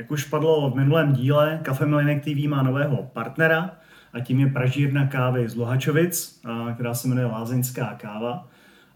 Jak 0.00 0.10
už 0.10 0.24
padlo 0.24 0.70
v 0.70 0.76
minulém 0.76 1.12
díle, 1.12 1.60
Cafe 1.64 1.86
Melinek 1.86 2.24
TV 2.24 2.48
má 2.48 2.62
nového 2.62 3.10
partnera 3.12 3.70
a 4.12 4.20
tím 4.20 4.40
je 4.40 4.46
pražírna 4.46 5.06
kávy 5.06 5.48
z 5.48 5.56
Lohačovic, 5.56 6.42
která 6.74 6.94
se 6.94 7.08
jmenuje 7.08 7.26
Lázeňská 7.26 7.94
káva. 7.94 8.48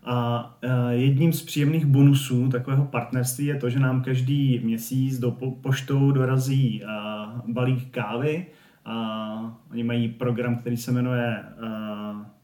A 0.05 0.51
jedním 0.91 1.33
z 1.33 1.43
příjemných 1.43 1.87
bonusů 1.87 2.49
takového 2.49 2.85
partnerství 2.85 3.47
je 3.47 3.55
to, 3.55 3.71
že 3.71 3.81
nám 3.81 4.03
každý 4.03 4.61
měsíc 4.65 5.19
do 5.19 5.31
poštou 5.63 6.13
dorazí 6.13 6.83
balík 7.49 7.91
kávy. 7.91 8.47
A 8.85 9.57
oni 9.71 9.85
mají 9.85 10.09
program, 10.09 10.57
který 10.57 10.77
se 10.77 10.93
jmenuje 10.93 11.45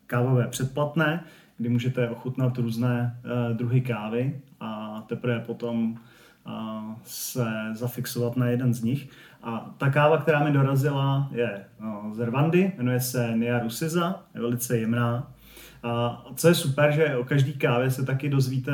kávové 0.06 0.46
předplatné, 0.46 1.24
kdy 1.58 1.68
můžete 1.68 2.10
ochutnat 2.10 2.58
různé 2.58 3.20
druhy 3.52 3.80
kávy 3.80 4.40
a 4.60 5.00
teprve 5.08 5.40
potom 5.40 5.96
se 7.02 7.46
zafixovat 7.72 8.36
na 8.36 8.46
jeden 8.46 8.74
z 8.74 8.82
nich. 8.82 9.10
A 9.42 9.74
ta 9.78 9.90
káva, 9.90 10.18
která 10.18 10.44
mi 10.44 10.52
dorazila, 10.52 11.28
je 11.32 11.64
no, 11.80 12.10
z 12.12 12.18
Rwandy, 12.18 12.72
jmenuje 12.76 13.00
se 13.00 13.36
Nia 13.36 13.58
Rusiza, 13.58 14.22
je 14.34 14.40
velice 14.40 14.78
jemná. 14.78 15.32
A 15.82 16.24
co 16.34 16.48
je 16.48 16.54
super, 16.54 16.92
že 16.92 17.16
o 17.16 17.24
každý 17.24 17.52
kávě 17.52 17.90
se 17.90 18.04
taky 18.04 18.28
dozvíte 18.28 18.72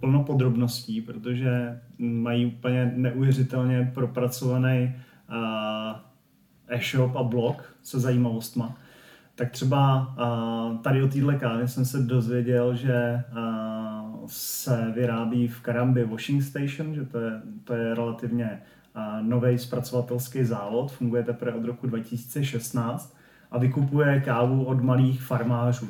plno 0.00 0.24
podrobností, 0.24 1.00
protože 1.00 1.80
mají 1.98 2.46
úplně 2.46 2.92
neuvěřitelně 2.96 3.90
propracovaný 3.94 4.94
e-shop 6.68 7.16
a 7.16 7.22
blog 7.22 7.74
se 7.82 8.00
zajímavostma. 8.00 8.76
Tak 9.34 9.50
třeba 9.50 10.14
tady 10.82 11.02
o 11.02 11.08
téhle 11.08 11.36
kávě 11.36 11.68
jsem 11.68 11.84
se 11.84 11.98
dozvěděl, 11.98 12.74
že 12.74 13.24
se 14.26 14.92
vyrábí 14.94 15.48
v 15.48 15.60
Karambi 15.60 16.04
Washing 16.04 16.42
Station, 16.42 16.94
že 16.94 17.04
to 17.04 17.20
je, 17.20 17.42
to 17.64 17.74
je 17.74 17.94
relativně 17.94 18.62
nový 19.20 19.58
zpracovatelský 19.58 20.44
závod, 20.44 20.92
funguje 20.92 21.22
teprve 21.22 21.58
od 21.58 21.64
roku 21.64 21.86
2016 21.86 23.16
a 23.50 23.58
vykupuje 23.58 24.20
kávu 24.20 24.64
od 24.64 24.82
malých 24.82 25.22
farmářů. 25.22 25.88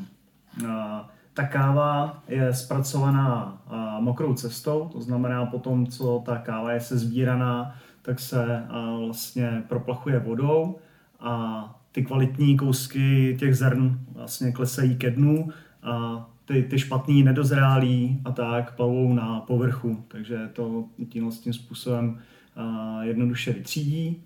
Ta 1.35 1.47
káva 1.47 2.23
je 2.29 2.55
zpracovaná 2.55 3.63
mokrou 4.01 4.35
cestou, 4.35 4.89
to 4.93 5.01
znamená 5.01 5.47
potom, 5.47 5.87
co 5.87 6.23
ta 6.27 6.39
káva 6.39 6.73
je 6.73 6.81
sezbíraná, 6.81 7.75
tak 8.03 8.21
se 8.21 8.65
vlastně 9.07 9.63
proplachuje 9.69 10.19
vodou 10.19 10.79
a 11.21 11.65
ty 11.93 12.05
kvalitní 12.05 12.57
kousky 12.57 13.37
těch 13.41 13.57
zrn 13.57 13.99
vlastně 14.15 14.53
klesají 14.53 14.97
ke 14.97 15.11
dnu 15.11 15.49
a 15.83 16.27
ty, 16.49 16.63
ty 16.63 16.79
špatný 16.79 17.23
nedozrálí 17.23 18.21
a 18.25 18.33
tak 18.33 18.77
plavou 18.77 19.15
na 19.15 19.41
povrchu, 19.41 20.05
takže 20.09 20.49
to 20.53 20.85
tímhle 21.09 21.33
tím 21.33 21.53
způsobem 21.53 22.19
uh, 22.57 23.03
jednoduše 23.03 23.53
vytřídí. 23.53 24.23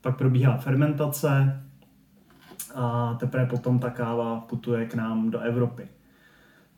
Pak 0.00 0.18
probíhá 0.18 0.56
fermentace 0.56 1.62
a 2.74 3.14
teprve 3.14 3.46
potom 3.46 3.78
ta 3.78 3.90
káva 3.90 4.40
putuje 4.40 4.86
k 4.86 4.94
nám 4.94 5.30
do 5.30 5.40
Evropy. 5.40 5.88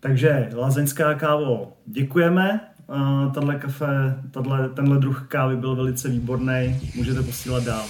Takže 0.01 0.51
lazeňská 0.55 1.15
kávo, 1.15 1.73
děkujeme. 1.87 2.61
Uh, 2.87 3.33
tato 3.33 3.59
kafe, 3.59 4.23
tato, 4.31 4.69
tenhle 4.75 4.99
druh 4.99 5.27
kávy 5.29 5.57
byl 5.57 5.77
velice 5.77 6.09
výborný, 6.09 6.81
můžete 6.97 7.23
posílat 7.23 7.65
dál. 7.65 7.85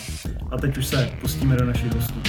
A 0.50 0.56
teď 0.56 0.78
už 0.78 0.86
se 0.86 1.10
pustíme 1.20 1.56
do 1.56 1.64
našich 1.64 1.94
hostů. 1.94 2.20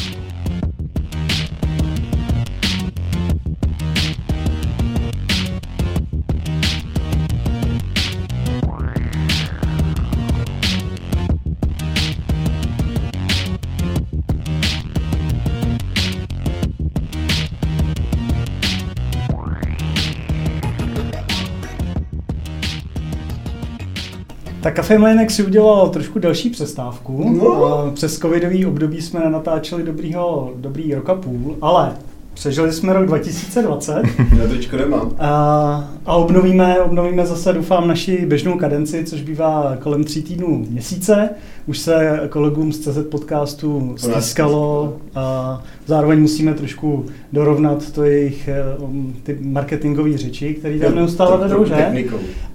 Tak 24.61 24.75
Café 24.75 24.97
Mlinek 24.97 25.31
si 25.31 25.43
udělal 25.43 25.89
trošku 25.89 26.19
další 26.19 26.49
přestávku. 26.49 27.29
No. 27.29 27.91
Přes 27.93 28.19
covidový 28.19 28.65
období 28.65 29.01
jsme 29.01 29.29
natáčeli 29.29 29.83
dobrýho, 29.83 30.53
dobrý 30.55 30.95
rok 30.95 31.09
a 31.09 31.15
půl, 31.15 31.57
ale 31.61 31.93
Přežili 32.33 32.73
jsme 32.73 32.93
rok 32.93 33.05
2020. 33.05 34.01
Já 34.37 34.47
tričko 34.47 34.77
nemám. 34.77 35.11
A, 35.19 35.91
a 36.05 36.15
obnovíme, 36.15 36.79
obnovíme 36.79 37.25
zase, 37.25 37.53
doufám, 37.53 37.87
naši 37.87 38.25
běžnou 38.25 38.57
kadenci, 38.57 39.03
což 39.03 39.21
bývá 39.21 39.77
kolem 39.79 40.03
tří 40.03 40.21
týdnů 40.21 40.65
měsíce. 40.69 41.29
Už 41.65 41.79
se 41.79 42.19
kolegům 42.29 42.73
z 42.73 42.79
CZ 42.79 42.97
podcastu 43.09 43.95
stiskalo 43.97 44.97
a 45.15 45.63
zároveň 45.85 46.19
musíme 46.19 46.53
trošku 46.53 47.05
dorovnat 47.33 47.91
to 47.91 48.03
jejich 48.03 48.49
um, 48.79 49.15
ty 49.23 49.37
marketingové 49.41 50.17
řeči, 50.17 50.53
které 50.53 50.79
tam 50.79 50.95
neustále 50.95 51.37
vedou, 51.37 51.65
že? 51.65 52.05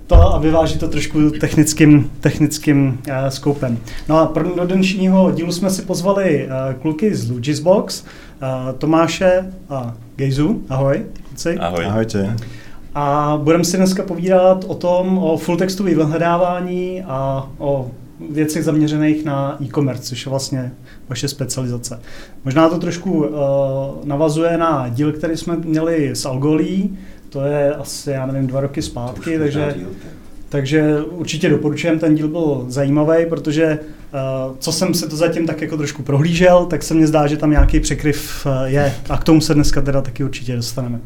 To 0.06 0.34
a 0.34 0.38
vyváží 0.38 0.78
to 0.78 0.88
trošku 0.88 1.30
technickým, 1.30 2.10
technickým 2.20 2.98
uh, 3.08 3.28
skoupem. 3.28 3.78
No 4.08 4.18
a 4.18 4.26
pro 4.26 4.54
do 4.54 4.66
dnešního 4.66 5.30
dílu 5.32 5.52
jsme 5.52 5.70
si 5.70 5.82
pozvali 5.82 6.46
uh, 6.46 6.80
kluky 6.82 7.14
z 7.14 7.30
Lugisbox, 7.30 8.02
uh, 8.02 8.72
Tomáše 8.78 9.52
a 9.70 9.94
Gejzu. 10.16 10.62
Ahoj. 10.68 11.04
Kluci. 11.28 11.58
Ahoj. 11.58 11.84
Ahojte. 11.84 12.36
A 12.94 13.38
budeme 13.42 13.64
si 13.64 13.76
dneska 13.76 14.02
povídat 14.02 14.64
o 14.68 14.74
tom, 14.74 15.18
o 15.18 15.36
full 15.36 15.56
textový 15.56 15.94
vyhledávání 15.94 17.02
a 17.02 17.48
o 17.58 17.90
věcech 18.30 18.64
zaměřených 18.64 19.24
na 19.24 19.56
e-commerce, 19.62 20.02
což 20.02 20.26
je 20.26 20.30
vlastně 20.30 20.72
vaše 21.08 21.28
specializace. 21.28 22.00
Možná 22.44 22.68
to 22.68 22.78
trošku 22.78 23.12
uh, 23.12 23.28
navazuje 24.04 24.58
na 24.58 24.88
díl, 24.88 25.12
který 25.12 25.36
jsme 25.36 25.56
měli 25.56 26.10
s 26.10 26.26
Algolí, 26.26 26.98
to 27.36 27.44
je 27.44 27.74
asi, 27.74 28.10
já 28.10 28.26
nevím, 28.26 28.46
dva 28.46 28.60
roky 28.60 28.82
zpátky, 28.82 29.38
takže, 29.38 29.74
takže 30.48 31.02
určitě 31.02 31.48
doporučujem, 31.48 31.98
ten 31.98 32.14
díl 32.14 32.28
byl 32.28 32.64
zajímavý, 32.68 33.26
protože 33.26 33.78
uh, 34.48 34.56
co 34.58 34.72
jsem 34.72 34.94
se 34.94 35.08
to 35.08 35.16
zatím 35.16 35.46
tak 35.46 35.60
jako 35.60 35.76
trošku 35.76 36.02
prohlížel, 36.02 36.66
tak 36.66 36.82
se 36.82 36.94
mně 36.94 37.06
zdá, 37.06 37.26
že 37.26 37.36
tam 37.36 37.50
nějaký 37.50 37.80
překryv 37.80 38.46
uh, 38.46 38.52
je 38.64 38.94
a 39.08 39.18
k 39.18 39.24
tomu 39.24 39.40
se 39.40 39.54
dneska 39.54 39.80
teda 39.82 40.02
taky 40.02 40.24
určitě 40.24 40.56
dostaneme. 40.56 41.00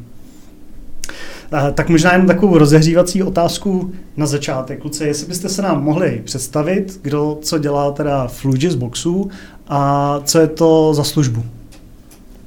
Uh, 1.53 1.71
tak 1.75 1.89
možná 1.89 2.13
jen 2.13 2.27
takovou 2.27 2.59
rozehřívací 2.59 3.23
otázku 3.23 3.93
na 4.17 4.27
začátek. 4.27 4.81
Kluci, 4.81 5.05
jestli 5.05 5.27
byste 5.27 5.49
se 5.49 5.63
nám 5.63 5.85
mohli 5.85 6.23
představit, 6.25 7.01
kdo 7.03 7.39
co 7.43 7.59
dělá 7.59 7.93
teda 7.93 8.29
v 8.29 8.45
Lugis 8.45 8.75
Boxu 8.75 9.31
a 9.69 10.21
co 10.25 10.39
je 10.39 10.47
to 10.47 10.95
za 10.95 11.05
službu? 11.05 11.45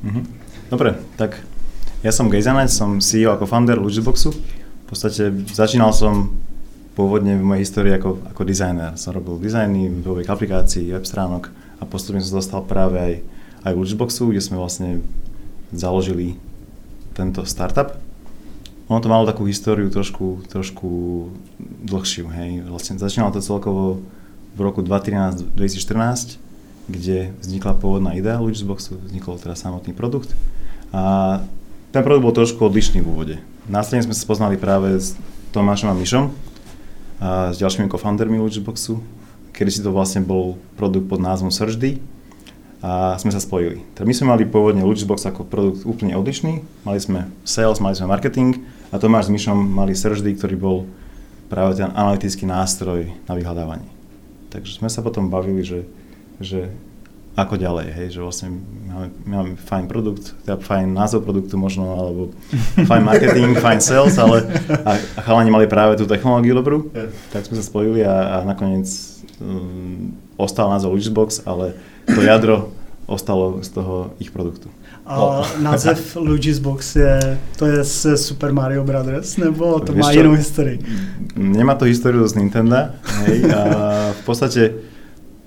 Mm-hmm. 0.06 0.24
Dobre, 0.72 0.96
tak 1.16 1.38
ja 2.04 2.12
som 2.12 2.28
Gejzanec, 2.28 2.68
som 2.68 3.00
CEO 3.00 3.32
ako 3.32 3.48
founder 3.48 3.80
Lugisboxu. 3.80 4.36
V 4.36 4.86
podstate 4.92 5.32
začínal 5.56 5.96
som 5.96 6.36
pôvodne 6.94 7.40
v 7.40 7.48
mojej 7.48 7.64
histórii 7.66 7.96
ako, 7.96 8.22
ako 8.30 8.42
dizajner. 8.44 9.00
Som 9.00 9.16
robil 9.16 9.40
dizajny, 9.40 9.90
webových 10.04 10.30
aplikácií, 10.30 10.92
web 10.92 11.08
stránok 11.08 11.50
a 11.80 11.88
postupne 11.88 12.22
som 12.22 12.38
dostal 12.38 12.62
práve 12.68 13.00
aj, 13.00 13.14
aj 13.66 13.72
Lugisboxu, 13.74 14.30
kde 14.30 14.44
sme 14.44 14.60
vlastne 14.60 15.02
založili 15.74 16.38
tento 17.18 17.48
startup. 17.48 17.98
Ono 18.92 19.00
to 19.00 19.08
malo 19.08 19.24
takú 19.24 19.48
históriu 19.48 19.88
trošku, 19.88 20.44
trošku 20.52 20.90
dlhšiu. 21.88 22.28
Hej. 22.30 22.68
Vlastne 22.68 23.00
začínalo 23.00 23.32
to 23.34 23.42
celkovo 23.42 24.04
v 24.54 24.60
roku 24.60 24.84
2013-2014, 24.86 26.38
kde 26.92 27.32
vznikla 27.42 27.80
pôvodná 27.80 28.12
idea 28.14 28.38
Lugisboxu, 28.44 29.00
vznikol 29.02 29.40
teraz 29.40 29.64
samotný 29.64 29.96
produkt. 29.96 30.36
A 30.94 31.42
ten 31.94 32.02
produkt 32.02 32.26
bol 32.26 32.34
trošku 32.34 32.58
odlišný 32.66 33.06
v 33.06 33.08
úvode. 33.08 33.36
Následne 33.70 34.10
sme 34.10 34.18
sa 34.18 34.26
poznali 34.26 34.58
práve 34.58 34.98
s 34.98 35.14
Tomášom 35.54 35.94
a 35.94 35.96
Myšom 35.96 36.34
a 37.22 37.54
s 37.54 37.62
ďalšími 37.62 37.86
co-foundermi 37.86 38.42
Luchboxu, 38.42 38.98
kedy 39.54 39.70
si 39.70 39.86
to 39.86 39.94
vlastne 39.94 40.26
bol 40.26 40.58
produkt 40.74 41.06
pod 41.06 41.22
názvom 41.22 41.54
SearchD 41.54 42.02
a 42.82 43.14
sme 43.22 43.30
sa 43.30 43.38
spojili. 43.38 43.86
Tak 43.94 44.10
my 44.10 44.14
sme 44.18 44.34
mali 44.34 44.50
pôvodne 44.50 44.82
Luchbox 44.82 45.30
ako 45.30 45.46
produkt 45.46 45.86
úplne 45.86 46.18
odlišný, 46.18 46.66
mali 46.82 46.98
sme 46.98 47.30
sales, 47.46 47.78
mali 47.78 47.94
sme 47.94 48.10
marketing 48.10 48.66
a 48.90 48.98
Tomáš 48.98 49.30
s 49.30 49.34
Myšom 49.38 49.56
mali 49.56 49.94
SearchD, 49.94 50.34
ktorý 50.34 50.58
bol 50.58 50.78
práve 51.46 51.78
ten 51.78 51.94
analytický 51.94 52.50
nástroj 52.50 53.14
na 53.30 53.38
vyhľadávanie. 53.38 53.88
Takže 54.50 54.82
sme 54.82 54.90
sa 54.90 55.06
potom 55.06 55.30
bavili, 55.30 55.62
že, 55.62 55.86
že 56.42 56.74
ako 57.38 57.62
ďalej, 57.62 57.88
hej, 57.94 58.08
že 58.18 58.26
vlastne 58.26 58.50
máme, 58.94 59.10
máme 59.26 59.50
fajn 59.58 59.86
produkt, 59.90 60.38
teda 60.46 60.62
fajn 60.62 60.94
názov 60.94 61.26
produktu 61.26 61.58
možno, 61.58 61.98
alebo 61.98 62.22
fajn 62.86 63.04
marketing, 63.04 63.58
fajn 63.58 63.80
sales, 63.82 64.16
ale 64.22 64.46
a, 64.86 64.92
a 65.18 65.20
chalani 65.26 65.50
mali 65.50 65.66
práve 65.66 65.98
tú 65.98 66.06
technológiu 66.06 66.54
dobrú, 66.54 66.94
tak 67.34 67.50
sme 67.50 67.58
sa 67.58 67.66
spojili 67.66 68.06
a, 68.06 68.40
a 68.40 68.46
nakoniec 68.46 68.86
um, 69.42 70.14
ostal 70.38 70.70
názov 70.70 70.94
Lugisbox, 70.94 71.42
ale 71.50 71.74
to 72.06 72.22
jadro 72.22 72.70
ostalo 73.10 73.60
z 73.66 73.70
toho 73.74 74.16
ich 74.22 74.32
produktu. 74.32 74.70
A 75.04 75.20
no. 75.20 75.44
název 75.60 76.00
Lugisbox 76.16 76.96
je, 76.96 77.38
to 77.60 77.68
je 77.68 77.84
z 77.84 78.16
Super 78.16 78.56
Mario 78.56 78.84
Brothers, 78.88 79.36
nebo 79.38 79.80
to 79.80 79.92
Víš 79.92 80.02
má 80.02 80.12
jinou 80.12 80.32
historii? 80.32 80.80
Nemá 81.36 81.76
to 81.76 81.86
históriu 81.86 82.28
z 82.28 82.40
Nintendo, 82.40 82.96
hej, 83.28 83.52
a 83.52 83.62
v 84.16 84.22
podstate 84.24 84.93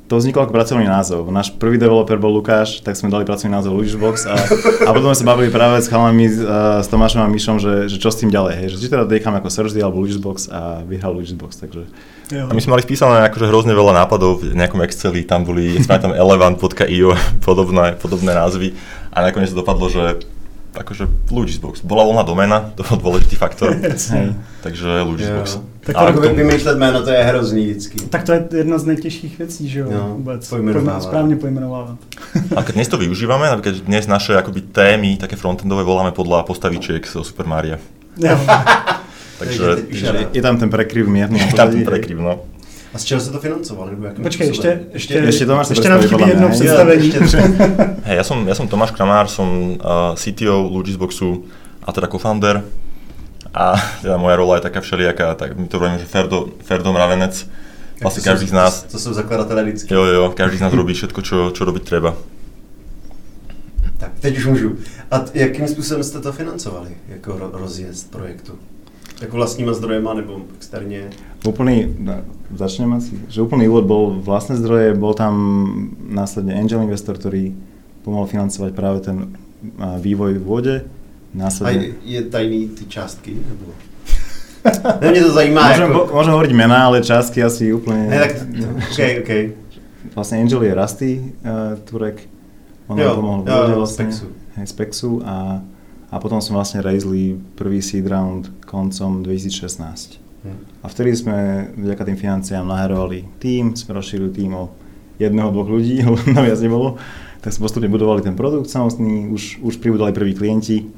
to 0.06 0.22
vzniklo 0.22 0.46
ako 0.46 0.54
pracovný 0.54 0.86
názov. 0.86 1.26
Náš 1.34 1.50
prvý 1.58 1.82
developer 1.82 2.14
bol 2.14 2.30
Lukáš, 2.30 2.78
tak 2.78 2.94
sme 2.94 3.10
dali 3.10 3.26
pracovný 3.26 3.50
názov 3.50 3.74
Luigibox 3.74 4.30
a, 4.30 4.38
a 4.86 4.90
potom 4.94 5.10
sme 5.10 5.18
sa 5.18 5.26
bavili 5.26 5.50
práve 5.50 5.82
s 5.82 5.90
chalami, 5.90 6.30
uh, 6.30 6.78
s 6.78 6.86
Tomášom 6.86 7.26
a 7.26 7.28
Myšom, 7.28 7.58
že, 7.58 7.90
že 7.90 7.98
čo 7.98 8.14
s 8.14 8.22
tým 8.22 8.30
ďalej, 8.30 8.54
hej, 8.54 8.66
že 8.74 8.86
či 8.86 8.86
teda 8.86 9.02
decháme 9.02 9.42
ako 9.42 9.50
Thursday 9.50 9.82
alebo 9.82 9.98
Luigibox 10.06 10.46
a 10.46 10.86
vyhral 10.86 11.10
Luigibox, 11.18 11.58
takže... 11.58 11.90
Jo. 12.30 12.46
A 12.46 12.54
my 12.54 12.60
sme 12.62 12.78
mali 12.78 12.86
spísané 12.86 13.26
akože 13.26 13.50
hrozne 13.50 13.74
veľa 13.74 14.06
nápadov 14.06 14.46
v 14.46 14.54
nejakom 14.54 14.82
Exceli, 14.86 15.26
tam 15.26 15.42
boli, 15.42 15.78
sme 15.82 15.98
tam 15.98 16.14
elevant.io, 16.22 17.10
podobné, 17.42 17.98
podobné 17.98 18.30
názvy 18.30 18.78
a 19.10 19.26
nakoniec 19.26 19.50
dopadlo, 19.50 19.90
že 19.90 20.22
akože 20.78 21.08
Luigi's 21.32 21.58
Bola 21.82 22.04
voľná 22.04 22.22
domena, 22.22 22.72
to 22.76 22.84
bol 22.84 22.98
dôležitý 23.10 23.36
faktor. 23.36 23.74
Takže 24.66 24.88
Luigi's 25.02 25.32
Box. 25.32 25.48
Tak 25.86 25.96
to 25.96 26.20
tomu... 26.20 26.34
vymýšlet 26.34 26.78
jméno, 26.78 27.02
to 27.02 27.10
je 27.10 27.22
hrozný 27.22 27.66
vždycky. 27.66 27.98
Tak 28.10 28.22
to 28.22 28.32
je 28.32 28.48
jedna 28.54 28.78
z 28.78 28.84
nejtěžších 28.84 29.38
věcí, 29.38 29.68
že 29.68 29.80
jo, 29.80 29.86
no, 29.90 30.14
vůbec. 30.16 30.48
Pojmenovávat. 30.48 31.02
Správně 31.02 31.36
pojmenovávat. 31.36 31.98
A 32.56 32.62
keď 32.62 32.74
dnes 32.74 32.88
to 32.88 32.98
využívame, 32.98 33.46
napríklad 33.50 33.86
dnes 33.86 34.06
naše 34.06 34.34
akoby 34.36 34.60
témy, 34.60 35.16
také 35.16 35.36
frontendové, 35.36 35.86
voláme 35.86 36.10
podľa 36.10 36.42
postavičiek 36.42 37.06
zo 37.06 37.22
Super 37.22 37.46
Maria. 37.46 37.78
Jo. 38.18 38.34
Takže 39.38 39.64
je, 39.90 40.26
je 40.32 40.42
tam 40.42 40.58
ten 40.58 40.70
prekryv 40.70 41.06
mierny. 41.06 41.38
Je 41.38 41.54
tam 41.54 41.70
ten 41.70 41.84
prekryv, 41.84 42.18
no. 42.18 42.40
A 42.96 42.98
z 42.98 43.04
čeho 43.04 43.20
se 43.20 43.30
to 43.30 43.40
financovalo? 43.40 43.90
Nebo 43.90 44.22
Počkej, 44.22 44.48
ještě, 44.48 44.80
ještě, 44.92 45.14
ještě, 45.14 45.46
Tomáš 45.46 45.70
ještě 45.70 45.88
nám 45.88 46.02
chybí 46.02 46.28
jedno 46.28 46.48
představení. 46.48 47.12
Hej, 48.08 48.16
ja 48.16 48.24
som, 48.24 48.48
ja 48.48 48.54
som 48.56 48.64
Tomáš 48.72 48.96
Kramár, 48.96 49.28
som 49.28 49.76
uh, 49.76 50.16
CTO 50.16 50.64
Lugisboxu 50.64 51.44
a 51.84 51.92
teda 51.92 52.08
co-founder. 52.08 52.64
A 53.52 53.76
teda 54.00 54.16
moja 54.16 54.36
rola 54.40 54.56
je 54.56 54.64
taká 54.64 54.80
všelijaká, 54.80 55.34
tak 55.34 55.60
my 55.60 55.68
to 55.68 55.76
robíme, 55.76 55.98
že 55.98 56.08
Ferdo, 56.08 56.56
Ferdo 56.64 56.88
Mravenec. 56.92 57.36
Vlastne 58.00 58.22
každý 58.24 58.48
z 58.48 58.56
nás... 58.56 58.88
To, 58.88 58.96
sú 58.96 59.12
zakladatelé 59.12 59.60
vždycky. 59.64 59.92
Jo, 59.92 60.04
jo, 60.04 60.32
každý 60.32 60.56
z 60.56 60.64
nás 60.64 60.72
robí 60.72 60.96
všetko, 60.96 61.20
čo, 61.20 61.36
čo 61.52 61.62
robiť 61.68 61.84
treba. 61.84 62.16
Tak, 64.00 64.12
teď 64.20 64.38
už 64.38 64.46
můžu. 64.46 64.68
A 65.10 65.18
t- 65.18 65.30
jakým 65.36 65.68
způsobem 65.68 66.04
jste 66.04 66.20
to 66.20 66.32
financovali, 66.32 66.96
jako 67.08 67.50
rozjezd 67.52 68.10
projektu? 68.10 68.56
Jako 69.20 69.36
vlastníma 69.36 69.72
zdrojema 69.72 70.14
nebo 70.14 70.40
externě? 70.56 71.10
Úplný, 71.46 71.94
no, 71.98 72.14
začnem 72.54 72.92
asi, 72.92 73.20
že 73.28 73.42
úplný 73.42 73.68
úvod 73.68 73.84
bol 73.84 74.20
vlastné 74.20 74.56
zdroje, 74.56 74.94
bol 74.94 75.14
tam 75.14 75.34
následne 76.08 76.58
angel 76.58 76.82
investor, 76.82 77.16
ktorý 77.18 77.54
pomohol 78.04 78.26
financovať 78.26 78.70
práve 78.74 79.00
ten 79.00 79.38
vývoj 79.98 80.36
v 80.38 80.44
vode. 80.44 80.76
Následne... 81.34 81.96
A 81.96 82.04
je 82.04 82.20
tajný 82.22 82.68
ty 82.68 82.84
částky? 82.86 83.34
Nebo? 83.34 83.72
ne, 85.00 85.10
mě 85.10 85.22
to 85.22 85.32
zajímá. 85.32 85.70
Môžem, 85.70 85.90
jako... 85.90 86.10
môžem 86.12 86.32
hovoriť 86.32 86.52
mená, 86.52 86.86
ale 86.90 87.02
částky 87.02 87.42
asi 87.42 87.72
úplne... 87.72 88.10
Ne, 88.10 88.18
tak, 88.18 88.32
okay, 88.92 89.12
okay. 89.22 89.42
Vlastne 90.14 90.42
Angel 90.42 90.62
je 90.62 90.72
Rusty 90.74 91.10
uh, 91.18 91.78
Turek. 91.84 92.24
On 92.86 92.98
jo, 92.98 93.14
pomohol 93.14 93.40
v 93.42 93.46
vode 93.50 93.74
vlastne. 93.74 94.10
Spexu. 94.10 94.26
Hej, 94.56 94.66
Spexu 94.66 95.10
a 95.26 95.34
a 96.10 96.22
potom 96.22 96.38
sme 96.38 96.58
vlastne 96.58 96.82
raisli 96.82 97.34
prvý 97.58 97.82
seed 97.82 98.06
round 98.06 98.50
koncom 98.62 99.26
2016. 99.26 100.22
Hmm. 100.46 100.62
A 100.82 100.86
vtedy 100.86 101.18
sme 101.18 101.68
vďaka 101.74 102.06
tým 102.06 102.18
financiám 102.18 102.62
naherovali 102.62 103.26
tým, 103.42 103.74
sme 103.74 103.98
rozšírili 103.98 104.30
tým 104.30 104.54
o 104.54 104.70
jedného, 105.18 105.50
dvoch 105.50 105.66
ľudí, 105.66 105.98
lebo 106.06 106.16
na 106.30 106.46
viac 106.46 106.62
nebolo. 106.62 107.00
Tak 107.42 107.50
sme 107.54 107.66
postupne 107.66 107.90
budovali 107.90 108.22
ten 108.22 108.38
produkt 108.38 108.70
samostný, 108.70 109.30
už, 109.30 109.62
už 109.62 109.78
pribudali 109.82 110.14
prví 110.14 110.34
klienti 110.34 110.90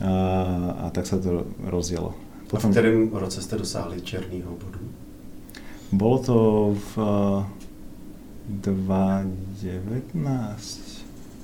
a, 0.00 0.88
a 0.88 0.92
tak 0.92 1.04
sa 1.08 1.20
to 1.20 1.48
rozdielo. 1.64 2.16
Potom, 2.46 2.70
a 2.70 2.72
v 2.72 2.74
ktorém 2.78 2.98
roce 3.10 3.42
ste 3.42 3.58
dosáhli 3.58 4.00
černého 4.00 4.54
bodu? 4.54 4.80
Bolo 5.90 6.16
to 6.22 6.36
v 6.74 6.90
uh, 6.98 7.42
2019. 8.48 10.14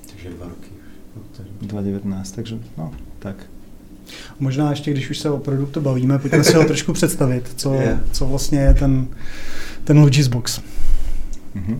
Takže 0.06 0.28
dva 0.38 0.46
roky. 0.46 0.71
2019, 1.60 2.30
takže 2.32 2.58
no, 2.78 2.92
tak. 3.18 3.36
Možná 4.40 4.70
ještě, 4.70 4.90
když 4.90 5.10
už 5.10 5.18
se 5.18 5.30
o 5.30 5.38
produktu 5.38 5.80
bavíme, 5.80 6.18
pojďme 6.18 6.44
si 6.44 6.56
ho 6.56 6.64
trošku 6.64 6.92
představit, 6.92 7.52
co, 7.56 7.74
yeah. 7.74 8.00
co 8.12 8.26
vlastně 8.26 8.60
je 8.60 8.74
ten, 8.74 9.06
ten 9.84 9.98
Logisbox. 9.98 10.60
Mm-hmm. 11.56 11.78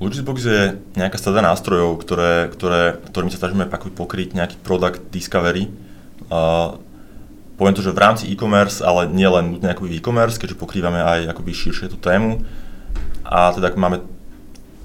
Logisbox 0.00 0.44
je 0.48 0.80
nejaká 0.96 1.20
sada 1.20 1.44
nástrojov, 1.44 2.00
ktoré, 2.00 2.48
ktoré, 2.48 2.96
ktorými 3.12 3.28
sa 3.28 3.36
snažíme 3.36 3.68
pokryť 3.68 4.32
nejaký 4.32 4.56
product 4.64 5.12
discovery. 5.12 5.68
Uh, 6.32 6.80
poviem 7.60 7.76
to, 7.76 7.84
že 7.84 7.92
v 7.92 8.00
rámci 8.00 8.24
e-commerce, 8.32 8.80
ale 8.80 9.04
nie 9.12 9.28
len 9.28 9.60
nutne 9.60 9.76
e-commerce, 9.76 10.40
keďže 10.40 10.56
pokrývame 10.56 11.04
aj 11.04 11.36
akoby 11.36 11.52
širšie 11.52 11.92
tú 11.92 12.00
tému. 12.00 12.40
A 13.28 13.52
teda 13.52 13.76
máme 13.76 14.00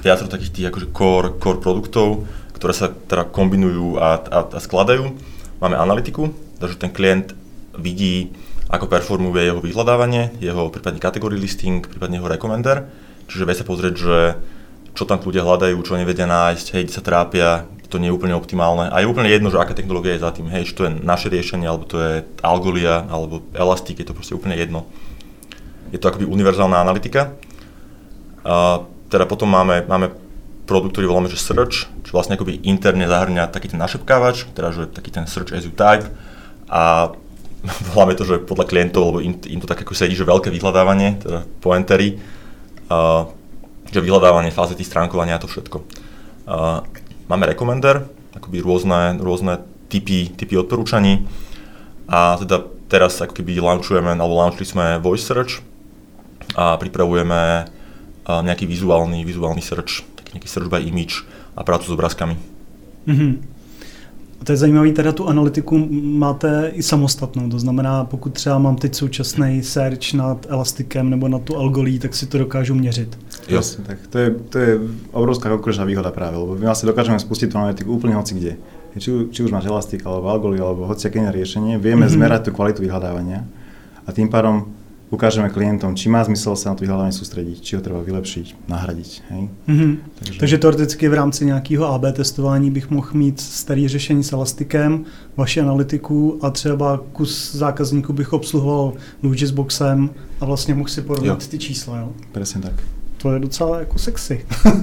viacero 0.03 0.27
takých 0.27 0.51
tých 0.51 0.67
akože 0.67 0.91
core, 0.91 1.39
core 1.39 1.63
produktov, 1.63 2.27
ktoré 2.55 2.71
sa 2.71 2.87
teda 2.89 3.27
kombinujú 3.27 3.99
a, 3.99 4.17
a, 4.23 4.39
a 4.55 4.59
skladajú. 4.63 5.11
Máme 5.59 5.75
analytiku, 5.75 6.31
takže 6.57 6.79
ten 6.79 6.91
klient 6.95 7.35
vidí, 7.75 8.31
ako 8.71 8.87
performuje 8.87 9.45
jeho 9.45 9.59
vyhľadávanie, 9.59 10.39
jeho 10.39 10.71
prípadne 10.71 11.03
kategory 11.03 11.35
listing, 11.35 11.83
prípadne 11.83 12.17
jeho 12.17 12.31
recommender. 12.31 12.87
Čiže 13.27 13.45
vie 13.45 13.55
sa 13.55 13.67
pozrieť, 13.67 13.95
že 13.99 14.17
čo 14.95 15.03
tam 15.03 15.19
ľudia 15.19 15.43
hľadajú, 15.43 15.75
čo 15.83 15.99
nevedia 15.99 16.23
nájsť, 16.23 16.65
hej, 16.71 16.81
kde 16.87 16.95
sa 16.95 17.03
trápia, 17.03 17.67
to 17.91 18.01
nie 18.01 18.11
je 18.11 18.17
úplne 18.17 18.35
optimálne. 18.35 18.91
A 18.91 18.99
je 18.99 19.07
úplne 19.07 19.31
jedno, 19.31 19.47
že 19.47 19.55
aká 19.55 19.71
technológia 19.71 20.19
je 20.19 20.25
za 20.27 20.31
tým, 20.35 20.51
hej, 20.51 20.67
či 20.67 20.75
to 20.75 20.87
je 20.87 20.91
naše 20.99 21.31
riešenie, 21.31 21.63
alebo 21.63 21.87
to 21.87 21.97
je 21.99 22.13
Algolia, 22.43 23.07
alebo 23.07 23.39
Elastic, 23.55 24.03
je 24.03 24.07
to 24.07 24.17
proste 24.17 24.35
úplne 24.35 24.55
jedno. 24.59 24.83
Je 25.95 25.99
to 26.01 26.11
akoby 26.11 26.27
univerzálna 26.27 26.75
analytika. 26.75 27.31
A 28.43 28.83
teda 29.07 29.23
potom 29.29 29.47
máme, 29.47 29.87
máme 29.87 30.11
produkt, 30.65 30.97
ktorý 30.97 31.05
voláme, 31.09 31.29
že 31.29 31.37
Search, 31.37 31.87
čo 32.03 32.11
vlastne 32.11 32.35
akoby 32.35 32.65
interne 32.65 33.05
zahrňa 33.05 33.53
taký 33.53 33.71
ten 33.71 33.79
našepkávač, 33.79 34.49
teda 34.57 34.73
že 34.73 34.89
taký 34.89 35.13
ten 35.13 35.29
Search 35.29 35.53
as 35.53 35.63
you 35.63 35.73
type 35.73 36.09
a 36.69 37.13
voláme 37.93 38.17
to, 38.17 38.25
že 38.25 38.41
podľa 38.45 38.65
klientov, 38.69 39.13
lebo 39.13 39.19
im, 39.21 39.33
im 39.37 39.59
to 39.61 39.69
tak 39.69 39.85
ako 39.85 39.93
sedí, 39.93 40.17
že 40.17 40.25
veľké 40.25 40.49
vyhľadávanie, 40.49 41.21
teda 41.21 41.39
pointery, 41.61 42.17
uh, 42.89 43.29
že 43.89 44.01
vyhľadávanie, 44.01 44.53
fáze 44.53 44.73
tých 44.73 44.89
stránkovania 44.89 45.37
a 45.37 45.41
to 45.41 45.49
všetko. 45.49 45.77
Uh, 46.45 46.81
máme 47.29 47.49
recommender, 47.49 48.05
akoby 48.37 48.61
rôzne, 48.61 49.17
rôzne 49.21 49.65
typy, 49.89 50.33
typy 50.33 50.57
odporúčaní 50.57 51.25
a 52.09 52.37
teda 52.37 52.65
teraz 52.85 53.17
ako 53.21 53.33
keby 53.33 53.57
launchujeme, 53.57 54.13
alebo 54.13 54.37
launchli 54.37 54.65
sme 54.65 55.01
Voice 55.01 55.25
Search 55.25 55.61
a 56.53 56.77
pripravujeme 56.77 57.65
uh, 57.65 58.41
nejaký 58.45 58.69
vizuálny, 58.69 59.25
vizuálny 59.25 59.61
search 59.61 60.05
nejaký 60.35 60.47
search 60.51 60.67
by 60.67 60.83
image 60.83 61.23
a 61.55 61.63
prácu 61.63 61.87
s 61.87 61.93
obrázkami. 61.95 62.35
Mm-hmm. 63.07 63.55
To 64.45 64.51
je 64.51 64.57
zajímavé, 64.57 64.91
teda 64.91 65.11
tu 65.11 65.25
analytiku 65.27 65.87
máte 66.01 66.71
i 66.75 66.83
samostatnou, 66.83 67.49
to 67.49 67.59
znamená, 67.59 68.03
pokud 68.03 68.33
třeba 68.33 68.59
mám 68.59 68.75
teď 68.75 68.95
současný 68.95 69.63
search 69.63 70.13
nad 70.13 70.45
Elastikem 70.49 71.09
nebo 71.09 71.27
na 71.27 71.39
tu 71.39 71.57
Algolí, 71.57 71.99
tak 71.99 72.15
si 72.15 72.25
to 72.25 72.37
dokážu 72.37 72.75
měřit. 72.75 73.17
Jo. 73.49 73.61
tak 73.85 73.97
to 74.09 74.17
je, 74.17 74.31
to 74.49 74.59
je 74.59 74.79
obrovská 75.11 75.49
konkurenčná 75.49 75.85
výhoda 75.85 76.11
práve, 76.11 76.37
lebo 76.37 76.55
my 76.55 76.65
vlastne 76.65 76.89
dokážeme 76.89 77.17
spustiť 77.21 77.53
tú 77.53 77.57
analytiku 77.57 77.93
úplne 77.93 78.17
hoci 78.17 78.33
kde. 78.35 78.53
Či, 78.97 79.29
či 79.31 79.39
už 79.43 79.51
máš 79.51 79.65
Elastik 79.65 80.05
alebo 80.05 80.29
Algolí 80.29 80.59
alebo 80.59 80.85
hociaké 80.89 81.19
iné 81.19 81.31
riešenie, 81.31 81.77
vieme 81.77 82.05
mm-hmm. 82.05 82.15
zmerať 82.17 82.41
tú 82.49 82.51
kvalitu 82.53 82.81
vyhľadávania 82.85 83.45
a 84.05 84.09
tým 84.13 84.29
pádom 84.29 84.74
ukážeme 85.09 85.49
klientom, 85.49 85.95
či 85.95 86.09
má 86.09 86.23
zmysel 86.23 86.55
sa 86.55 86.69
na 86.69 86.75
to 86.75 86.83
vyhľadávanie 86.83 87.13
sústrediť, 87.13 87.57
či 87.61 87.75
ho 87.75 87.81
treba 87.81 88.01
vylepšiť, 88.01 88.67
nahradiť. 88.67 89.11
Hej? 89.29 89.43
Mm-hmm. 89.67 89.91
Takže... 90.19 90.39
Takže 90.39 90.57
teoreticky 90.57 91.09
v 91.09 91.13
rámci 91.13 91.45
nějakého 91.45 91.85
AB 91.85 92.05
testování 92.13 92.71
bych 92.71 92.89
mohl 92.89 93.09
mít 93.13 93.39
starý 93.39 93.87
řešení 93.87 94.23
s 94.23 94.31
Elastikem, 94.33 95.05
vaši 95.37 95.61
analytiku 95.61 96.39
a 96.41 96.49
třeba 96.49 96.99
kus 97.11 97.55
zákazníků 97.55 98.13
bych 98.13 98.33
obsluhoval 98.33 98.93
boxem 99.53 100.09
a 100.41 100.45
vlastně 100.45 100.73
mohl 100.73 100.89
si 100.89 101.01
porovnat 101.01 101.41
jo. 101.41 101.47
ty 101.49 101.57
čísla. 101.57 101.99
Jo? 101.99 102.09
Presne 102.31 102.61
tak 102.61 102.73
to 103.25 103.33
je 103.33 103.39
docela 103.39 103.79
jako 103.79 103.99
sexy. 103.99 104.45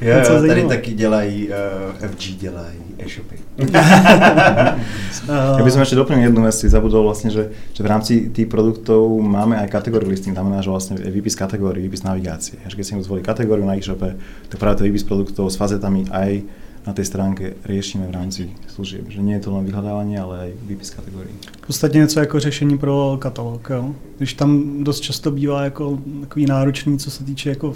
jo, 0.00 0.16
jo, 0.30 0.46
tady 0.46 0.64
taky 0.68 0.94
dělají, 0.94 1.48
uh, 1.48 2.08
FG 2.10 2.18
dělají 2.18 2.78
e-shopy. 2.98 3.36
ja 5.56 5.62
by 5.64 5.70
som 5.72 5.80
ešte 5.80 5.96
doplnil 5.96 6.28
jednu 6.28 6.44
vec, 6.44 6.52
si 6.52 6.68
zabudol 6.68 7.08
vlastne, 7.08 7.32
že, 7.32 7.56
že 7.72 7.80
v 7.80 7.88
rámci 7.88 8.28
tých 8.28 8.52
produktov 8.52 9.08
máme 9.16 9.56
aj 9.56 9.72
kategóriu 9.72 10.12
listing, 10.12 10.36
znamená, 10.36 10.60
že 10.60 10.68
vlastne 10.68 11.00
výpis 11.00 11.32
kategórií, 11.32 11.88
výpis 11.88 12.04
navigácie. 12.04 12.60
Až 12.68 12.76
keď 12.76 12.84
si 12.84 12.92
zvolí 13.00 13.24
kategóriu 13.24 13.64
na 13.64 13.80
e-shope, 13.80 14.12
tak 14.52 14.60
práve 14.60 14.76
to 14.76 14.84
výpis 14.84 15.08
produktov 15.08 15.48
s 15.48 15.56
fazetami 15.56 16.04
aj 16.12 16.44
na 16.86 16.94
tej 16.94 17.04
stránke 17.04 17.58
riešime 17.66 18.06
v 18.06 18.14
rámci 18.14 18.42
služieb. 18.70 19.10
Že 19.10 19.18
nie 19.18 19.34
je 19.34 19.42
to 19.42 19.50
len 19.50 19.66
vyhľadávanie, 19.66 20.22
ale 20.22 20.34
aj 20.38 20.50
výpis 20.62 20.94
kategórií. 20.94 21.34
V 21.62 21.66
podstatě 21.66 21.98
něco 21.98 22.20
jako 22.20 22.40
řešení 22.40 22.78
pro 22.78 23.16
katalog. 23.20 23.70
Jo? 23.70 23.94
Když 24.16 24.34
tam 24.34 24.84
dost 24.84 25.00
často 25.00 25.30
bývá 25.30 25.64
jako 25.64 25.98
takový 26.20 26.46
náročný, 26.46 26.98
co 26.98 27.10
se 27.10 27.24
týče 27.24 27.48
jako 27.48 27.74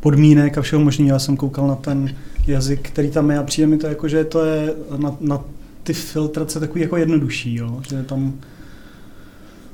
podmínek 0.00 0.58
a 0.58 0.62
všeho 0.62 0.82
možného. 0.82 1.08
Já 1.08 1.18
jsem 1.18 1.36
koukal 1.36 1.66
na 1.66 1.74
ten 1.74 2.14
jazyk, 2.46 2.88
který 2.88 3.10
tam 3.10 3.30
je 3.30 3.38
a 3.38 3.42
přijde 3.42 3.66
mi 3.66 3.78
to 3.78 3.86
jako, 3.86 4.08
že 4.08 4.24
to 4.24 4.44
je 4.44 4.74
na, 4.96 5.16
na 5.20 5.40
ty 5.82 5.92
filtrace 5.92 6.60
takový 6.60 6.80
jako 6.80 6.96
jednodušší. 6.96 7.54
Jo? 7.54 7.80
Že 7.88 8.02
tam 8.02 8.34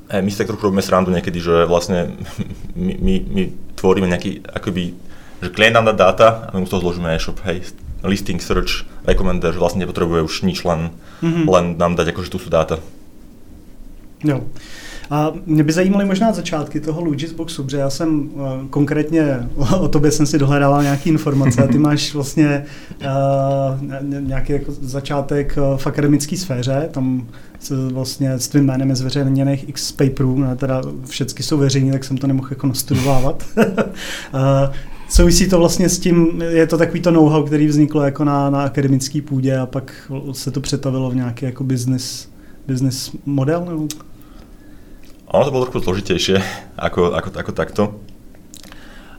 Hey, 0.09 0.21
my 0.21 0.31
si 0.31 0.37
tak 0.37 0.47
trochu 0.47 0.63
robíme 0.63 0.81
srandu 0.81 1.11
niekedy, 1.11 1.43
že 1.43 1.67
vlastne 1.67 2.15
my, 2.79 2.95
my, 2.95 3.15
my 3.27 3.43
tvoríme 3.75 4.07
nejaký 4.07 4.39
akoby 4.55 4.95
že 5.41 5.49
klient 5.49 5.73
nám 5.73 5.85
dá 5.85 5.91
dáta 5.91 6.49
a 6.49 6.51
my 6.53 6.59
mu 6.59 6.65
z 6.65 6.69
toho 6.69 6.81
zložíme 6.81 7.15
e-shop, 7.15 7.39
hej, 7.45 7.61
listing, 8.03 8.41
search, 8.41 8.85
recommender, 9.05 9.53
že 9.53 9.59
vlastne 9.61 9.85
nepotrebuje 9.85 10.21
už 10.25 10.41
nič, 10.41 10.65
len, 10.65 10.89
mm-hmm. 11.21 11.45
len 11.45 11.65
nám 11.77 11.93
dať 11.93 12.13
akože 12.13 12.29
tu 12.33 12.39
sú 12.41 12.49
dáta. 12.49 12.81
Jo. 14.25 14.41
A 15.09 15.33
mě 15.45 15.63
by 15.63 15.73
zajímaly 15.73 16.05
možná 16.05 16.33
začátky 16.33 16.79
toho 16.79 17.01
Luigi's 17.01 17.31
Boxu, 17.31 17.63
protože 17.63 17.77
já 17.77 17.89
jsem 17.89 18.19
uh, 18.19 18.67
konkrétně 18.69 19.49
o 19.79 19.87
tobě 19.87 20.11
jsem 20.11 20.25
si 20.25 20.37
dohledával 20.37 20.83
nějaké 20.83 21.09
informace 21.09 21.63
a 21.63 21.67
ty 21.67 21.77
máš 21.77 22.13
vlastně 22.13 22.65
uh, 23.01 24.01
nějaký 24.19 24.53
jako 24.53 24.71
začátek 24.81 25.57
uh, 25.57 25.77
v 25.77 25.87
akademické 25.87 26.37
sféře, 26.37 26.89
tam 26.91 27.27
se 27.59 27.75
vlastně 27.87 28.33
s 28.33 28.47
tvým 28.47 28.65
jménem 28.65 28.89
je 28.89 28.95
zveřejněných 28.95 29.69
x 29.69 29.91
paperů, 29.91 30.39
ne, 30.39 30.55
teda 30.55 30.81
všechny 31.05 31.43
jsou 31.43 31.57
veřejní, 31.57 31.91
tak 31.91 32.03
jsem 32.03 32.17
to 32.17 32.27
nemohl 32.27 32.47
jako 32.49 32.67
nastudovávat. 32.67 33.43
uh, 33.57 33.63
Souvisí 35.09 35.49
to 35.49 35.59
vlastně 35.59 35.89
s 35.89 35.99
tím, 35.99 36.43
je 36.49 36.67
to 36.67 36.77
takový 36.77 37.01
to 37.01 37.11
know-how, 37.11 37.43
který 37.43 37.67
vzniklo 37.67 38.03
jako 38.03 38.23
na, 38.23 38.49
na 38.49 38.63
akademické 38.63 39.21
půdě 39.21 39.57
a 39.57 39.65
pak 39.65 40.11
se 40.31 40.51
to 40.51 40.61
přetavilo 40.61 41.09
v 41.09 41.15
nějaký 41.15 41.45
jako 41.45 41.63
business, 41.63 42.29
business 42.67 43.11
model? 43.25 43.65
Nebo? 43.65 43.87
Ono 45.27 45.43
to 45.43 45.51
bolo 45.51 45.67
trochu 45.67 45.83
zložitejšie 45.83 46.37
ako, 46.79 47.11
ako, 47.11 47.29
ako 47.35 47.51
takto. 47.51 47.83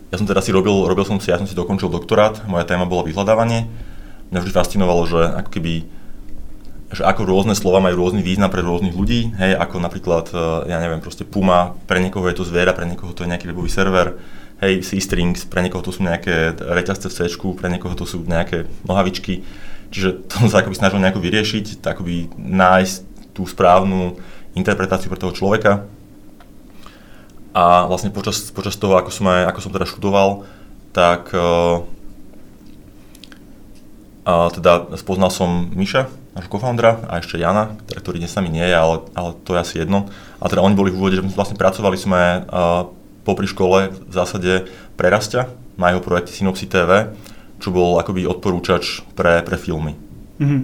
Ja 0.08 0.16
som 0.16 0.24
teda 0.24 0.40
si 0.40 0.56
robil, 0.56 0.72
robil 0.88 1.04
som 1.04 1.20
si, 1.20 1.28
ja 1.28 1.36
som 1.36 1.44
si 1.44 1.52
dokončil 1.52 1.92
doktorát, 1.92 2.48
moja 2.48 2.64
téma 2.64 2.88
bola 2.88 3.04
vyhľadávanie. 3.04 3.68
Mňa 4.32 4.40
vždy 4.40 4.52
fascinovalo, 4.56 5.04
že 5.04 5.20
ako 5.36 5.50
keby 5.52 5.74
že 6.88 7.04
ako 7.04 7.28
rôzne 7.28 7.52
slova 7.52 7.84
majú 7.84 8.00
rôzny 8.00 8.24
význam 8.24 8.48
pre 8.48 8.64
rôznych 8.64 8.96
ľudí, 8.96 9.36
hej, 9.36 9.52
ako 9.60 9.76
napríklad, 9.76 10.32
e, 10.32 10.72
ja 10.72 10.80
neviem, 10.80 11.04
proste 11.04 11.28
Puma, 11.28 11.76
pre 11.84 12.00
niekoho 12.00 12.24
je 12.32 12.40
to 12.40 12.48
zviera, 12.48 12.72
pre 12.72 12.88
niekoho 12.88 13.12
to 13.12 13.28
je 13.28 13.30
nejaký 13.30 13.44
webový 13.52 13.68
server, 13.68 14.16
hej, 14.64 14.80
C-strings, 14.80 15.44
pre 15.44 15.60
niekoho 15.60 15.84
to 15.84 15.92
sú 15.92 16.00
nejaké 16.00 16.56
reťazce 16.56 17.12
v 17.12 17.16
C, 17.20 17.36
pre 17.60 17.68
niekoho 17.68 17.92
to 17.92 18.08
sú 18.08 18.24
nejaké 18.24 18.64
nohavičky. 18.88 19.44
Čiže 19.92 20.08
to 20.32 20.48
sa 20.48 20.64
akoby 20.64 20.80
snažil 20.80 20.96
nejako 20.96 21.20
vyriešiť, 21.20 21.84
tak 21.84 22.00
akoby 22.00 22.32
nájsť 22.40 22.96
tú 23.36 23.44
správnu 23.44 24.16
interpretáciu 24.56 25.12
pre 25.12 25.20
toho 25.20 25.36
človeka. 25.36 25.84
A 27.56 27.88
vlastne 27.88 28.12
počas, 28.12 28.52
počas 28.52 28.76
toho, 28.76 28.96
ako 29.00 29.08
som, 29.08 29.26
aj, 29.28 29.52
ako 29.52 29.60
som 29.64 29.72
teda 29.72 29.86
študoval, 29.88 30.44
tak 30.92 31.32
uh, 31.32 31.80
uh, 34.28 34.48
teda 34.52 34.92
spoznal 35.00 35.32
som 35.32 35.72
Miša, 35.72 36.12
nášho 36.36 36.50
co-foundera, 36.52 37.00
a 37.08 37.18
ešte 37.18 37.40
Jana, 37.40 37.74
teda, 37.88 37.98
ktorý 38.04 38.16
dnes 38.20 38.30
s 38.30 38.38
nami 38.38 38.52
nie 38.52 38.62
je, 38.62 38.76
ale, 38.76 38.96
ale 39.16 39.30
to 39.42 39.56
je 39.56 39.62
asi 39.62 39.74
jedno. 39.80 40.06
A 40.38 40.46
teda 40.46 40.62
oni 40.62 40.76
boli 40.76 40.92
v 40.92 40.98
úvode, 41.00 41.18
že 41.18 41.24
vlastne 41.34 41.56
pracovali 41.56 41.96
sme 41.96 42.44
uh, 42.46 42.86
popri 43.24 43.48
škole 43.48 43.92
v 43.92 44.12
zásade 44.12 44.68
prerastia 44.96 45.52
na 45.76 45.92
jeho 45.92 46.04
projekte 46.04 46.32
Synopsy 46.32 46.68
TV, 46.68 47.12
čo 47.58 47.74
bol 47.74 47.98
akoby 47.98 48.24
odporúčač 48.24 49.02
pre, 49.12 49.42
pre 49.42 49.56
filmy. 49.58 49.98
Mm-hmm. 50.38 50.62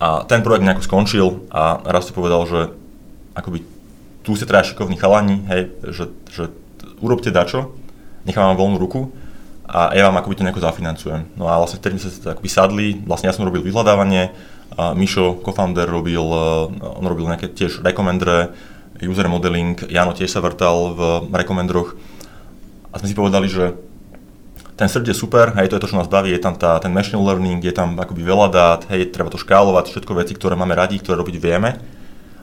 A 0.00 0.24
ten 0.24 0.40
projekt 0.40 0.64
nejako 0.64 0.82
skončil 0.88 1.26
a 1.52 1.84
raz 1.84 2.08
si 2.08 2.16
povedal, 2.16 2.48
že 2.48 2.60
akoby 3.36 3.60
tu 4.30 4.38
ste 4.38 4.46
teda 4.46 4.62
šikovní 4.62 4.94
chalani, 4.94 5.42
hej, 5.50 5.74
že, 5.90 6.04
že 6.30 6.54
urobte 7.02 7.34
dačo, 7.34 7.74
nechám 8.22 8.54
vám 8.54 8.62
voľnú 8.62 8.78
ruku 8.78 9.10
a 9.66 9.90
ja 9.90 10.06
vám 10.06 10.22
akoby 10.22 10.38
to 10.38 10.46
nejako 10.46 10.62
zafinancujem. 10.62 11.34
No 11.34 11.50
a 11.50 11.58
vlastne 11.58 11.82
vtedy 11.82 11.98
sme 11.98 12.14
sa 12.14 12.30
akoby 12.38 12.46
sadli, 12.46 12.86
vlastne 13.02 13.26
ja 13.26 13.34
som 13.34 13.42
robil 13.42 13.66
vyhľadávanie, 13.66 14.30
a 14.78 14.94
Mišo, 14.94 15.42
co-founder, 15.42 15.90
robil, 15.90 16.22
on 16.78 17.02
robil 17.02 17.26
nejaké 17.26 17.50
tiež 17.50 17.82
recommendere, 17.82 18.54
user 19.02 19.26
modeling, 19.26 19.74
Jano 19.90 20.14
tiež 20.14 20.30
sa 20.30 20.38
vrtal 20.38 20.94
v 20.94 21.00
recommendroch 21.34 21.98
a 22.94 23.02
sme 23.02 23.10
si 23.10 23.18
povedali, 23.18 23.50
že 23.50 23.74
ten 24.78 24.86
srd 24.86 25.10
je 25.10 25.16
super, 25.18 25.58
hej, 25.58 25.74
to 25.74 25.74
je 25.74 25.82
to, 25.82 25.90
čo 25.90 25.98
nás 25.98 26.06
baví, 26.06 26.30
je 26.30 26.38
tam 26.38 26.54
tá, 26.54 26.78
ten 26.78 26.94
machine 26.94 27.18
learning, 27.18 27.58
je 27.66 27.74
tam 27.74 27.98
akoby 27.98 28.22
veľa 28.22 28.46
dát, 28.46 28.80
hej, 28.94 29.10
treba 29.10 29.26
to 29.26 29.42
škálovať, 29.42 29.90
všetko 29.90 30.22
veci, 30.22 30.38
ktoré 30.38 30.54
máme 30.54 30.78
radi, 30.78 31.02
ktoré 31.02 31.18
robiť 31.18 31.36
vieme, 31.42 31.82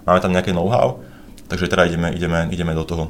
máme 0.03 0.19
tam 0.19 0.35
nejaké 0.35 0.51
know-how 0.51 0.99
Takže 1.47 1.67
teda 1.67 1.87
ideme, 1.87 2.11
ideme, 2.11 2.39
ideme 2.51 2.73
do 2.75 2.83
toho. 2.83 3.05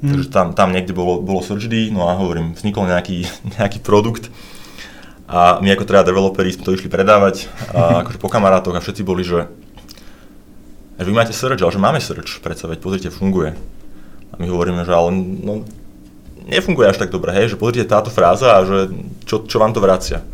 Hmm. 0.00 0.10
Takže 0.14 0.28
tam, 0.30 0.46
tam 0.54 0.72
niekde 0.72 0.94
bolo, 0.96 1.20
bolo 1.20 1.42
SearchD, 1.42 1.92
no 1.92 2.08
a 2.08 2.16
hovorím, 2.16 2.56
vznikol 2.56 2.88
nejaký, 2.88 3.26
nejaký 3.58 3.78
produkt 3.84 4.30
a 5.30 5.62
my 5.62 5.70
ako 5.78 5.86
teda 5.86 6.02
developeri 6.02 6.50
sme 6.50 6.66
to 6.66 6.74
išli 6.74 6.90
predávať 6.90 7.46
a 7.70 7.80
akože 8.02 8.18
po 8.18 8.26
kamarátoch 8.26 8.74
a 8.74 8.82
všetci 8.82 9.02
boli, 9.06 9.22
že, 9.22 9.46
že 10.98 11.06
vy 11.06 11.14
máte 11.14 11.30
search, 11.30 11.62
ale 11.62 11.70
že 11.70 11.78
máme 11.78 12.00
search, 12.02 12.42
predsa 12.42 12.66
veď 12.66 12.78
pozrite, 12.82 13.08
funguje. 13.14 13.54
A 14.30 14.34
my 14.38 14.46
hovoríme, 14.50 14.82
že 14.82 14.90
ale 14.90 15.14
no, 15.14 15.62
nefunguje 16.50 16.90
až 16.90 16.98
tak 16.98 17.14
dobre, 17.14 17.30
hej, 17.30 17.54
že 17.54 17.60
pozrite 17.60 17.86
táto 17.86 18.10
fráza 18.10 18.58
a 18.58 18.66
že 18.66 18.90
čo, 19.28 19.46
čo 19.46 19.62
vám 19.62 19.70
to 19.70 19.78
vracia 19.78 20.24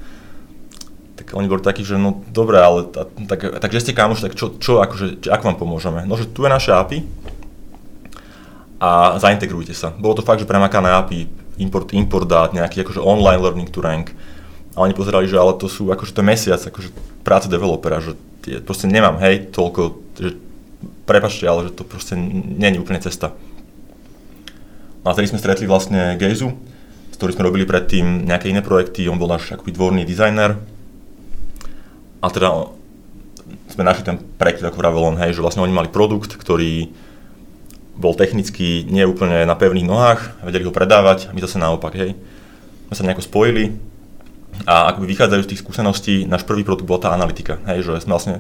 oni 1.35 1.51
boli 1.51 1.63
takí, 1.65 1.83
že 1.83 1.99
no 1.99 2.23
dobre, 2.31 2.63
ale 2.63 2.87
ta, 2.87 3.09
tak, 3.27 3.59
tak, 3.59 3.71
že 3.75 3.83
ste 3.83 3.97
kamoš, 3.97 4.23
tak 4.23 4.39
čo, 4.39 4.55
čo 4.63 4.79
akože, 4.79 5.27
ako 5.27 5.45
vám 5.51 5.59
pomôžeme? 5.59 6.01
No, 6.07 6.15
že 6.15 6.31
tu 6.31 6.47
je 6.47 6.51
naše 6.51 6.71
API 6.71 7.03
a 8.79 9.19
zaintegrujte 9.19 9.75
sa. 9.75 9.91
Bolo 9.91 10.21
to 10.21 10.27
fakt, 10.27 10.45
že 10.45 10.47
premakané 10.47 10.93
API, 10.95 11.27
import, 11.59 11.91
import 11.97 12.29
dát, 12.29 12.55
nejaký 12.55 12.87
akože 12.87 13.01
online 13.03 13.43
learning 13.43 13.71
to 13.73 13.83
rank. 13.83 14.15
A 14.77 14.85
oni 14.85 14.93
pozerali, 14.93 15.27
že 15.27 15.41
ale 15.41 15.57
to 15.57 15.67
sú 15.67 15.89
akože 15.89 16.13
to 16.13 16.23
mesiac 16.23 16.61
akože 16.61 16.93
práce 17.25 17.49
developera, 17.49 17.99
že 17.99 18.15
tie, 18.45 18.61
proste 18.61 18.87
nemám, 18.87 19.19
hej, 19.19 19.49
toľko, 19.51 19.83
že 20.21 20.37
prepačte, 21.09 21.49
ale 21.49 21.67
že 21.67 21.75
to 21.75 21.83
proste 21.83 22.15
nie 22.15 22.71
je 22.71 22.79
úplne 22.79 23.01
cesta. 23.01 23.33
No 25.03 25.11
a 25.11 25.17
tedy 25.17 25.33
sme 25.33 25.41
stretli 25.41 25.65
vlastne 25.65 26.15
Gejzu, 26.21 26.53
s 27.11 27.17
ktorým 27.17 27.35
sme 27.35 27.47
robili 27.49 27.65
predtým 27.65 28.29
nejaké 28.29 28.53
iné 28.53 28.61
projekty, 28.61 29.09
on 29.09 29.17
bol 29.17 29.31
náš 29.31 29.49
akoby 29.57 29.73
dvorný 29.73 30.03
dizajner, 30.05 30.76
a 32.27 32.35
teda 32.35 32.51
sme 33.71 33.87
našli 33.87 34.03
ten 34.03 34.19
prekryt 34.19 34.67
ako 34.67 34.83
vravel 34.83 35.15
on, 35.15 35.21
hej, 35.23 35.39
že 35.39 35.43
vlastne 35.43 35.63
oni 35.63 35.71
mali 35.71 35.87
produkt, 35.87 36.35
ktorý 36.35 36.91
bol 37.97 38.13
technicky 38.19 38.83
nie 38.91 39.07
úplne 39.07 39.47
na 39.47 39.55
pevných 39.55 39.87
nohách, 39.87 40.43
vedeli 40.43 40.67
ho 40.67 40.75
predávať 40.75 41.31
my 41.31 41.39
zase 41.39 41.57
naopak, 41.63 41.95
hej. 41.95 42.19
My 42.91 42.95
sa 42.99 43.07
nejako 43.07 43.25
spojili 43.25 43.79
a 44.67 44.91
akoby 44.91 45.07
vychádzajú 45.15 45.43
z 45.47 45.51
tých 45.55 45.63
skúseností, 45.63 46.15
náš 46.27 46.43
prvý 46.43 46.67
produkt 46.67 46.89
bola 46.89 47.01
tá 47.07 47.11
analytika, 47.15 47.63
hej, 47.71 47.87
že 47.87 48.03
sme 48.03 48.19
vlastne, 48.19 48.35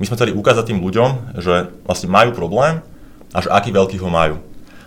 my 0.00 0.04
sme 0.08 0.16
chceli 0.16 0.32
ukázať 0.32 0.72
tým 0.72 0.80
ľuďom, 0.80 1.38
že 1.38 1.68
vlastne 1.84 2.08
majú 2.08 2.32
problém 2.32 2.80
a 3.36 3.38
že 3.44 3.52
aký 3.52 3.70
veľký 3.70 4.00
ho 4.00 4.08
majú. 4.08 4.40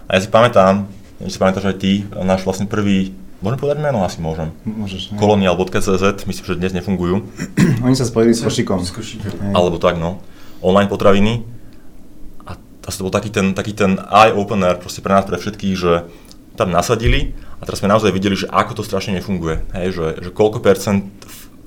A 0.09 0.17
ja 0.17 0.21
si 0.21 0.29
pamätám, 0.29 0.89
ja 1.21 1.29
si 1.29 1.39
pamätáš 1.39 1.71
aj 1.71 1.77
ty, 1.77 2.05
náš 2.13 2.43
vlastne 2.43 2.65
prvý 2.65 3.15
Môžem 3.45 3.61
povedať 3.61 3.77
meno? 3.77 4.01
Asi 4.01 4.17
môžem. 4.17 4.49
Môžeš. 4.65 5.13
Kolonial.cz, 5.21 6.01
myslím, 6.25 6.45
že 6.49 6.57
dnes 6.57 6.73
nefungujú. 6.73 7.29
Oni 7.85 7.93
sa 7.93 8.09
spojili 8.09 8.33
s 8.33 8.41
košikom. 8.41 8.81
Alebo 9.53 9.77
tak, 9.77 10.01
no. 10.01 10.17
Online 10.65 10.89
potraviny. 10.89 11.45
A 12.49 12.57
to 12.57 13.05
bol 13.05 13.13
taký 13.13 13.29
ten, 13.29 13.53
taký 13.53 13.77
ten 13.77 14.01
eye-opener 14.01 14.81
proste 14.81 15.05
pre 15.05 15.13
nás, 15.13 15.29
pre 15.29 15.37
všetkých, 15.37 15.75
že 15.77 16.09
tam 16.57 16.73
nasadili 16.73 17.37
a 17.61 17.69
teraz 17.69 17.85
sme 17.85 17.93
naozaj 17.93 18.09
videli, 18.09 18.33
že 18.33 18.49
ako 18.49 18.81
to 18.81 18.83
strašne 18.87 19.13
nefunguje. 19.13 19.61
Hej, 19.77 19.93
že, 19.93 20.05
že 20.25 20.29
koľko 20.33 20.65
percent 20.65 21.05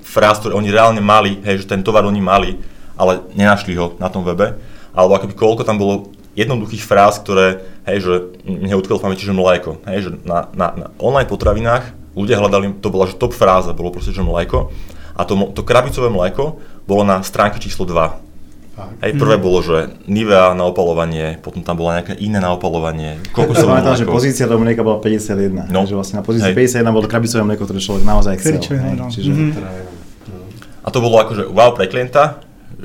fráz, 0.03 0.43
ktoré 0.43 0.59
oni 0.59 0.75
reálne 0.75 0.99
mali, 0.99 1.39
hej, 1.47 1.63
že 1.63 1.71
ten 1.71 1.87
tovar 1.87 2.03
oni 2.03 2.19
mali, 2.19 2.59
ale 2.99 3.23
nenašli 3.39 3.79
ho 3.79 3.95
na 4.03 4.11
tom 4.11 4.27
webe, 4.27 4.59
alebo 4.91 5.15
akoby 5.15 5.35
koľko 5.39 5.63
tam 5.63 5.79
bolo 5.79 6.11
jednoduchých 6.35 6.85
fráz, 6.85 7.21
ktoré, 7.23 7.63
hej, 7.89 7.99
že 8.05 8.15
mne 8.45 8.77
utkvel 8.79 9.01
v 9.01 9.05
pamäti, 9.09 9.25
že 9.25 9.35
mléko. 9.37 9.81
Hej, 9.89 9.99
že 10.07 10.11
na, 10.27 10.49
na, 10.53 10.69
na 10.75 10.87
online 11.01 11.29
potravinách 11.31 11.95
ľudia 12.19 12.43
hľadali, 12.43 12.83
to 12.83 12.91
bola 12.91 13.07
že 13.07 13.15
top 13.15 13.31
fráza, 13.31 13.71
bolo 13.73 13.95
proste, 13.95 14.11
že 14.11 14.27
mléko. 14.27 14.75
A 15.19 15.27
to, 15.27 15.35
to 15.55 15.63
krabicové 15.63 16.11
mléko 16.11 16.59
bolo 16.87 17.03
na 17.07 17.23
stránke 17.23 17.63
číslo 17.63 17.87
2. 17.87 18.29
Hej, 19.03 19.19
prvé 19.19 19.35
mm. 19.35 19.43
bolo, 19.43 19.59
že 19.59 19.91
Nivea 20.07 20.55
na 20.55 20.71
opalovanie, 20.71 21.43
potom 21.43 21.67
tam 21.67 21.75
bolo 21.75 21.91
nejaké 21.99 22.15
iné 22.23 22.39
na 22.39 22.55
opalovanie, 22.55 23.19
kokosové 23.35 23.83
mlieko. 23.83 23.99
že 23.99 24.07
pozícia 24.07 24.47
do 24.47 24.55
mlieka 24.55 24.87
bola 24.87 25.03
51, 25.03 25.67
no. 25.67 25.83
že 25.83 25.99
vlastne 25.99 26.23
na 26.23 26.25
pozícii 26.25 26.55
hej. 26.55 26.79
51 26.79 26.95
bolo 26.95 27.11
krabicové 27.11 27.43
mlieko, 27.43 27.67
ktoré 27.67 27.81
človek 27.83 28.05
naozaj 28.07 28.35
chcel. 28.39 28.63
Hej, 28.63 28.95
no. 28.95 29.11
čiže... 29.11 29.31
mm-hmm. 29.35 30.87
A 30.87 30.89
to 30.95 30.99
bolo 31.03 31.19
akože 31.19 31.51
wow 31.51 31.75
pre 31.75 31.91
klienta, 31.91 32.39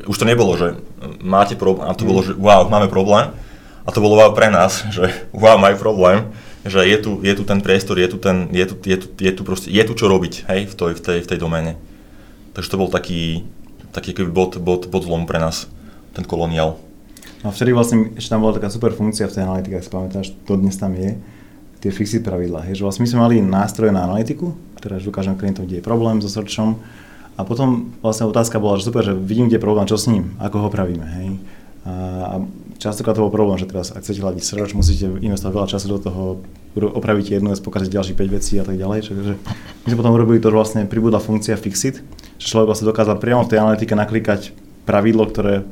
už 0.07 0.17
to 0.17 0.25
nebolo, 0.25 0.57
že 0.57 0.77
máte 1.21 1.53
problém, 1.53 1.85
a 1.85 1.93
to 1.93 2.03
bolo, 2.07 2.25
že 2.25 2.33
wow, 2.33 2.65
máme 2.65 2.89
problém. 2.89 3.29
A 3.83 3.91
to 3.91 3.99
bolo 3.99 4.15
wow 4.15 4.31
pre 4.31 4.47
nás, 4.47 4.83
že 4.95 5.11
wow, 5.35 5.59
majú 5.59 5.75
problém, 5.77 6.31
že 6.63 6.79
je 6.87 6.97
tu, 6.97 7.19
je 7.19 7.33
tu 7.35 7.43
ten 7.43 7.59
priestor, 7.59 7.99
je 7.99 8.07
tu, 8.07 8.17
ten, 8.17 8.47
je 8.49 8.65
tu, 8.65 8.75
je 8.87 8.97
tu, 8.97 9.07
je 9.19 9.31
tu, 9.35 9.41
proste, 9.43 9.67
je 9.67 9.83
tu 9.83 9.93
čo 9.93 10.07
robiť 10.07 10.47
hej, 10.47 10.59
v, 10.71 10.73
tej, 10.73 10.91
v, 10.95 11.01
tej, 11.03 11.17
v 11.23 11.29
tej 11.29 11.39
doméne. 11.39 11.75
Takže 12.55 12.71
to 12.71 12.79
bol 12.79 12.87
taký, 12.87 13.43
taký 13.91 14.15
bod, 14.23 14.55
bod, 14.63 14.87
bod 14.87 15.03
zlomu 15.03 15.27
pre 15.27 15.43
nás, 15.43 15.67
ten 16.15 16.23
koloniál. 16.23 16.79
No 17.43 17.51
a 17.51 17.53
vtedy 17.53 17.75
vlastne 17.75 18.15
ešte 18.15 18.31
tam 18.31 18.47
bola 18.47 18.55
taká 18.55 18.71
super 18.71 18.95
funkcia 18.95 19.27
v 19.27 19.35
tej 19.35 19.43
analytike, 19.43 19.75
ak 19.75 19.83
si 19.83 19.91
pamätáš, 19.91 20.27
to 20.47 20.55
dnes 20.55 20.79
tam 20.79 20.95
je, 20.95 21.19
tie 21.83 21.91
fixy 21.91 22.23
pravidlá. 22.23 22.63
Hej, 22.71 22.79
že 22.79 22.83
vlastne 22.87 23.03
my 23.03 23.09
sme 23.11 23.19
mali 23.19 23.35
nástroje 23.43 23.91
na 23.91 24.07
analytiku, 24.07 24.55
ktoré 24.79 25.03
ukážem 25.03 25.35
klientom, 25.35 25.67
kde 25.67 25.83
je 25.83 25.85
problém 25.85 26.23
so 26.23 26.31
searchom, 26.31 26.79
a 27.33 27.41
potom 27.41 27.93
vlastne 28.05 28.29
otázka 28.29 28.61
bola, 28.61 28.77
že 28.77 28.85
super, 28.85 29.01
že 29.01 29.17
vidím, 29.17 29.49
kde 29.49 29.57
je 29.57 29.65
problém, 29.65 29.89
čo 29.89 29.97
s 29.97 30.05
ním, 30.05 30.37
ako 30.37 30.67
ho 30.67 30.69
pravíme. 30.69 31.05
Hej. 31.05 31.27
A 31.83 32.39
častokrát 32.79 33.17
to 33.17 33.27
bol 33.27 33.33
problém, 33.33 33.59
že 33.59 33.67
teraz, 33.67 33.91
ak 33.91 34.05
chcete 34.05 34.23
hľadiť 34.23 34.43
search, 34.43 34.71
musíte 34.71 35.19
investovať 35.19 35.51
veľa 35.51 35.67
času 35.67 35.87
do 35.91 35.99
toho, 35.99 36.21
opravíte 36.79 37.35
jednu 37.35 37.51
vec, 37.51 37.59
pokazíte 37.59 37.99
ďalších 37.99 38.15
5 38.15 38.35
vecí 38.37 38.53
a 38.55 38.63
tak 38.63 38.79
ďalej. 38.79 38.99
Čiže 39.03 39.33
my 39.83 39.87
sme 39.91 39.99
potom 39.99 40.15
urobili 40.15 40.39
to, 40.39 40.47
že 40.47 40.55
vlastne 40.55 40.81
pribudla 40.87 41.19
funkcia 41.19 41.59
Fixit, 41.59 41.99
že 42.39 42.45
človek 42.47 42.71
vlastne 42.71 42.87
dokázal 42.87 43.19
priamo 43.19 43.43
v 43.43 43.51
tej 43.51 43.59
analytike 43.59 43.93
naklikať 43.99 44.55
pravidlo, 44.87 45.27
ktoré 45.27 45.67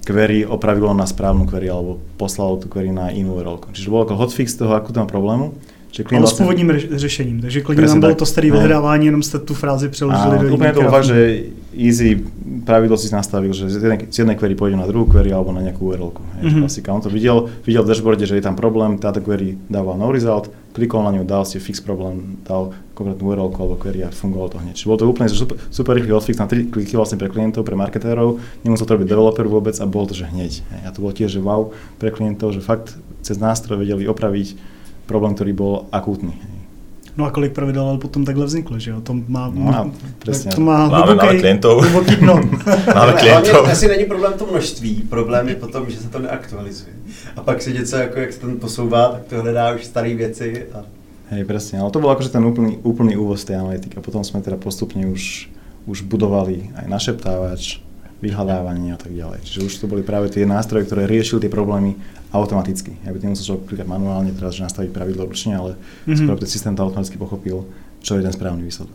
query 0.00 0.48
opravilo 0.48 0.96
na 0.96 1.04
správnu 1.04 1.44
query 1.44 1.68
alebo 1.68 2.00
poslalo 2.16 2.56
tú 2.56 2.72
query 2.72 2.88
na 2.88 3.12
inú 3.12 3.36
URL. 3.36 3.60
Čiže 3.76 3.92
bolo 3.92 4.08
ako 4.08 4.16
hotfix 4.16 4.56
toho 4.56 4.72
akutného 4.72 5.04
problému, 5.04 5.52
že 5.90 6.04
ale 6.16 6.26
s 6.26 6.32
původním 6.32 6.72
řešením, 6.90 7.40
takže 7.40 7.60
klidně 7.60 7.86
tam 7.86 8.00
bylo 8.00 8.14
to 8.14 8.26
staré 8.26 8.50
vyhledávání, 8.50 9.06
jenom 9.06 9.22
jste 9.22 9.38
tu 9.38 9.54
frázi 9.54 9.88
přeložili 9.88 10.38
do 10.38 10.54
Úplne 10.54 10.72
to 10.72 10.82
fakt, 10.86 11.04
že 11.04 11.50
easy 11.74 12.22
pravidlo 12.66 12.96
si 12.98 13.10
nastavil, 13.14 13.52
že 13.52 13.70
z 13.70 13.82
jednej, 13.82 13.98
z 14.10 14.16
jednej 14.18 14.36
query 14.36 14.54
pôjde 14.54 14.76
na 14.78 14.86
druhú 14.86 15.06
query 15.06 15.34
alebo 15.34 15.50
na 15.54 15.62
nejakú 15.62 15.90
URL. 15.90 16.10
Mm-hmm. 16.14 16.62
Klasika. 16.66 16.94
On 16.94 17.02
to 17.02 17.10
videl, 17.10 17.50
videl 17.66 17.82
v 17.82 17.90
dashboarde, 17.90 18.26
že 18.26 18.38
je 18.38 18.44
tam 18.44 18.54
problém, 18.58 18.98
táto 18.98 19.22
query 19.22 19.58
dávala 19.70 19.98
no 19.98 20.10
result, 20.14 20.50
klikol 20.74 21.02
na 21.06 21.14
ňu, 21.14 21.22
dal 21.26 21.42
si 21.46 21.58
fix 21.58 21.82
problém, 21.82 22.38
dal 22.46 22.74
konkrétnu 22.94 23.22
URL 23.26 23.50
alebo 23.50 23.74
query 23.78 24.06
a 24.06 24.10
fungovalo 24.10 24.54
to 24.54 24.58
hneď. 24.62 24.74
Čiže 24.78 24.88
bol 24.90 24.98
to 24.98 25.06
úplne 25.10 25.28
super, 25.30 25.56
super 25.70 25.92
rýchly 25.98 26.12
odfix 26.14 26.36
na 26.38 26.46
3 26.46 26.70
kliky 26.70 26.94
vlastne 26.94 27.18
pre 27.18 27.30
klientov, 27.30 27.66
pre 27.66 27.74
marketérov, 27.78 28.38
nemusel 28.62 28.86
to 28.86 28.94
robiť 28.94 29.08
developer 29.08 29.46
vôbec 29.46 29.74
a 29.78 29.84
bolo 29.86 30.10
to, 30.10 30.14
že 30.14 30.30
hneď. 30.30 30.62
A 30.86 30.90
to 30.94 31.02
bolo 31.02 31.14
tiež, 31.14 31.38
že 31.38 31.40
wow 31.40 31.70
pre 31.98 32.10
klientov, 32.14 32.54
že 32.54 32.60
fakt 32.62 32.98
cez 33.22 33.38
nástroj 33.38 33.80
vedeli 33.80 34.10
opraviť 34.10 34.79
problém, 35.10 35.34
ktorý 35.34 35.50
bol 35.50 35.72
akútny. 35.90 36.38
No 37.18 37.26
a 37.26 37.34
kolik 37.34 37.52
pravidel 37.52 37.82
ale 37.82 37.98
potom 37.98 38.22
takhle 38.22 38.46
vzniklo, 38.46 38.78
že 38.78 38.94
jo? 38.94 39.02
To 39.02 39.18
má, 39.26 39.50
no, 39.50 39.60
má, 39.66 39.90
presne. 40.22 40.54
To 40.54 40.62
má 40.62 40.86
máme, 40.86 41.10
hluboký, 41.10 41.26
máme 41.26 41.40
klientov. 41.42 41.74
Hluboký 41.82 42.14
dno. 42.16 42.34
máme 42.98 43.12
klientov. 43.18 43.62
asi 43.66 43.88
není 43.88 44.04
problém 44.04 44.32
to 44.38 44.46
množství, 44.46 44.92
problém 45.10 45.48
je 45.48 45.56
potom, 45.56 45.90
že 45.90 45.96
se 45.96 46.08
to 46.08 46.18
neaktualizuje. 46.18 46.94
A 47.36 47.42
pak 47.42 47.62
se 47.62 47.72
něco, 47.72 47.96
jako 47.96 48.18
jak 48.18 48.32
se 48.32 48.40
ten 48.40 48.56
posouvá, 48.56 49.08
tak 49.08 49.22
to 49.24 49.42
hledá 49.42 49.74
už 49.74 49.84
staré 49.84 50.14
věci. 50.14 50.66
A... 50.72 50.86
Hej, 51.30 51.44
presne, 51.44 51.78
ale 51.78 51.90
to 51.90 52.02
bol 52.02 52.10
akože 52.10 52.34
ten 52.34 52.42
úplný, 52.42 52.78
úplný 52.82 53.14
úvod 53.14 53.38
z 53.38 53.54
tej 53.54 53.62
analytiky 53.62 53.94
a 53.98 54.02
potom 54.02 54.26
sme 54.26 54.42
teda 54.42 54.58
postupne 54.58 55.06
už, 55.06 55.46
už 55.86 56.02
budovali 56.02 56.74
aj 56.74 56.90
našeptávač, 56.90 57.78
vyhľadávanie 58.18 58.92
a 58.94 58.98
tak 58.98 59.14
ďalej. 59.14 59.46
Čiže 59.46 59.60
už 59.62 59.74
to 59.78 59.86
boli 59.86 60.02
práve 60.02 60.26
tie 60.28 60.42
nástroje, 60.42 60.90
ktoré 60.90 61.06
riešili 61.06 61.46
tie 61.46 61.52
problémy 61.52 61.94
automaticky. 62.32 62.96
Ja 63.04 63.10
by 63.12 63.18
nemusel 63.18 63.44
človek 63.44 63.74
klikať 63.74 63.86
manuálne 63.86 64.30
teraz, 64.32 64.54
že 64.54 64.66
nastaviť 64.66 64.90
pravidlo 64.94 65.26
ručne, 65.26 65.58
ale 65.58 65.70
mm-hmm. 66.06 66.18
skoro 66.18 66.38
ten 66.38 66.50
systém 66.50 66.74
to 66.76 66.82
automaticky 66.86 67.18
pochopil, 67.18 67.66
čo 68.00 68.16
je 68.16 68.22
ten 68.22 68.32
správný 68.32 68.62
výsledok. 68.62 68.94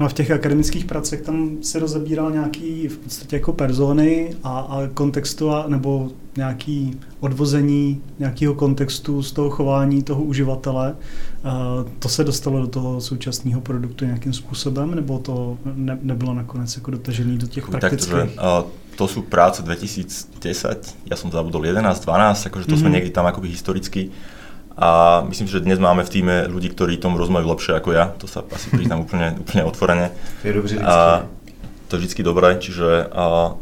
No 0.00 0.06
a 0.06 0.08
v 0.08 0.12
těch 0.12 0.30
akademických 0.30 0.84
pracech 0.84 1.20
tam 1.20 1.62
se 1.62 1.78
rozebíral 1.78 2.30
nějaký 2.30 2.88
v 2.88 2.98
podstatě 2.98 3.36
jako 3.36 3.52
persony 3.52 4.36
a, 4.44 4.58
a 4.58 4.88
kontextu 4.94 5.50
a, 5.50 5.68
nebo 5.68 6.10
nějaký 6.36 7.00
odvození 7.20 8.02
nějakého 8.18 8.54
kontextu 8.54 9.22
z 9.22 9.32
toho 9.32 9.50
chování 9.50 10.02
toho 10.02 10.24
uživatele. 10.24 10.94
Uh, 11.44 11.90
to 11.98 12.08
se 12.08 12.24
dostalo 12.24 12.60
do 12.60 12.66
toho 12.66 13.00
současného 13.00 13.60
produktu 13.60 14.04
nějakým 14.04 14.32
způsobem, 14.32 14.94
nebo 14.94 15.18
to 15.18 15.58
ne, 15.74 15.98
nebylo 16.02 16.34
nakonec 16.34 16.76
jako 16.76 16.90
dotažený 16.90 17.38
do 17.38 17.46
těch 17.46 17.68
praktických? 17.68 18.12
Tak, 18.12 18.30
to 18.34 18.66
sú 18.96 19.24
práce 19.26 19.64
2010, 19.64 21.08
ja 21.08 21.16
som 21.16 21.28
zabudol 21.32 21.64
11, 21.66 21.82
12, 21.82 22.48
akože 22.48 22.64
to 22.64 22.76
mm-hmm. 22.76 22.80
sme 22.80 22.88
mhm. 22.88 22.94
niekde 22.98 23.12
tam 23.12 23.26
akoby 23.26 23.48
historicky. 23.52 24.12
A 24.72 25.20
myslím, 25.28 25.52
že 25.52 25.60
dnes 25.60 25.76
máme 25.76 26.00
v 26.00 26.08
týme 26.08 26.36
ľudí, 26.48 26.72
ktorí 26.72 26.96
tomu 26.96 27.20
rozumejú 27.20 27.44
lepšie 27.44 27.76
ako 27.76 27.92
ja, 27.92 28.08
to 28.16 28.24
sa 28.24 28.40
asi 28.48 28.72
priznám 28.76 29.04
úplne, 29.04 29.36
úplne 29.36 29.62
otvorene. 29.68 30.06
To 30.42 30.48
je 30.48 30.52
dobře 30.52 30.74
a, 30.80 31.28
To 31.92 31.96
je 31.96 32.08
vždy 32.08 32.22
dobré, 32.24 32.56
čiže 32.56 33.12
a, 33.12 33.52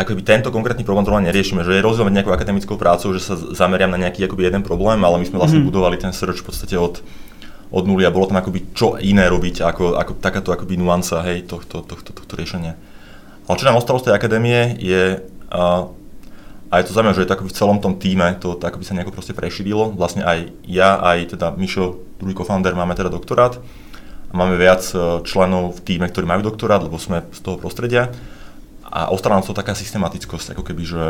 akoby 0.00 0.24
tento 0.24 0.48
konkrétny 0.48 0.80
problém 0.80 1.04
zrovna 1.04 1.28
neriešime, 1.28 1.60
že 1.60 1.76
je 1.76 1.84
rozdiel 1.84 2.08
medzi 2.08 2.16
nejakou 2.24 2.32
akademickou 2.32 2.80
prácou, 2.80 3.12
že 3.12 3.20
sa 3.20 3.36
zameriam 3.36 3.92
na 3.92 4.00
nejaký 4.00 4.24
akoby 4.24 4.48
jeden 4.48 4.64
problém, 4.64 4.96
ale 5.04 5.20
my 5.20 5.26
sme 5.28 5.36
vlastne 5.36 5.60
mm. 5.60 5.68
budovali 5.68 6.00
ten 6.00 6.12
search 6.16 6.40
v 6.40 6.46
podstate 6.48 6.80
od, 6.80 7.04
od 7.68 7.84
nuly 7.84 8.08
a 8.08 8.14
bolo 8.14 8.32
tam 8.32 8.40
akoby 8.40 8.72
čo 8.72 8.96
iné 8.96 9.28
robiť 9.28 9.60
ako, 9.60 10.00
ako 10.00 10.12
takáto 10.24 10.56
akoby 10.56 10.80
nuanca 10.80 11.20
hej, 11.28 11.44
tohto, 11.44 11.84
tohto, 11.84 12.16
tohto 12.16 12.32
riešenia. 12.32 12.80
Ale 13.50 13.58
čo 13.58 13.66
nám 13.66 13.82
ostalo 13.82 13.98
z 13.98 14.06
tej 14.06 14.14
akadémie 14.14 14.78
je, 14.78 15.18
uh, 15.50 15.90
a 16.70 16.74
je 16.78 16.86
to 16.86 16.94
zaujímavé, 16.94 17.18
že 17.18 17.26
je 17.26 17.30
to 17.34 17.34
akoby 17.34 17.50
v 17.50 17.58
celom 17.58 17.78
tom 17.82 17.98
týme, 17.98 18.38
to, 18.38 18.54
to 18.54 18.62
akoby 18.62 18.86
sa 18.86 18.94
nejako 18.94 19.10
proste 19.10 19.34
prešírilo. 19.34 19.90
Vlastne 19.90 20.22
aj 20.22 20.54
ja, 20.70 21.02
aj 21.02 21.34
teda 21.34 21.58
Mišo, 21.58 21.98
druhý 22.22 22.38
co-founder, 22.38 22.78
máme 22.78 22.94
teda 22.94 23.10
doktorát. 23.10 23.58
A 24.30 24.32
máme 24.38 24.54
viac 24.54 24.86
členov 25.26 25.82
v 25.82 25.82
týme, 25.82 26.06
ktorí 26.06 26.30
majú 26.30 26.46
doktorát, 26.46 26.78
lebo 26.78 26.94
sme 26.94 27.26
z 27.34 27.42
toho 27.42 27.58
prostredia. 27.58 28.14
A 28.86 29.10
ostala 29.10 29.42
nám 29.42 29.50
to 29.50 29.50
taká 29.50 29.74
systematickosť, 29.74 30.54
ako 30.54 30.62
keby, 30.62 30.82
že 30.86 31.02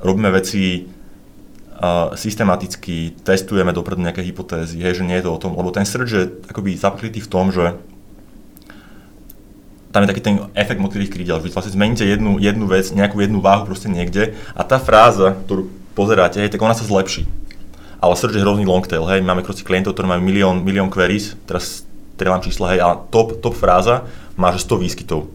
robíme 0.00 0.32
veci 0.32 0.88
uh, 0.88 2.16
systematicky, 2.16 3.20
testujeme 3.20 3.76
dopredu 3.76 4.00
nejaké 4.00 4.24
hypotézy, 4.24 4.80
hej, 4.80 5.04
že 5.04 5.04
nie 5.04 5.20
je 5.20 5.28
to 5.28 5.36
o 5.36 5.42
tom, 5.44 5.52
lebo 5.52 5.76
ten 5.76 5.84
search 5.84 6.08
je 6.08 6.24
akoby 6.48 6.72
zapeklitý 6.72 7.20
v 7.20 7.28
tom, 7.28 7.52
že 7.52 7.76
tam 9.88 10.04
je 10.04 10.10
taký 10.12 10.22
ten 10.22 10.36
efekt 10.52 10.80
motýlých 10.80 11.12
krídel, 11.12 11.40
že 11.40 11.52
vlastne 11.52 11.72
zmeníte 11.72 12.04
jednu, 12.04 12.36
jednu 12.36 12.68
vec, 12.68 12.92
nejakú 12.92 13.24
jednu 13.24 13.40
váhu 13.40 13.64
proste 13.64 13.88
niekde 13.88 14.36
a 14.52 14.62
tá 14.64 14.76
fráza, 14.76 15.32
ktorú 15.48 15.72
pozeráte, 15.96 16.38
hej, 16.38 16.52
tak 16.52 16.60
ona 16.60 16.76
sa 16.76 16.84
zlepší. 16.84 17.24
Ale 17.98 18.14
search 18.14 18.38
je 18.38 18.44
hrozný 18.44 18.68
long 18.68 18.84
tail, 18.84 19.02
hej, 19.08 19.24
máme 19.24 19.42
proste 19.42 19.64
klientov, 19.64 19.96
ktorí 19.96 20.06
majú 20.06 20.22
milión, 20.22 20.56
milión 20.62 20.92
queries, 20.92 21.34
teraz 21.48 21.88
strieľam 22.14 22.44
čísla, 22.44 22.76
hej, 22.76 22.80
a 22.84 22.94
top, 23.10 23.40
top 23.40 23.56
fráza 23.56 24.06
má 24.38 24.54
že 24.54 24.62
100 24.62 24.84
výskytov. 24.84 25.26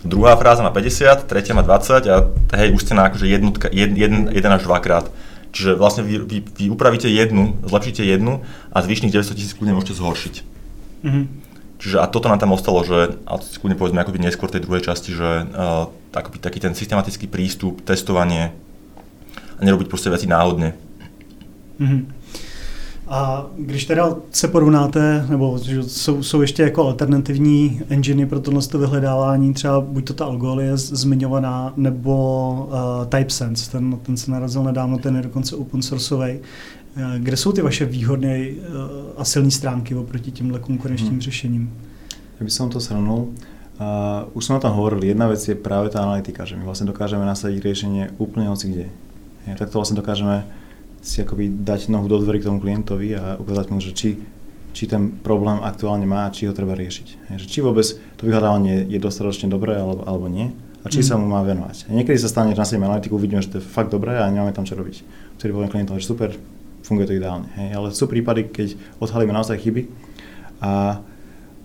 Druhá 0.00 0.32
fráza 0.36 0.64
má 0.64 0.72
50, 0.72 1.28
tretia 1.28 1.52
má 1.52 1.60
20 1.60 2.08
a 2.08 2.16
hej, 2.56 2.72
už 2.72 2.84
ste 2.84 2.96
na 2.96 3.08
akože 3.08 3.26
jednotka, 3.26 3.66
jed, 3.68 3.92
jeden, 3.96 4.32
jeden 4.32 4.52
až 4.52 4.64
dvakrát. 4.64 5.12
Čiže 5.50 5.74
vlastne 5.74 6.06
vy, 6.06 6.22
vy, 6.24 6.38
vy 6.46 6.64
upravíte 6.70 7.10
jednu, 7.10 7.58
zlepšíte 7.66 8.06
jednu 8.06 8.46
a 8.70 8.76
zvyšných 8.80 9.12
900 9.12 9.34
tisíc 9.34 9.52
kľudne 9.58 9.76
môžete 9.76 9.98
zhoršiť. 9.98 10.34
Mm-hmm. 11.04 11.24
Čiže 11.80 11.96
a 11.96 12.06
toto 12.06 12.28
nám 12.28 12.38
tam 12.38 12.52
ostalo, 12.52 12.84
že, 12.84 13.16
a 13.24 13.40
to 13.40 13.44
skúne 13.48 13.72
povedzme 13.72 14.04
akoby 14.04 14.20
neskôr 14.20 14.52
tej 14.52 14.60
druhej 14.68 14.84
časti, 14.84 15.16
že 15.16 15.48
uh, 15.48 15.88
akoby 16.12 16.36
taký 16.36 16.60
ten 16.60 16.76
systematický 16.76 17.24
prístup, 17.24 17.80
testovanie 17.80 18.52
a 19.56 19.60
nerobiť 19.64 19.88
proste 19.88 20.12
veci 20.12 20.28
náhodne. 20.28 20.76
Mm-hmm. 21.80 22.02
A 23.10 23.46
když 23.58 23.84
teda 23.84 24.14
se 24.30 24.48
porovnáte, 24.48 25.26
nebo 25.28 25.58
jsou, 25.58 26.22
jsou 26.22 26.40
ještě 26.40 26.62
jako 26.62 26.86
alternativní 26.86 27.82
enginy 27.88 28.26
pro 28.26 28.40
tohle 28.40 28.60
vyhledávání, 28.78 29.54
třeba 29.54 29.80
buď 29.80 30.04
to 30.04 30.14
ta 30.14 30.24
Algol 30.24 30.60
zmiňovaná, 30.74 31.72
nebo 31.76 32.52
uh, 32.68 33.06
TypeSense, 33.06 33.70
ten, 33.70 33.98
ten 34.02 34.16
se 34.16 34.30
narazil 34.30 34.62
nedávno, 34.62 34.98
ten 34.98 35.16
je 35.16 35.22
dokonce 35.22 35.56
open 35.56 35.82
sourceový. 35.82 36.38
Eh, 36.96 37.18
kde 37.18 37.36
jsou 37.36 37.52
ty 37.52 37.62
vaše 37.62 37.84
výhodné 37.84 38.38
eh, 38.38 38.56
a 39.16 39.24
silné 39.24 39.50
stránky 39.50 39.94
oproti 39.94 40.30
těmhle 40.30 40.58
konkurenčním 40.58 41.10
hmm. 41.10 41.20
řešením? 41.20 41.72
Ja 42.40 42.44
by 42.48 42.50
som 42.50 42.72
to 42.72 42.80
shrnul. 42.80 43.36
Uh, 43.76 44.28
už 44.32 44.50
o 44.50 44.60
tom 44.60 44.72
hovorili, 44.72 45.12
jedna 45.12 45.28
vec 45.28 45.44
je 45.44 45.52
práve 45.52 45.92
tá 45.92 46.00
analytika, 46.00 46.48
že 46.48 46.56
my 46.56 46.64
vlastne 46.64 46.88
dokážeme 46.88 47.20
nasadiť 47.20 47.60
riešenie 47.60 48.04
úplne 48.16 48.48
hoci 48.48 48.72
kde. 48.72 48.86
Ja, 49.44 49.60
takto 49.60 49.76
vlastne 49.76 50.00
dokážeme 50.00 50.48
si 51.04 51.20
akoby 51.20 51.48
dať 51.48 51.92
nohu 51.92 52.08
do 52.08 52.16
dverí 52.20 52.40
k 52.40 52.48
tomu 52.48 52.64
klientovi 52.64 53.16
a 53.16 53.36
ukázať 53.36 53.66
mu, 53.72 53.80
že 53.80 53.92
či, 53.92 54.20
či 54.72 54.84
ten 54.88 55.12
problém 55.20 55.60
aktuálne 55.60 56.08
má 56.08 56.28
a 56.28 56.32
či 56.32 56.48
ho 56.48 56.56
treba 56.56 56.72
riešiť. 56.76 57.32
Ja, 57.32 57.36
že 57.40 57.48
či 57.48 57.60
vôbec 57.60 57.84
to 58.16 58.24
vyhľadávanie 58.24 58.88
je 58.88 58.96
dostatočne 59.00 59.52
dobré 59.52 59.76
alebo, 59.76 60.04
alebo 60.08 60.32
nie 60.32 60.52
a 60.80 60.88
či 60.88 61.00
mm. 61.00 61.06
sa 61.08 61.14
mu 61.20 61.28
má 61.28 61.44
venovať. 61.44 61.88
A 61.88 61.96
niekedy 61.96 62.16
sa 62.16 62.32
stane, 62.32 62.56
že 62.56 62.60
nasadíme 62.60 62.88
analytiku, 62.88 63.20
uvidíme, 63.20 63.44
že 63.44 63.52
to 63.52 63.56
je 63.60 63.68
fakt 63.68 63.92
dobré 63.92 64.16
a 64.16 64.28
nemáme 64.32 64.56
tam 64.56 64.64
čo 64.64 64.76
robiť. 64.80 65.04
Vtedy 65.36 65.52
poviem 65.52 65.72
klientom, 65.72 66.00
že 66.00 66.08
super, 66.08 66.32
funguje 66.90 67.06
to 67.06 67.14
ideálne. 67.14 67.46
Hej. 67.54 67.68
Ale 67.78 67.88
sú 67.94 68.10
prípady, 68.10 68.50
keď 68.50 68.74
odhalíme 68.98 69.30
naozaj 69.30 69.62
chyby 69.62 69.86
a, 70.58 70.98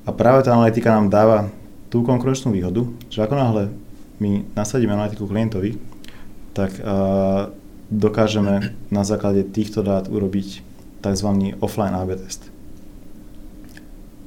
a 0.06 0.10
práve 0.14 0.46
tá 0.46 0.54
analytika 0.54 0.94
nám 0.94 1.10
dáva 1.10 1.50
tú 1.90 2.06
konkurenčnú 2.06 2.54
výhodu, 2.54 2.86
že 3.10 3.26
ako 3.26 3.34
náhle 3.34 3.64
my 4.22 4.46
nasadíme 4.54 4.94
analytiku 4.94 5.26
klientovi, 5.26 5.82
tak 6.54 6.78
uh, 6.80 7.50
dokážeme 7.90 8.78
na 8.94 9.04
základe 9.04 9.44
týchto 9.50 9.82
dát 9.82 10.06
urobiť 10.08 10.62
tzv. 11.02 11.30
offline 11.60 11.98
AB 11.98 12.16
test. 12.22 12.48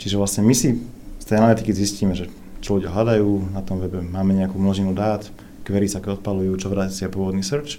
Čiže 0.03 0.19
vlastne 0.19 0.43
my 0.45 0.55
si 0.55 0.83
z 1.19 1.25
tej 1.25 1.41
analytiky 1.41 1.71
zistíme, 1.73 2.13
že 2.19 2.27
čo 2.59 2.77
ľudia 2.77 2.91
hľadajú 2.91 3.55
na 3.55 3.63
tom 3.63 3.79
webe, 3.79 4.03
máme 4.03 4.35
nejakú 4.35 4.59
množinu 4.59 4.93
dát, 4.93 5.25
query 5.63 5.87
sa 5.87 6.03
odpalujú, 6.03 6.59
čo 6.59 6.69
vrátia 6.69 7.07
pôvodný 7.09 7.47
search 7.47 7.79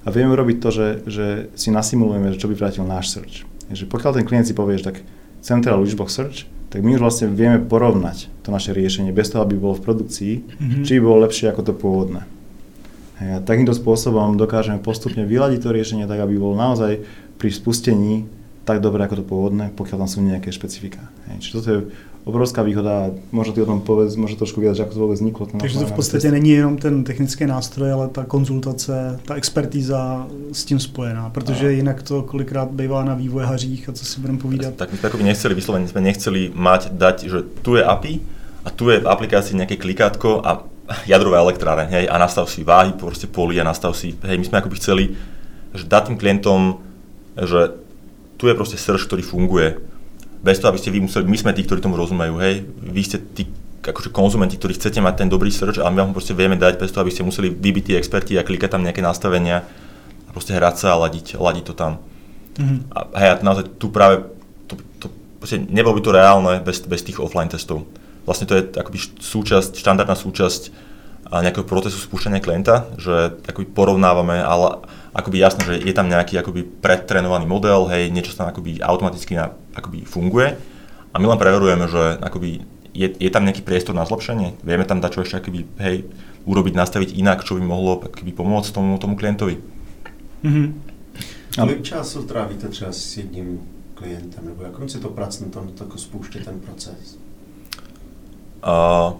a 0.00 0.08
vieme 0.08 0.32
urobiť 0.32 0.56
to, 0.62 0.68
že, 0.72 0.88
že 1.04 1.26
si 1.54 1.68
nasimulujeme, 1.68 2.32
že 2.32 2.40
čo 2.40 2.48
by 2.48 2.54
vrátil 2.56 2.84
náš 2.88 3.12
search. 3.12 3.44
Takže 3.70 3.86
pokiaľ 3.86 4.12
ten 4.18 4.26
klient 4.26 4.46
si 4.50 4.54
povie, 4.54 4.82
že 4.82 4.90
tak 4.90 4.96
chcem 5.40 5.62
teda 5.62 5.78
Search, 6.10 6.50
tak 6.70 6.82
my 6.82 6.98
už 6.98 7.02
vlastne 7.02 7.26
vieme 7.30 7.58
porovnať 7.58 8.30
to 8.42 8.50
naše 8.50 8.74
riešenie 8.74 9.14
bez 9.14 9.30
toho, 9.30 9.42
aby 9.42 9.54
bolo 9.54 9.78
v 9.78 9.84
produkcii, 9.86 10.34
mm-hmm. 10.42 10.82
či 10.82 10.98
by 10.98 11.00
bolo 11.02 11.22
lepšie 11.26 11.50
ako 11.50 11.62
to 11.66 11.72
pôvodné. 11.74 12.22
A 13.20 13.38
takýmto 13.44 13.76
spôsobom 13.76 14.34
dokážeme 14.40 14.80
postupne 14.80 15.22
vyladiť 15.28 15.60
to 15.60 15.74
riešenie 15.74 16.08
tak, 16.08 16.24
aby 16.24 16.40
bolo 16.40 16.56
naozaj 16.56 17.04
pri 17.36 17.50
spustení 17.52 18.26
tak 18.64 18.82
dobré 18.84 19.02
ako 19.06 19.22
to 19.22 19.24
pôvodné, 19.26 19.74
pokiaľ 19.74 20.06
tam 20.06 20.10
sú 20.10 20.18
nejaké 20.22 20.54
špecifika. 20.54 21.02
Hej. 21.26 21.36
Čiže 21.42 21.54
toto 21.58 21.68
je 21.68 21.80
obrovská 22.24 22.62
výhoda 22.62 22.90
a 22.90 23.10
možno 23.32 23.52
ty 23.52 23.62
o 23.62 23.66
tom 23.66 23.80
povedz, 23.80 24.16
možno 24.16 24.36
trošku 24.36 24.60
viac, 24.60 24.76
ako 24.76 24.92
to 24.94 25.00
vůbec 25.00 25.18
vzniklo. 25.20 25.46
Ten 25.46 25.60
Takže 25.60 25.78
to 25.78 25.86
v 25.86 25.92
podstatě 25.92 26.30
není 26.30 26.50
jenom 26.50 26.76
ten 26.76 27.04
technický 27.04 27.46
nástroj, 27.46 27.92
ale 27.92 28.08
ta 28.08 28.24
konzultace, 28.24 29.20
ta 29.24 29.34
expertíza 29.34 30.26
s 30.52 30.64
tím 30.64 30.80
spojená, 30.80 31.30
protože 31.30 31.66
a. 31.66 31.70
jinak 31.70 32.02
to 32.02 32.22
kolikrát 32.22 32.70
bývá 32.70 33.04
na 33.04 33.14
vývojařích 33.14 33.88
a 33.88 33.92
co 33.92 34.04
si 34.04 34.20
budeme 34.20 34.38
povídat. 34.38 34.74
Tak 34.74 34.92
my 34.92 34.98
jsme 34.98 35.06
jako 35.06 35.18
nechceli 35.18 35.54
vyslovene, 35.54 35.88
jsme 35.88 36.00
nechceli 36.00 36.52
mať, 36.54 36.92
dať, 36.92 37.24
že 37.24 37.42
tu 37.62 37.76
je 37.76 37.84
API 37.84 38.20
a 38.64 38.70
tu 38.70 38.90
je 38.90 39.00
v 39.00 39.08
aplikácii 39.08 39.56
nejaké 39.56 39.80
klikátko 39.80 40.44
a 40.44 40.64
jadrové 41.06 41.38
elektráre, 41.38 41.86
hej, 41.86 42.04
a 42.10 42.18
nastav 42.18 42.50
si 42.50 42.64
váhy, 42.64 42.92
proste 42.92 43.26
poli 43.26 43.60
a 43.60 43.64
nastav 43.64 43.96
si, 43.96 44.12
hej, 44.26 44.36
my 44.36 44.44
sme 44.44 44.58
akoby 44.58 44.76
chceli, 44.76 45.04
že 45.72 45.86
dať 45.86 46.02
tým 46.10 46.18
klientom, 46.18 46.60
že 47.38 47.78
tu 48.36 48.50
je 48.50 48.54
proste 48.58 48.76
search, 48.76 49.06
ktorý 49.06 49.22
funguje, 49.22 49.78
bez 50.40 50.56
toho, 50.58 50.72
aby 50.72 50.80
ste 50.80 50.90
vy 50.92 51.04
museli, 51.04 51.28
my 51.28 51.38
sme 51.38 51.52
tí, 51.52 51.62
ktorí 51.64 51.84
tomu 51.84 52.00
rozumejú, 52.00 52.40
hej, 52.40 52.64
vy 52.80 53.02
ste 53.04 53.20
tí 53.20 53.48
akože 53.80 54.12
konzumenti, 54.12 54.60
ktorí 54.60 54.76
chcete 54.76 55.00
mať 55.00 55.24
ten 55.24 55.28
dobrý 55.32 55.48
search 55.48 55.80
a 55.80 55.88
my 55.88 56.04
vám 56.04 56.12
proste 56.12 56.36
vieme 56.36 56.56
dať 56.56 56.76
bez 56.76 56.92
toho, 56.92 57.04
aby 57.04 57.12
ste 57.12 57.24
museli 57.24 57.48
vybiť 57.48 57.84
tí 57.88 57.92
experti 57.96 58.36
a 58.36 58.44
klikať 58.44 58.76
tam 58.76 58.84
nejaké 58.84 59.00
nastavenia 59.00 59.64
a 60.28 60.30
proste 60.32 60.52
hrať 60.52 60.74
sa 60.76 60.88
a 60.96 61.00
ladiť, 61.00 61.40
ladiť 61.40 61.64
to 61.64 61.74
tam. 61.76 61.92
Mm-hmm. 62.60 62.78
A 62.92 62.98
hej, 63.16 63.28
a 63.32 63.34
naozaj 63.40 63.64
tu 63.80 63.88
práve, 63.88 64.28
to, 64.68 64.76
to, 65.00 65.06
proste 65.40 65.64
nebolo 65.72 65.96
by 65.96 66.02
to 66.04 66.12
reálne 66.12 66.52
bez, 66.60 66.84
bez 66.84 67.00
tých 67.00 67.20
offline 67.20 67.48
testov. 67.48 67.88
Vlastne 68.28 68.44
to 68.44 68.60
je 68.60 68.68
akoby 68.76 69.00
súčasť, 69.00 69.80
štandardná 69.80 70.12
súčasť 70.12 70.90
nejakého 71.30 71.64
procesu 71.64 71.96
spúšťania 71.96 72.42
klienta, 72.42 72.90
že 72.98 73.38
akoby 73.48 73.70
porovnávame, 73.70 74.42
ale 74.42 74.82
akoby 75.10 75.36
jasné, 75.42 75.62
že 75.66 75.74
je 75.82 75.94
tam 75.94 76.06
nejaký 76.06 76.38
akoby 76.38 76.62
predtrenovaný 76.62 77.46
model, 77.46 77.90
hej, 77.90 78.14
niečo 78.14 78.38
tam 78.38 78.46
akoby 78.50 78.78
automaticky 78.78 79.34
na, 79.34 79.50
akoby 79.74 80.06
funguje 80.06 80.54
a 81.10 81.16
my 81.18 81.26
len 81.26 81.38
preverujeme, 81.40 81.86
že 81.90 82.18
akoby 82.22 82.62
je, 82.94 83.08
je 83.18 83.30
tam 83.30 83.46
nejaký 83.46 83.62
priestor 83.66 83.94
na 83.94 84.06
zlepšenie, 84.06 84.62
vieme 84.62 84.86
tam 84.86 85.02
dať 85.02 85.10
čo 85.18 85.20
ešte 85.26 85.36
akoby, 85.42 85.60
hej, 85.82 86.06
urobiť, 86.46 86.74
nastaviť 86.74 87.10
inak, 87.18 87.42
čo 87.42 87.58
by 87.58 87.62
mohlo 87.62 88.06
akoby 88.06 88.30
pomôcť 88.30 88.70
tomu, 88.70 88.98
tomu 89.02 89.14
klientovi. 89.18 89.58
Mm-hmm. 90.46 90.68
Kolik 91.58 91.82
času 91.82 92.22
trávíte 92.22 92.68
třeba 92.68 92.92
s 92.92 93.16
jedním 93.16 93.60
klientem, 93.94 94.44
nebo 94.46 94.62
jak 94.62 94.90
si 94.90 94.98
to 94.98 95.08
pracne 95.10 95.50
tam 95.50 95.68
tako 95.74 95.98
spúšťa 95.98 96.44
ten 96.46 96.56
proces? 96.62 97.18
Uh, 98.64 99.18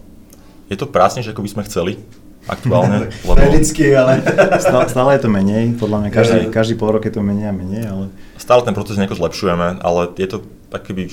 je 0.71 0.77
to 0.79 0.87
prácnejšie, 0.87 1.35
ako 1.35 1.43
by 1.43 1.51
sme 1.51 1.63
chceli 1.67 1.93
aktuálne. 2.49 3.13
lebo... 3.29 3.37
vždycky, 3.37 3.93
ale... 3.93 4.25
stále, 4.65 4.85
stále 4.89 5.11
je 5.19 5.23
to 5.27 5.31
menej, 5.31 5.77
podľa 5.77 5.99
mňa 6.07 6.11
každý, 6.13 6.39
každý 6.49 6.75
pol 6.79 6.97
rok 6.97 7.05
je 7.05 7.13
to 7.13 7.21
menej 7.21 7.51
a 7.51 7.55
menej, 7.55 7.85
ale... 7.89 8.05
Stále 8.41 8.65
ten 8.65 8.77
proces 8.77 8.97
nejako 8.97 9.21
zlepšujeme, 9.21 9.85
ale 9.85 10.01
je 10.17 10.29
to 10.29 10.39
akoby, 10.73 11.11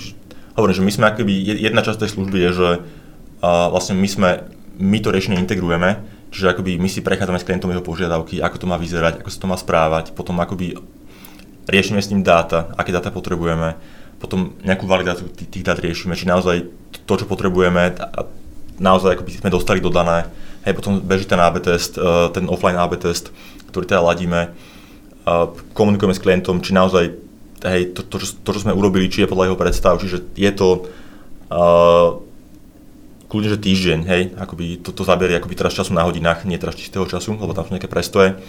hovorím, 0.56 0.76
že 0.78 0.86
my 0.86 0.92
sme 0.94 1.06
akoby, 1.12 1.34
jedna 1.60 1.82
časť 1.84 2.00
tej 2.06 2.12
služby 2.16 2.38
je, 2.48 2.52
že 2.54 2.70
uh, 2.80 3.68
vlastne 3.74 3.98
my 3.98 4.08
sme, 4.08 4.30
my 4.78 4.98
to 5.04 5.12
riešenie 5.12 5.42
integrujeme, 5.42 6.00
čiže 6.32 6.54
akoby 6.54 6.80
my 6.80 6.90
si 6.90 7.04
prechádzame 7.04 7.40
s 7.42 7.48
klientom 7.48 7.72
jeho 7.74 7.84
požiadavky, 7.84 8.40
ako 8.40 8.58
to 8.62 8.66
má 8.70 8.78
vyzerať, 8.80 9.22
ako 9.22 9.30
sa 9.34 9.40
to 9.42 9.48
má 9.50 9.58
správať, 9.58 10.06
potom 10.16 10.38
akoby 10.40 10.78
riešime 11.68 12.00
s 12.00 12.10
ním 12.10 12.24
dáta, 12.24 12.72
aké 12.80 12.96
dáta 12.96 13.12
potrebujeme, 13.12 13.76
potom 14.18 14.58
nejakú 14.66 14.90
validáciu 14.90 15.30
tých, 15.30 15.50
tých 15.52 15.66
dát 15.68 15.78
riešime, 15.78 16.18
či 16.18 16.26
naozaj 16.26 16.66
to, 17.06 17.14
čo 17.20 17.26
potrebujeme, 17.30 17.94
naozaj 18.82 19.20
akoby 19.20 19.32
sme 19.38 19.54
dostali 19.54 19.80
dodané, 19.84 20.26
Hej, 20.68 20.76
potom 20.76 21.00
beží 21.00 21.24
ten 21.24 21.40
AB 21.40 21.64
test, 21.64 21.96
eh, 21.96 22.28
ten 22.36 22.52
offline 22.52 22.76
AB 22.76 23.00
test, 23.00 23.32
ktorý 23.72 23.88
teda 23.88 24.04
ladíme, 24.04 24.52
komunikujeme 25.76 26.16
s 26.16 26.24
klientom, 26.24 26.64
či 26.64 26.72
naozaj 26.72 27.12
hej, 27.68 27.92
to, 27.92 28.02
to, 28.08 28.16
to, 28.24 28.50
čo 28.56 28.64
sme 28.64 28.72
urobili, 28.72 29.12
či 29.12 29.26
je 29.26 29.32
podľa 29.32 29.52
jeho 29.52 29.60
predstav, 29.60 30.00
čiže 30.00 30.24
je 30.40 30.52
to 30.56 30.88
uh, 31.52 32.22
kľudne, 33.28 33.50
že 33.52 33.60
týždeň, 33.60 34.00
hej, 34.08 34.22
akoby 34.40 34.80
to, 34.80 34.96
to 34.96 35.04
zaberie 35.04 35.36
akoby 35.36 35.58
teraz 35.58 35.76
času 35.76 35.92
na 35.92 36.08
hodinách, 36.08 36.48
nie 36.48 36.56
teraz 36.56 36.80
čistého 36.80 37.04
času, 37.04 37.36
lebo 37.36 37.52
tam 37.52 37.68
sú 37.68 37.76
nejaké 37.76 37.92
prestoje, 37.92 38.40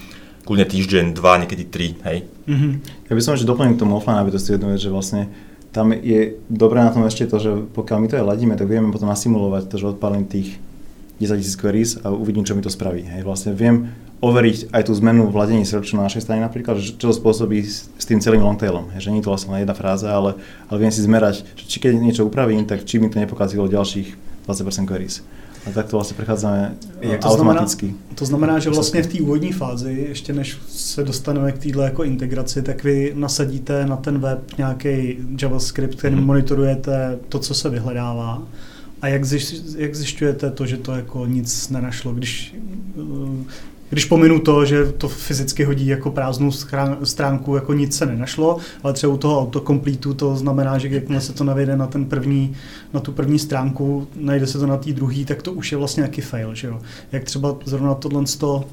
kľudne 0.46 0.70
týždeň, 0.70 1.18
dva, 1.18 1.42
niekedy 1.42 1.66
tri, 1.66 1.98
hej. 2.06 2.28
Mm-hmm. 2.46 2.72
Ja 3.10 3.12
by 3.18 3.22
som 3.26 3.34
ešte 3.34 3.48
doplnil 3.48 3.74
k 3.74 3.82
tomu 3.82 3.98
offline 3.98 4.22
aby 4.22 4.30
to 4.30 4.38
jednu 4.38 4.70
vec, 4.70 4.80
že 4.80 4.94
vlastne 4.94 5.34
tam 5.74 5.92
je 5.92 6.40
dobré 6.48 6.80
na 6.80 6.94
tom 6.94 7.04
ešte 7.04 7.28
to, 7.28 7.36
že 7.42 7.52
pokiaľ 7.74 7.98
my 8.00 8.06
to 8.08 8.16
aj 8.22 8.28
ladíme, 8.28 8.54
tak 8.56 8.70
vieme 8.70 8.94
potom 8.94 9.10
nasimulovať 9.10 9.68
to, 9.68 9.76
že 9.76 9.98
odpálim 9.98 10.24
tých 10.24 10.56
10 11.20 11.34
000 11.34 11.60
queries 11.60 11.98
a 12.04 12.10
uvidím, 12.10 12.44
čo 12.44 12.54
mi 12.54 12.62
to 12.62 12.70
spraví. 12.70 13.02
Hej, 13.02 13.26
vlastne 13.26 13.50
viem 13.54 13.90
overiť 14.18 14.74
aj 14.74 14.82
tú 14.86 14.92
zmenu 14.98 15.30
v 15.30 15.38
ladení 15.38 15.62
searchu 15.66 15.94
na 15.94 16.06
našej 16.06 16.26
strane 16.26 16.42
napríklad, 16.42 16.78
že 16.78 16.98
čo 16.98 17.10
to 17.10 17.14
spôsobí 17.14 17.62
s, 17.62 17.90
s 17.94 18.04
tým 18.06 18.18
celým 18.18 18.42
longtailom. 18.42 18.90
Hej, 18.94 19.06
že 19.06 19.10
nie 19.10 19.22
je 19.22 19.26
to 19.26 19.32
vlastne 19.34 19.54
len 19.54 19.62
jedna 19.62 19.74
fráza, 19.74 20.10
ale, 20.10 20.38
ale 20.66 20.76
viem 20.78 20.90
si 20.94 21.02
zmerať, 21.02 21.46
že 21.54 21.64
či 21.66 21.78
keď 21.78 21.98
niečo 21.98 22.26
upravím, 22.26 22.66
tak 22.66 22.82
či 22.82 22.98
mi 22.98 23.10
to 23.10 23.18
nepokazilo 23.18 23.70
ďalších 23.70 24.18
20% 24.46 24.86
queries. 24.86 25.22
A 25.66 25.70
tak 25.70 25.86
to 25.86 25.96
vlastně 25.96 26.14
přecházíme 26.14 26.74
Jak 27.00 27.20
to 27.20 27.28
automaticky. 27.28 27.86
Znamená, 27.86 28.14
to 28.14 28.24
znamená, 28.24 28.58
že 28.58 28.70
vlastně 28.70 29.02
v 29.02 29.06
té 29.06 29.20
úvodní 29.22 29.52
fázi, 29.52 30.06
ještě 30.08 30.32
než 30.32 30.58
se 30.68 31.04
dostaneme 31.04 31.52
k 31.52 31.58
této 31.58 31.80
jako 31.80 32.04
integraci, 32.04 32.62
tak 32.62 32.84
vy 32.84 33.12
nasadíte 33.16 33.86
na 33.86 33.96
ten 33.96 34.18
web 34.18 34.40
nějaký 34.58 35.16
JavaScript, 35.42 35.94
který 35.94 36.14
hmm. 36.14 36.24
monitorujete 36.24 37.18
to, 37.28 37.38
co 37.38 37.54
se 37.54 37.70
vyhledává 37.70 38.42
a 39.02 39.08
jak, 39.08 39.24
zjiš, 39.24 39.54
jak 39.76 39.94
zjišťujete 39.94 40.50
to, 40.50 40.66
že 40.66 40.76
to 40.76 40.92
jako 40.92 41.26
nic 41.26 41.70
nenašlo, 41.70 42.12
když, 42.14 42.54
eh, 42.96 43.44
když 43.90 44.04
pominu 44.04 44.40
to, 44.40 44.64
že 44.64 44.92
to 44.92 45.08
fyzicky 45.08 45.64
hodí 45.64 45.86
jako 45.86 46.10
prázdnou 46.10 46.50
stránku, 47.04 47.54
jako 47.54 47.72
nic 47.72 47.96
se 47.96 48.06
nenašlo, 48.06 48.58
ale 48.82 48.92
třeba 48.92 49.12
u 49.12 49.16
toho 49.16 49.40
autocompletu 49.40 50.14
to 50.14 50.36
znamená, 50.36 50.78
že 50.78 50.88
jakmile 50.88 51.20
se 51.20 51.32
to 51.32 51.44
navede 51.44 51.76
na, 51.76 51.86
ten 51.86 52.04
první, 52.04 52.54
na 52.92 53.00
tu 53.00 53.12
první 53.12 53.38
stránku, 53.38 54.08
najde 54.16 54.46
se 54.46 54.58
to 54.58 54.66
na 54.66 54.76
té 54.76 54.92
druhé, 54.92 55.24
tak 55.24 55.42
to 55.42 55.52
už 55.52 55.72
je 55.72 55.78
vlastně 55.78 56.00
nějaký 56.00 56.20
fail. 56.20 56.54
Že 56.54 56.66
jo? 56.66 56.80
Jak 57.12 57.24
třeba 57.24 57.56
zrovna 57.64 57.94
tohle 57.94 58.26
Eh, 58.26 58.64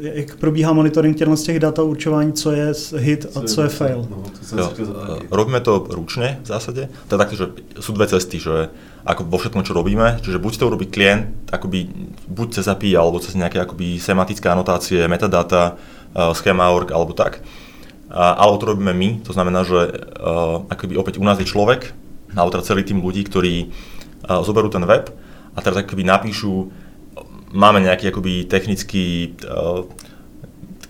jak 0.00 0.36
probíhá 0.36 0.72
monitoring 0.72 1.16
těchto 1.16 1.36
z 1.36 1.42
těch 1.42 1.58
dat 1.58 1.78
a 1.78 1.82
určování, 1.82 2.32
co 2.32 2.52
je 2.52 2.72
hit 2.96 3.26
a 3.34 3.40
co 3.40 3.62
je 3.62 3.68
fail? 3.68 4.06
No, 4.10 4.22
jo, 4.56 4.72
robíme 5.30 5.60
to 5.60 5.86
ručne 5.90 6.38
v 6.42 6.46
zásade. 6.46 6.88
To 7.08 7.18
je 7.18 7.36
že 7.36 7.46
sú 7.82 7.90
dve 7.92 8.06
cesty, 8.06 8.38
že 8.38 8.70
ako 9.02 9.26
vo 9.26 9.38
všetkom, 9.38 9.66
čo 9.66 9.74
robíme, 9.74 10.22
čiže 10.22 10.38
buď 10.38 10.52
to 10.58 10.66
urobí 10.70 10.86
klient, 10.86 11.50
akoby, 11.50 11.90
buď 12.28 12.48
cez 12.54 12.68
API, 12.70 12.94
alebo 12.94 13.18
cez 13.18 13.34
nejaké 13.34 13.58
akoby 13.58 13.98
sematické 13.98 14.46
anotácie, 14.46 15.08
metadata, 15.10 15.74
uh, 15.74 16.30
schema.org, 16.32 16.94
alebo 16.94 17.12
tak. 17.12 17.42
Uh, 18.08 18.14
alebo 18.14 18.62
to 18.62 18.66
robíme 18.66 18.94
my, 18.94 19.08
to 19.26 19.34
znamená, 19.34 19.66
že 19.66 19.90
uh, 19.90 20.70
akoby 20.70 20.94
opäť 20.94 21.18
u 21.18 21.26
nás 21.26 21.38
je 21.42 21.50
človek, 21.50 21.90
alebo 22.36 22.54
teda 22.54 22.62
celý 22.62 22.86
tým 22.86 23.02
ľudí, 23.02 23.26
ktorí 23.26 23.54
uh, 23.66 24.38
zoberú 24.46 24.70
ten 24.70 24.86
web 24.86 25.10
a 25.56 25.58
teraz 25.58 25.82
akoby 25.82 26.06
napíšu 26.06 26.70
máme 27.52 27.80
nejaký 27.84 28.12
akoby 28.12 28.44
technický 28.44 29.36
uh, 29.44 29.88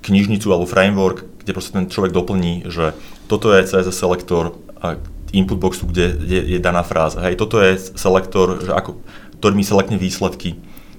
knižnicu 0.02 0.48
alebo 0.50 0.66
framework, 0.66 1.26
kde 1.44 1.52
proste 1.52 1.72
ten 1.76 1.86
človek 1.86 2.12
doplní, 2.12 2.66
že 2.68 2.96
toto 3.28 3.52
je 3.52 3.68
CSS 3.68 3.94
selektor 3.94 4.56
a 4.80 4.96
input 5.32 5.60
boxu, 5.60 5.84
kde 5.88 6.16
je, 6.24 6.40
je 6.56 6.58
daná 6.58 6.80
fráza. 6.80 7.20
Hej, 7.28 7.36
toto 7.36 7.60
je 7.60 7.76
selektor, 7.76 8.64
že 8.64 8.72
ako, 8.72 8.96
ktorý 9.38 9.54
mi 9.54 9.64
selektne 9.64 10.00
výsledky. 10.00 10.56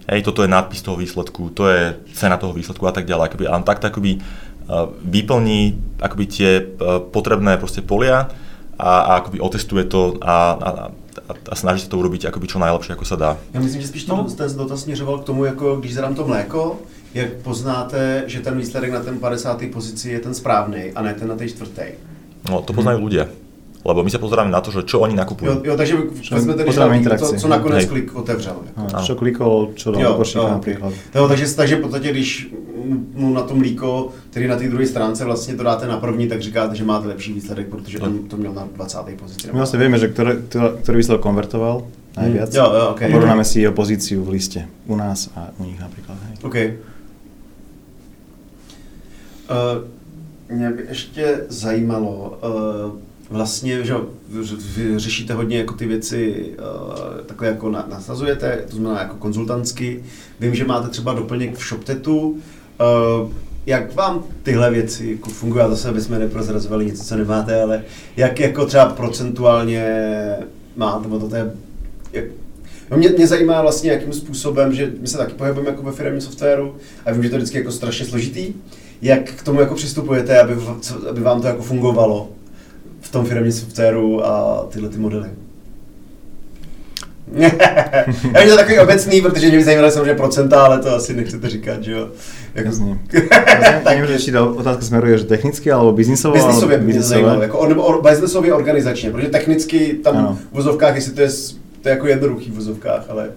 Hej, 0.10 0.26
toto 0.26 0.42
je 0.46 0.50
nadpis 0.50 0.82
toho 0.82 0.98
výsledku, 0.98 1.54
to 1.54 1.70
je 1.70 1.98
cena 2.18 2.38
toho 2.38 2.54
výsledku 2.54 2.86
a 2.86 2.94
tak 2.94 3.06
ďalej. 3.06 3.26
Akoby, 3.30 3.46
a 3.46 3.56
tak 3.62 3.82
akoby 3.82 4.12
uh, 4.18 4.90
vyplní 5.06 5.78
akoby 6.02 6.26
tie 6.30 6.52
uh, 6.62 7.02
potrebné 7.02 7.58
proste 7.58 7.82
polia 7.82 8.30
a, 8.78 8.92
a 9.06 9.12
akoby 9.22 9.38
otestuje 9.42 9.86
to 9.86 10.18
a, 10.22 10.34
a, 10.56 10.70
a, 11.30 11.34
a 11.50 11.56
snaží 11.56 11.82
se 11.82 11.90
to 11.90 11.98
urobiť 11.98 12.26
akoby 12.26 12.48
čo 12.48 12.60
najlepšie, 12.60 12.94
ako 12.94 13.06
sa 13.06 13.16
dá. 13.16 13.32
Já 13.54 13.60
myslím, 13.60 13.82
že 13.82 13.88
spíš 13.88 14.08
no. 14.08 14.24
ten 14.24 14.56
dotaz 14.56 14.82
směřoval 14.82 15.18
k 15.20 15.24
tomu, 15.24 15.46
jako 15.46 15.76
když 15.76 15.94
zadám 15.94 16.16
to 16.16 16.28
mléko, 16.28 16.80
jak 17.14 17.34
poznáte, 17.34 18.24
že 18.28 18.40
ten 18.40 18.58
výsledek 18.58 18.92
na 18.92 19.04
ten 19.04 19.20
50. 19.20 19.64
pozici 19.74 20.10
je 20.10 20.20
ten 20.20 20.34
správný 20.34 20.92
a 20.96 21.02
ne 21.02 21.14
ten 21.14 21.28
na 21.28 21.36
té 21.36 21.50
čtvrté? 21.50 21.92
No, 22.50 22.62
to 22.62 22.72
poznajú 22.72 23.04
hmm. 23.04 23.06
ľudia. 23.06 23.26
Lebo 23.80 24.04
my 24.04 24.12
sa 24.12 24.20
pozeráme 24.20 24.52
na 24.52 24.60
to, 24.60 24.76
že 24.76 24.84
čo 24.84 25.00
oni 25.00 25.16
nakupujú. 25.16 25.64
Jo, 25.64 25.72
jo 25.72 25.74
takže 25.80 25.96
vezme 26.32 26.54
tedy 26.54 26.72
štáty, 26.72 27.00
co, 27.18 27.34
co 27.40 27.48
nakonec 27.48 27.80
Hej. 27.80 27.88
klik 27.88 28.16
otevřel. 28.16 28.56
Jako. 28.78 29.04
čo 29.04 29.16
klikol, 29.16 29.72
čo 29.76 29.92
dal 29.92 30.14
košíka 30.20 30.50
napríklad. 30.60 30.94
Jo, 31.16 31.28
takže, 31.28 31.46
takže 31.56 31.76
v 31.76 31.82
podstatě, 31.82 32.12
když 32.12 32.52
mu 33.16 33.34
na 33.34 33.42
to 33.42 33.56
mlíko, 33.56 34.10
který 34.30 34.48
na 34.48 34.56
té 34.56 34.68
druhé 34.68 34.88
stránce 34.88 35.26
vlastně 35.26 35.56
to 35.56 35.64
dáte 35.64 35.88
na 35.88 35.98
první, 35.98 36.28
tak 36.28 36.42
říkáte, 36.42 36.76
že 36.76 36.84
máte 36.84 37.08
lepší 37.08 37.34
výsledek, 37.34 37.68
protože 37.68 38.00
on 38.00 38.20
to 38.28 38.38
měl 38.38 38.54
na 38.54 38.68
20. 38.76 38.98
pozici. 39.20 39.48
My 39.48 39.58
vlastně 39.58 39.80
víme, 39.80 39.98
že 39.98 40.08
ktorý, 40.08 40.32
ktorý 40.84 40.96
výsledek 40.98 41.22
konvertoval 41.22 41.84
najviac. 42.18 42.50
Hmm. 42.56 42.66
Jo, 42.66 42.68
jo, 42.74 42.88
okay. 42.90 43.08
A 43.08 43.12
porovnáme 43.12 43.46
si 43.46 43.62
jeho 43.62 43.74
pozíciu 43.74 44.24
v 44.24 44.30
liste 44.30 44.68
u 44.88 44.96
nás 44.96 45.30
a 45.36 45.50
u 45.60 45.64
nich 45.64 45.80
napríklad. 45.80 46.18
Hej. 46.28 46.36
OK. 46.44 46.56
Uh, 49.50 50.56
mě 50.56 50.70
by 50.70 50.86
ještě 50.90 51.46
zajímalo, 51.50 52.40
uh, 52.44 53.09
vlastně, 53.30 53.86
že 53.86 53.94
vy 54.76 55.00
řešíte 55.00 55.34
hodně 55.34 55.58
jako 55.58 55.74
ty 55.74 55.88
věci 55.88 56.46
uh, 56.60 57.22
takhle 57.26 57.48
jako 57.48 57.70
nasazujete, 57.70 58.64
to 58.70 58.76
znamená 58.76 59.02
jako 59.02 59.16
konzultantsky. 59.16 60.04
Vím, 60.40 60.56
že 60.56 60.66
máte 60.66 60.90
třeba 60.90 61.14
doplněk 61.14 61.58
v 61.58 61.68
ShopTetu. 61.68 62.30
Uh, 62.30 63.32
jak 63.66 63.96
vám 63.96 64.24
tyhle 64.44 64.72
věci 64.72 65.12
jako 65.12 65.30
fungují, 65.30 65.64
a 65.64 65.70
zase 65.70 65.94
bychom 65.94 66.20
neprozrazovali 66.20 66.86
něco, 66.86 67.04
co 67.04 67.16
nemáte, 67.16 67.62
ale 67.62 67.84
jak 68.18 68.40
jako 68.40 68.66
třeba 68.66 68.86
procentuálně 68.86 69.86
máte, 70.76 71.08
nebo 71.08 71.20
to 71.20 71.36
je, 71.36 71.52
jak, 72.14 72.26
No 72.92 72.98
mě, 72.98 73.10
mě 73.10 73.28
zajímá 73.28 73.62
vlastně, 73.62 73.92
jakým 73.92 74.14
způsobem, 74.14 74.74
že 74.74 74.92
my 75.00 75.08
se 75.08 75.18
taky 75.18 75.34
pohybujeme 75.34 75.70
jako 75.70 75.84
ve 75.84 75.92
firmním 75.92 76.22
softwaru 76.22 76.76
a 77.06 77.12
vím, 77.12 77.24
že 77.24 77.30
to 77.30 77.36
je 77.36 77.38
vždycky 77.38 77.58
jako 77.58 77.72
strašně 77.72 78.06
složitý. 78.06 78.54
Jak 79.02 79.32
k 79.32 79.44
tomu 79.44 79.60
jako 79.60 79.76
přistupujete, 79.76 80.42
aby, 80.42 80.56
aby 81.10 81.22
vám 81.22 81.42
to 81.42 81.48
jako 81.48 81.62
fungovalo 81.62 82.30
v 83.10 83.12
tom 83.12 83.26
firmním 83.26 83.52
softwaru 83.52 84.26
a 84.26 84.66
tyhle 84.70 84.90
ty 84.90 84.98
modely? 84.98 85.30
Já 88.34 88.50
to 88.50 88.56
takový 88.56 88.80
obecný, 88.80 89.22
protože 89.22 89.48
mě 89.48 89.58
by 89.58 89.64
zajímalo 89.64 89.92
samozřejmě 89.92 90.14
procenta, 90.14 90.62
ale 90.62 90.80
to 90.80 90.96
asi 90.96 91.14
nechcete 91.14 91.50
říkat, 91.50 91.84
že 91.84 91.92
jo? 91.92 92.08
Jako... 92.56 92.68
Jasně. 92.68 93.00
tak 93.84 94.00
nevím, 94.00 94.34
ta 94.34 94.46
otázka 94.46 94.82
smeruje, 94.82 95.18
že 95.18 95.24
technicky, 95.24 95.72
alebo 95.72 95.92
biznisově? 95.92 96.42
Biznisově 96.42 96.78
by 96.78 96.86
mě 96.86 97.02
zajímalo, 97.02 97.42
jako, 97.42 97.68
nebo 97.68 97.84
or, 97.84 98.02
biznisově 98.02 98.54
organizačně, 98.54 99.12
protože 99.12 99.28
technicky 99.28 99.94
tam 100.04 100.18
ano. 100.18 100.38
v 100.52 100.56
vozovkách, 100.56 100.96
jestli 100.96 101.12
to 101.12 101.22
je, 101.22 101.30
to 101.82 101.90
je 101.90 101.96
jako 101.96 102.08
jednoduchý 102.08 102.52
v 102.52 102.56
vozovkách, 102.56 103.06
ale, 103.10 103.30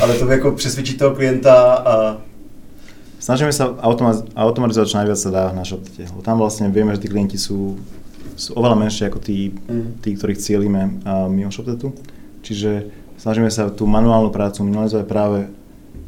ale 0.00 0.14
to 0.14 0.28
jako 0.28 0.52
přesvědčit 0.52 0.98
toho 0.98 1.14
klienta 1.14 1.74
a 1.74 2.16
Snažíme 3.24 3.56
sa 3.56 3.72
automatizovať 4.36 4.84
čo 4.84 5.00
najviac 5.00 5.16
sa 5.16 5.30
dá 5.32 5.44
na 5.56 5.64
ShopTete. 5.64 6.12
Tam 6.20 6.36
vlastne 6.36 6.68
vieme, 6.68 6.92
že 6.92 7.00
tí 7.00 7.08
klienti 7.08 7.40
sú, 7.40 7.80
sú 8.34 8.54
oveľa 8.58 8.76
menšie 8.78 9.08
ako 9.08 9.18
tí, 9.22 9.54
mm. 9.54 10.02
tí 10.02 10.14
ktorých 10.18 10.42
cieľime 10.42 11.02
mimo 11.30 11.50
ShopTetu. 11.50 11.94
Čiže 12.44 12.90
snažíme 13.18 13.48
sa 13.48 13.70
tú 13.70 13.88
manuálnu 13.88 14.34
prácu 14.34 14.66
minimalizovať 14.66 15.06
práve 15.06 15.38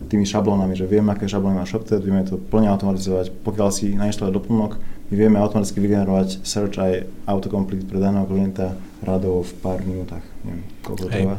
tými 0.06 0.22
šablónami, 0.22 0.78
že 0.78 0.86
vieme, 0.86 1.10
aké 1.10 1.26
šablóny 1.26 1.58
má 1.58 1.66
ShopTet, 1.66 2.04
vieme 2.04 2.22
to 2.22 2.38
plne 2.38 2.70
automatizovať. 2.70 3.32
Pokiaľ 3.42 3.68
si 3.74 3.96
nainštaluje 3.96 4.38
doplnok, 4.38 4.78
my 5.10 5.14
vieme 5.14 5.38
automaticky 5.38 5.78
vygenerovať 5.82 6.46
search 6.46 6.78
aj 6.78 7.06
autocomplete 7.26 7.86
pre 7.86 7.98
daného 7.98 8.26
klienta 8.26 8.74
radovo 9.02 9.42
v 9.42 9.52
pár 9.62 9.82
minútach, 9.82 10.22
neviem, 10.42 10.62
koľko 10.82 11.06
trvá. 11.10 11.36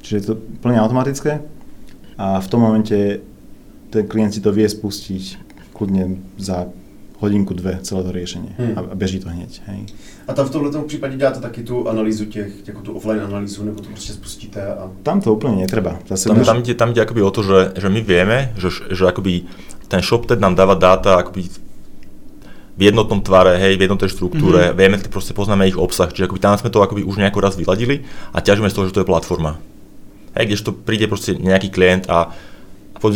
Čiže 0.00 0.16
je 0.16 0.24
to 0.32 0.34
plne 0.60 0.80
automatické 0.80 1.44
a 2.16 2.40
v 2.40 2.48
tom 2.48 2.60
momente 2.64 3.20
ten 3.92 4.04
klient 4.08 4.36
si 4.36 4.40
to 4.40 4.52
vie 4.52 4.68
spustiť 4.68 5.22
kľudne 5.76 6.20
za 6.40 6.68
hodinku, 7.20 7.56
dve 7.56 7.80
celé 7.80 8.00
to 8.04 8.12
riešenie 8.12 8.52
hmm. 8.56 8.74
a 8.76 8.80
beží 8.96 9.20
to 9.20 9.28
hneď. 9.32 9.60
Hej. 9.72 9.92
A 10.28 10.34
tam 10.34 10.46
v 10.46 10.50
tomto 10.50 10.82
případě 10.82 11.16
děláte 11.16 11.40
taky 11.40 11.62
tu 11.62 11.88
analýzu 11.88 12.24
těch, 12.24 12.52
jako 12.66 12.80
tu 12.80 12.92
offline 12.92 13.20
analýzu, 13.20 13.64
nebo 13.64 13.80
to 13.80 13.88
prostě 13.88 14.12
spustíte? 14.12 14.66
A... 14.66 14.90
Tam 15.02 15.20
to 15.20 15.34
úplně 15.34 15.56
netreba. 15.56 15.98
Zase 16.08 16.28
tam, 16.28 16.44
tam, 16.44 16.58
ide, 16.58 16.74
tam 16.74 16.90
ide 16.90 17.00
akoby 17.02 17.22
o 17.22 17.30
to, 17.30 17.42
že, 17.42 17.72
že 17.76 17.88
my 17.88 18.00
vieme, 18.00 18.52
že, 18.56 18.68
že 18.90 19.06
akoby 19.06 19.42
ten 19.88 20.02
ShopTed 20.02 20.40
nám 20.40 20.54
dáva 20.54 20.74
dáta 20.74 21.14
akoby 21.14 21.46
v 22.76 22.82
jednotnom 22.82 23.24
tvare, 23.24 23.56
hej, 23.56 23.80
v 23.80 23.88
jednotnej 23.88 24.10
štruktúre, 24.12 24.60
mm-hmm. 24.68 24.76
vieme, 24.76 24.96
proste 25.08 25.32
poznáme 25.32 25.64
ich 25.64 25.80
obsah, 25.80 26.12
čiže 26.12 26.28
akoby 26.28 26.40
tam 26.42 26.58
sme 26.58 26.68
to 26.68 26.84
akoby 26.84 27.08
už 27.08 27.16
nejako 27.16 27.40
raz 27.40 27.56
vyladili 27.56 28.04
a 28.36 28.44
ťažíme 28.44 28.68
z 28.68 28.74
toho, 28.76 28.86
že 28.90 28.92
to 28.92 29.00
je 29.00 29.08
platforma. 29.08 29.56
Hej, 30.36 30.52
kdežto 30.52 30.76
príde 30.76 31.08
proste 31.08 31.38
nejaký 31.40 31.72
klient 31.72 32.04
a 32.12 32.36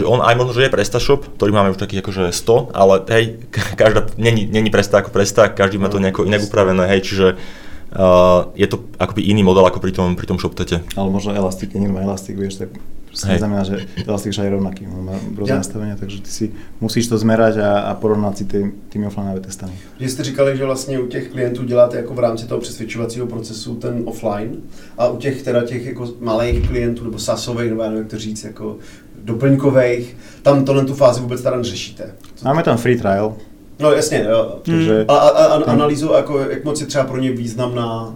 on 0.06 0.20
aj 0.22 0.34
možno, 0.38 0.52
že 0.54 0.66
je 0.66 0.74
PrestaShop, 0.74 1.26
ktorý 1.36 1.50
máme 1.50 1.74
už 1.74 1.80
taký 1.82 1.98
akože 1.98 2.30
100, 2.30 2.70
ale 2.76 2.94
hej, 3.10 3.24
každá, 3.80 4.06
není, 4.16 4.46
není 4.46 4.70
Presta 4.70 5.02
ako 5.02 5.10
Presta, 5.10 5.50
každý 5.50 5.78
má 5.78 5.90
to 5.90 5.98
nejako 5.98 6.24
inak 6.24 6.46
upravené, 6.46 6.86
hej, 6.96 7.00
čiže 7.02 7.26
uh, 7.34 8.50
je 8.54 8.66
to 8.70 8.86
akoby 8.96 9.26
iný 9.26 9.42
model 9.42 9.66
ako 9.66 9.82
pri 9.82 9.92
tom, 9.92 10.14
pri 10.14 10.26
tom 10.30 10.38
ShopTete. 10.38 10.86
Ale 10.94 11.08
možno 11.10 11.34
Elastic, 11.34 11.74
niekto 11.74 11.94
má 11.94 12.06
Elastic, 12.06 12.38
vieš, 12.38 12.62
tak 12.62 12.70
Hej. 13.10 13.38
znamená, 13.42 13.64
že 13.66 13.90
Elastic 14.06 14.38
je 14.38 14.50
rovnaký, 14.50 14.86
on 14.86 15.02
má 15.02 15.18
rôzne 15.34 15.58
ja. 15.58 15.62
nastavenia, 15.62 15.98
takže 15.98 16.22
ty 16.22 16.30
si 16.30 16.46
musíš 16.78 17.10
to 17.10 17.18
zmerať 17.18 17.58
a, 17.58 17.90
a 17.90 17.92
porovnat 17.98 18.38
si 18.38 18.46
tý, 18.46 18.70
tými 18.88 19.10
offline 19.10 19.34
testami. 19.42 19.74
Vy 19.98 20.08
jste 20.08 20.22
říkali, 20.24 20.56
že 20.56 20.64
vlastně 20.64 20.98
u 20.98 21.06
těch 21.06 21.28
klientů 21.28 21.64
děláte 21.64 21.96
jako 21.96 22.14
v 22.14 22.18
rámci 22.18 22.46
toho 22.46 22.60
přesvědčovacího 22.60 23.26
procesu 23.26 23.74
ten 23.74 24.02
offline 24.04 24.62
a 24.98 25.08
u 25.08 25.16
těch 25.16 25.42
teda 25.42 25.66
těch 25.66 25.86
jako 25.86 26.08
malých 26.20 26.68
klientů 26.68 27.04
nebo 27.04 27.18
sasových, 27.18 27.70
nebo 27.70 27.82
nevím, 27.82 27.98
jak 27.98 28.08
to 28.08 28.18
říct, 28.18 28.44
jako 28.44 28.76
doplňkových, 29.24 30.16
tam 30.42 30.64
tohle 30.64 30.84
tu 30.84 30.94
fázi 30.94 31.20
vůbec 31.20 31.42
teda 31.42 31.56
neřešíte. 31.56 32.14
Máme 32.44 32.62
tam 32.62 32.76
free 32.76 32.98
trial. 32.98 33.34
No 33.78 33.92
jasně, 33.92 34.26
jo. 34.30 34.58
Takže, 34.62 35.04
a, 35.08 35.14
a, 35.16 35.44
a 35.44 35.64
analýzu, 35.64 36.12
jako, 36.12 36.38
jak 36.38 36.64
moc 36.64 36.80
je 36.80 36.86
třeba 36.86 37.04
pro 37.04 37.20
ně 37.20 37.32
významná 37.32 38.14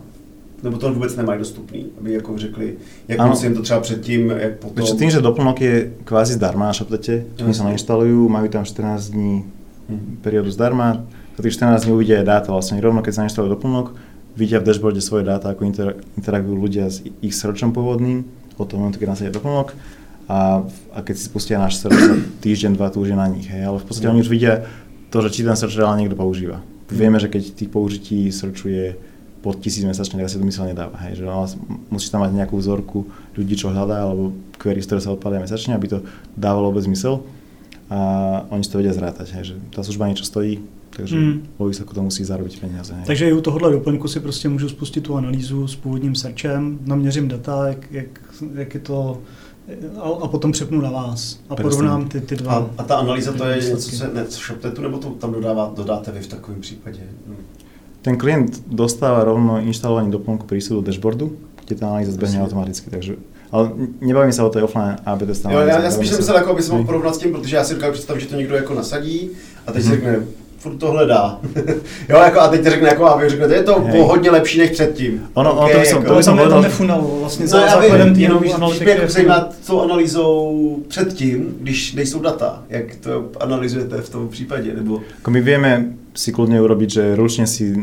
nebo 0.65 0.79
to 0.79 0.93
vůbec 0.93 1.17
nemají 1.17 1.39
dostupný, 1.39 1.87
aby 2.01 2.13
jako 2.13 2.39
řekli, 2.39 2.75
jak 3.09 3.21
ano. 3.21 3.31
moc 3.31 3.43
jim 3.43 3.55
to 3.55 3.63
třeba 3.63 3.81
předtím, 3.81 4.31
jak 4.31 4.59
potom... 4.59 4.75
Takže 4.75 4.95
tým, 4.95 5.11
že 5.11 5.21
doplnok 5.21 5.61
je 5.61 5.93
kvázi 6.05 6.33
zdarma 6.33 6.67
na 6.67 6.73
ShopTete, 6.73 7.29
oni 7.45 7.53
sa 7.53 7.69
nainštalujú, 7.69 8.33
majú 8.33 8.49
tam 8.49 8.65
14 8.65 9.13
dní 9.13 9.45
hmm. 9.93 10.25
periódu 10.25 10.49
zdarma, 10.49 11.05
za 11.37 11.41
tých 11.45 11.61
14 11.61 11.85
dní 11.85 11.93
uvidia 11.93 12.25
dáta 12.25 12.49
vlastne 12.49 12.81
rovno, 12.81 13.05
keď 13.05 13.13
sa 13.13 13.21
nainštaluje 13.29 13.53
doplnok, 13.53 13.87
vidia 14.41 14.57
v 14.57 14.65
dashboarde 14.65 15.05
svoje 15.05 15.29
dáta, 15.29 15.53
ako 15.53 15.69
interagujú 16.17 16.57
ľudia 16.57 16.89
s 16.89 17.05
ich 17.05 17.37
searchom 17.37 17.77
pôvodným, 17.77 18.25
od 18.57 18.65
toho 18.65 18.81
momentu, 18.81 19.05
keď 19.05 19.09
nasadia 19.13 19.37
doplnok 19.37 19.77
a, 20.29 20.65
a 20.93 20.99
keď 21.05 21.15
si 21.21 21.25
spustia 21.29 21.61
náš 21.61 21.81
server 21.81 22.25
týždeň, 22.41 22.77
dva, 22.77 22.89
tu 22.89 23.05
už 23.05 23.13
je 23.13 23.19
na 23.19 23.29
nich. 23.29 23.45
Hej. 23.45 23.69
Ale 23.69 23.79
v 23.81 23.87
podstate 23.87 24.09
oni 24.09 24.25
už 24.25 24.33
vidia 24.33 24.65
to, 25.13 25.21
že 25.21 25.31
či 25.31 25.41
ten 25.45 25.57
search 25.57 25.77
reálne 25.77 26.05
niekto 26.05 26.17
používa. 26.17 26.65
Vieme, 26.89 27.21
že 27.21 27.29
keď 27.29 27.53
tých 27.53 27.71
použití 27.71 28.33
searchu 28.33 28.69
je 28.69 28.87
pod 29.45 29.61
tisíc 29.61 29.85
mesačne, 29.85 30.17
tak 30.17 30.33
si 30.33 30.41
to 30.41 30.49
mysel 30.49 30.65
nedáva. 30.65 30.97
Hej. 31.05 31.21
Že 31.21 31.25
musíš 31.93 32.09
tam 32.09 32.25
mať 32.25 32.33
nejakú 32.33 32.57
vzorku 32.57 33.05
ľudí, 33.37 33.55
čo 33.61 33.69
hľadá, 33.69 34.09
alebo 34.09 34.33
query, 34.57 34.81
ktoré 34.81 35.05
sa 35.05 35.13
odpadia 35.13 35.45
mesačne, 35.45 35.77
aby 35.77 35.93
to 35.93 35.99
dávalo 36.33 36.73
vôbec 36.73 36.89
zmysel. 36.89 37.21
A 37.93 38.01
oni 38.49 38.65
si 38.65 38.73
to 38.73 38.81
vedia 38.81 38.97
zrátať, 38.97 39.29
hej. 39.37 39.45
že 39.53 39.55
tá 39.69 39.85
služba 39.85 40.09
niečo 40.09 40.25
stojí, 40.25 40.65
takže 40.97 41.15
mm. 41.21 41.61
vo 41.61 41.69
výsledku 41.69 41.93
to 41.93 42.01
musí 42.01 42.25
zarobiť 42.25 42.57
peniaze. 42.57 42.97
Hej. 42.97 43.07
Takže 43.07 43.29
i 43.29 43.33
u 43.37 43.45
tohohle 43.45 43.77
doplňku 43.77 44.09
si 44.09 44.21
prostě 44.21 44.49
můžu 44.49 44.69
spustit 44.69 45.05
tu 45.05 45.15
analýzu 45.15 45.69
s 45.69 45.77
původním 45.77 46.15
searchem, 46.15 46.79
naměřím 46.81 47.29
data, 47.29 47.69
jak, 47.69 47.93
jak, 47.93 48.21
jak 48.55 48.75
je 48.75 48.81
to 48.81 49.21
a, 49.99 50.03
a 50.25 50.29
potom 50.29 50.53
přepnu 50.53 50.81
na 50.81 50.91
vás 50.91 51.39
a 51.49 51.57
porovnám 51.57 52.09
ty, 52.09 52.21
ty 52.21 52.37
dva. 52.37 52.53
A, 52.53 52.71
a 52.79 52.83
ta 52.83 52.97
analýza 52.97 53.33
to 53.33 53.45
je 53.45 53.57
něco, 53.57 53.77
co 53.77 53.97
se 53.97 54.11
ne, 54.15 54.25
ShopTetu, 54.29 54.83
nebo 54.83 54.99
to 54.99 55.11
tam 55.11 55.33
dodává, 55.33 55.73
dodáte 55.77 56.13
vy 56.13 56.21
v 56.21 56.27
takovém 56.27 56.61
případě? 56.61 57.01
Hmm. 57.27 57.37
Ten 58.03 58.19
klient 58.19 58.63
dostáva 58.67 59.25
rovno 59.25 59.61
inštalovaný 59.61 60.11
doplnku 60.11 60.47
prístup 60.47 60.77
do 60.77 60.83
dashboardu, 60.83 61.37
kde 61.65 61.81
tá 61.81 61.89
analýza 61.89 62.13
zbehne 62.13 62.45
automaticky, 62.45 62.91
takže 62.91 63.17
ale 63.53 63.71
nebavím 64.01 64.33
se 64.33 64.43
o 64.43 64.51
té 64.51 64.63
offline 64.63 64.97
AB 65.07 65.23
test 65.23 65.45
Jo, 65.45 65.59
já, 65.59 65.81
já 65.81 65.91
spíš 65.91 66.09
jsem 66.09 66.19
myslel, 66.19 66.37
jako, 66.37 66.51
aby 66.51 66.63
se 66.63 66.73
mohl 66.73 66.85
porovnat 66.85 67.15
s 67.15 67.19
tím, 67.19 67.33
protože 67.33 67.57
já 67.57 67.65
si 67.65 67.75
dokážu 67.75 67.93
představit, 67.93 68.21
že 68.21 68.27
to 68.27 68.37
někdo 68.37 68.57
jako 68.57 68.75
nasadí 68.75 69.31
a 69.67 69.73
teď 69.73 69.83
mm-hmm. 69.83 69.89
si 69.89 69.95
řekne, 69.95 70.27
furt 70.65 70.77
to 70.77 70.91
hledá. 70.91 71.41
jo, 72.09 72.19
jako 72.19 72.41
a 72.41 72.49
teď 72.49 72.63
ti 72.63 72.71
řekne, 72.71 72.89
jako, 72.89 73.07
a 73.07 73.17
vy 73.17 73.29
řeknete, 73.29 73.55
je 73.55 73.63
to 73.63 73.81
hey. 73.81 74.01
hodně 74.01 74.31
lepší 74.31 74.59
než 74.59 74.71
předtím. 74.71 75.23
Ono, 75.35 75.53
okay, 75.53 75.65
ono 75.65 75.73
to 75.73 75.79
by 75.79 75.87
som, 75.87 76.03
jako, 76.03 76.13
to 76.13 76.17
by 76.17 76.23
som 76.23 76.39
povedal. 76.39 76.63
nefunalo 76.63 77.17
vlastně 77.21 77.45
no, 77.45 77.49
za 77.49 77.61
základem 77.61 78.15
jenom 78.17 78.45
jako 78.45 78.73
zajímat 79.07 79.55
tou 79.67 79.81
analýzou 79.81 80.83
předtím, 80.89 81.57
když 81.61 81.93
nejsou 81.93 82.21
data, 82.21 82.63
jak 82.69 82.97
to 82.97 83.25
analyzujete 83.41 84.01
v 84.01 84.09
tom 84.11 84.29
případě, 84.29 84.75
nebo... 84.75 85.01
Ako 85.23 85.31
my 85.31 85.41
vieme 85.41 85.93
si 86.15 86.31
kľudne 86.31 86.63
urobiť, 86.63 86.89
že 86.91 87.05
ručne 87.19 87.45
si 87.45 87.75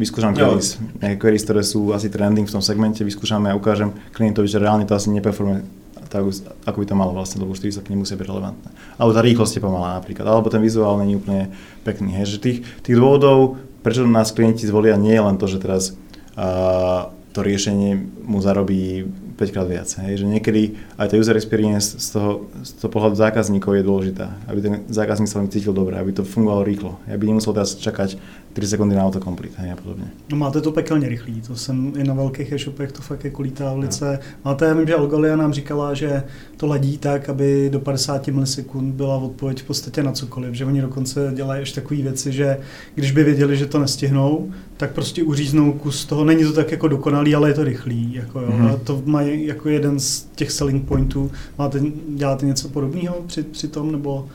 vyskúšam 0.00 0.32
queries, 0.32 0.80
nejaké 1.04 1.20
queries, 1.20 1.44
ktoré 1.44 1.60
sú 1.60 1.92
asi 1.92 2.08
trending 2.08 2.48
v 2.48 2.54
tom 2.56 2.64
segmente, 2.64 3.04
vyskúšame 3.04 3.52
a 3.52 3.54
ukážem 3.54 3.92
klientovi, 4.16 4.48
že 4.48 4.58
reálne 4.58 4.88
to 4.88 4.96
asi 4.96 5.12
neperformuje 5.12 5.83
tak, 6.14 6.22
ako 6.70 6.78
by 6.78 6.86
to 6.86 6.94
malo 6.94 7.10
vlastne, 7.10 7.42
lebo 7.42 7.58
4 7.58 7.66
výsledky 7.66 7.90
nemusia 7.90 8.14
byť 8.14 8.26
relevantné. 8.30 8.70
Alebo 8.94 9.10
tá 9.10 9.18
rýchlosť 9.18 9.58
je 9.58 9.64
pomalá 9.66 9.98
napríklad, 9.98 10.22
alebo 10.30 10.46
ten 10.46 10.62
vizuál 10.62 10.94
není 11.02 11.18
úplne 11.18 11.50
pekný. 11.82 12.14
Hej. 12.14 12.38
Že 12.38 12.38
tých, 12.38 12.58
tých 12.86 12.94
dôvodov, 12.94 13.58
prečo 13.82 14.06
nás 14.06 14.30
klienti 14.30 14.62
zvolia, 14.70 14.94
nie 14.94 15.10
je 15.10 15.26
len 15.26 15.34
to, 15.34 15.50
že 15.50 15.58
teraz 15.58 15.98
uh, 16.38 17.10
to 17.34 17.42
riešenie 17.42 17.98
mu 18.22 18.38
zarobí 18.38 19.10
5 19.36 19.50
krát 19.50 19.68
viac. 19.68 19.88
Hej? 19.98 20.22
Že 20.22 20.26
niekedy 20.26 20.62
aj 20.98 21.08
tá 21.10 21.14
user 21.18 21.36
experience 21.36 21.98
z 21.98 22.08
toho, 22.14 22.46
z 22.62 22.70
toho 22.78 22.90
pohľadu 22.90 23.16
zákazníkov 23.16 23.74
je 23.74 23.82
dôležitá. 23.82 24.26
Aby 24.46 24.60
ten 24.62 24.74
zákazník 24.88 25.28
sa 25.28 25.42
cítil 25.46 25.72
dobre, 25.74 25.98
aby 25.98 26.12
to 26.12 26.24
fungovalo 26.24 26.62
rýchlo. 26.64 27.02
Aby 27.10 27.26
nemusel 27.26 27.52
teraz 27.52 27.74
čakať 27.74 28.16
3 28.54 28.66
sekundy 28.66 28.94
na 28.94 29.04
autocomplete 29.04 29.58
hej, 29.58 29.72
a 29.72 29.76
podobně. 29.76 30.04
No 30.30 30.36
máte 30.36 30.60
to 30.60 30.72
pekelně 30.72 31.08
rychlý, 31.08 31.40
to 31.40 31.56
jsem 31.56 31.92
i 31.96 32.04
na 32.04 32.14
velkých 32.14 32.52
e-shopech, 32.52 32.92
to 32.92 33.02
fakt 33.02 33.24
je 33.24 33.30
kulítá 33.30 33.72
ulice. 33.72 34.18
No. 34.22 34.50
Máte, 34.50 34.64
já 34.64 34.74
vím, 34.74 34.86
že 34.86 34.94
Algolia 34.94 35.36
nám 35.36 35.52
říkala, 35.52 35.94
že 35.94 36.22
to 36.56 36.66
ladí 36.66 36.98
tak, 36.98 37.28
aby 37.28 37.68
do 37.72 37.80
50 37.80 38.28
milisekund 38.28 38.94
byla 38.94 39.16
odpověď 39.16 39.62
v 39.62 39.64
podstatě 39.64 40.02
na 40.02 40.12
cokoliv, 40.12 40.54
že 40.54 40.64
oni 40.64 40.80
dokonce 40.80 41.32
dělají 41.34 41.62
ještě 41.62 41.80
takové 41.80 42.02
věci, 42.02 42.32
že 42.32 42.58
když 42.94 43.12
by 43.12 43.24
věděli, 43.24 43.56
že 43.56 43.66
to 43.66 43.78
nestihnou, 43.78 44.50
tak 44.76 44.92
prostě 44.92 45.22
uříznou 45.22 45.72
kus 45.72 46.04
toho. 46.04 46.24
Není 46.24 46.44
to 46.44 46.52
tak 46.52 46.72
jako 46.72 46.88
dokonalý, 46.88 47.34
ale 47.34 47.50
je 47.50 47.54
to 47.54 47.64
rychlý. 47.64 48.14
Jako 48.14 48.40
jo. 48.40 48.48
Mm-hmm. 48.48 48.78
To 48.78 49.02
mají 49.04 49.23
jako 49.28 49.68
jeden 49.68 50.00
z 50.00 50.26
těch 50.34 50.50
selling 50.50 50.88
pointů. 50.88 51.30
Máte, 51.58 51.80
děláte 52.08 52.46
něco 52.46 52.68
podobného 52.68 53.16
při, 53.26 53.42
při 53.42 53.68
tom, 53.68 53.92
nebo 53.92 54.28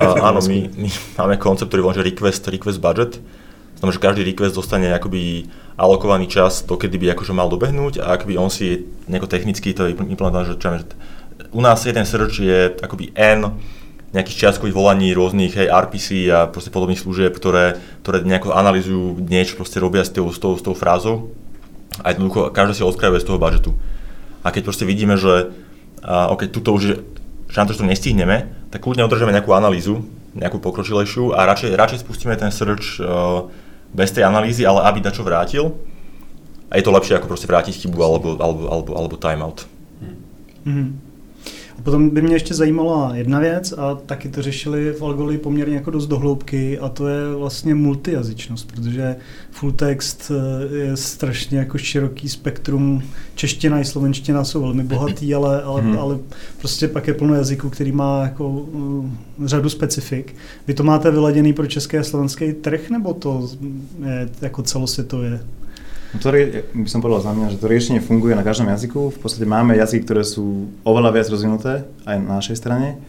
a, 0.00 0.28
áno, 0.28 0.44
my, 0.44 0.68
my 0.76 0.88
máme 1.16 1.40
koncept, 1.40 1.72
ktorý 1.72 1.80
volá, 1.80 1.96
že 1.96 2.04
request, 2.04 2.44
request 2.52 2.76
budget. 2.76 3.16
Znamená, 3.80 3.92
že 3.96 4.04
každý 4.04 4.22
request 4.28 4.54
dostane 4.54 4.92
akoby 4.92 5.48
alokovaný 5.80 6.28
čas, 6.28 6.62
to 6.62 6.76
kedy 6.76 7.00
by 7.00 7.06
akože 7.16 7.32
mal 7.32 7.48
dobehnúť 7.48 8.04
a 8.04 8.20
akoby 8.20 8.36
on 8.36 8.52
si 8.52 8.84
nejako 9.08 9.26
technicky 9.26 9.72
to 9.72 9.88
implementoval, 9.88 10.44
že, 10.44 10.60
čo, 10.60 10.68
u 11.52 11.60
nás 11.60 11.80
jeden 11.88 12.04
search 12.04 12.44
je 12.44 12.76
akoby 12.84 13.10
N 13.16 13.56
nejakých 14.12 14.36
čiastkových 14.44 14.76
volaní 14.76 15.16
rôznych 15.16 15.56
hej, 15.56 15.72
RPC 15.72 16.28
a 16.28 16.44
proste 16.44 16.68
podobných 16.68 17.00
služieb, 17.00 17.32
ktoré, 17.32 17.80
ktoré 18.04 18.20
nejako 18.20 18.52
analýzujú 18.52 19.24
niečo, 19.24 19.56
proste 19.56 19.80
robia 19.80 20.04
s 20.04 20.12
tou, 20.12 20.28
s 20.28 20.36
tou, 20.36 20.52
s 20.52 20.60
tou 20.60 20.76
frázou 20.76 21.32
a 22.00 22.06
jednoducho 22.14 22.48
každá 22.54 22.72
si 22.72 22.82
odkrajuje 22.86 23.20
z 23.20 23.28
toho 23.28 23.38
budžetu. 23.42 23.70
A 24.40 24.48
keď 24.48 24.62
proste 24.64 24.88
vidíme, 24.88 25.20
že 25.20 25.52
uh, 26.02 26.32
OK, 26.32 26.48
tuto 26.48 26.72
už 26.72 26.82
je 26.82 26.94
šanca, 27.52 27.76
že 27.76 27.80
to 27.84 27.90
nestihneme, 27.90 28.48
tak 28.72 28.80
kľudne 28.80 29.04
održíme 29.04 29.30
nejakú 29.30 29.52
analýzu, 29.52 30.00
nejakú 30.32 30.56
pokročilejšiu 30.64 31.36
a 31.36 31.44
radšej, 31.44 31.76
radšej 31.76 31.98
spustíme 32.00 32.32
ten 32.40 32.48
search 32.48 32.98
uh, 32.98 33.52
bez 33.92 34.08
tej 34.16 34.24
analýzy, 34.24 34.64
ale 34.64 34.88
aby 34.88 35.04
dačo 35.04 35.20
vrátil. 35.20 35.76
A 36.72 36.80
je 36.80 36.84
to 36.88 36.96
lepšie 36.96 37.20
ako 37.20 37.28
proste 37.28 37.44
vrátiť 37.44 37.84
chybu 37.84 38.00
alebo, 38.00 38.28
alebo, 38.40 38.62
alebo, 38.72 38.90
alebo 38.96 39.14
timeout. 39.20 39.68
Mm-hmm. 40.64 41.11
Potom 41.82 42.10
by 42.10 42.22
mě 42.22 42.34
ještě 42.34 42.54
zajímala 42.54 43.16
jedna 43.16 43.38
věc 43.38 43.72
a 43.72 43.94
taky 43.94 44.28
to 44.28 44.42
řešili 44.42 44.92
v 44.92 45.02
Algoli 45.02 45.38
poměrně 45.38 45.74
jako 45.74 45.90
dost 45.90 46.06
dohloubky 46.06 46.78
a 46.78 46.88
to 46.88 47.08
je 47.08 47.34
vlastně 47.34 47.74
multijazyčnost, 47.74 48.72
protože 48.72 49.16
full 49.50 49.72
text 49.72 50.32
eh, 50.34 50.76
je 50.76 50.96
strašně 50.96 51.58
jako 51.58 51.78
široký 51.78 52.28
spektrum. 52.28 53.02
Čeština 53.34 53.80
i 53.80 53.84
slovenština 53.84 54.44
jsou 54.44 54.62
velmi 54.62 54.84
bohatý, 54.84 55.34
ale, 55.34 55.62
ale, 55.62 55.82
hmm. 55.82 55.98
ale 55.98 56.18
prostě 56.58 56.88
pak 56.88 57.08
je 57.08 57.14
plno 57.14 57.34
jazyků, 57.34 57.70
který 57.70 57.92
má 57.92 58.22
jako 58.22 58.48
uh, 58.48 59.04
řadu 59.44 59.68
specifik. 59.68 60.34
Vy 60.66 60.74
to 60.74 60.82
máte 60.82 61.10
vyladěný 61.10 61.52
pro 61.52 61.66
český 61.66 61.98
a 61.98 62.02
slovenský 62.02 62.52
trh, 62.52 62.90
nebo 62.90 63.14
to 63.14 63.48
je 64.04 64.28
jako 64.42 64.62
celosvětově? 64.62 65.40
No 66.12 66.20
to 66.20 66.28
by 66.76 66.88
som 66.92 67.00
povedal 67.00 67.24
za 67.24 67.32
mňa, 67.32 67.56
že 67.56 67.60
to 67.60 67.72
riešenie 67.72 68.04
funguje 68.04 68.36
na 68.36 68.44
každom 68.44 68.68
jazyku. 68.68 69.16
V 69.16 69.18
podstate 69.18 69.48
máme 69.48 69.72
jazyky, 69.80 70.04
ktoré 70.04 70.28
sú 70.28 70.68
oveľa 70.84 71.16
viac 71.16 71.26
rozvinuté 71.32 71.88
aj 72.04 72.16
na 72.20 72.36
našej 72.36 72.60
strane. 72.60 73.00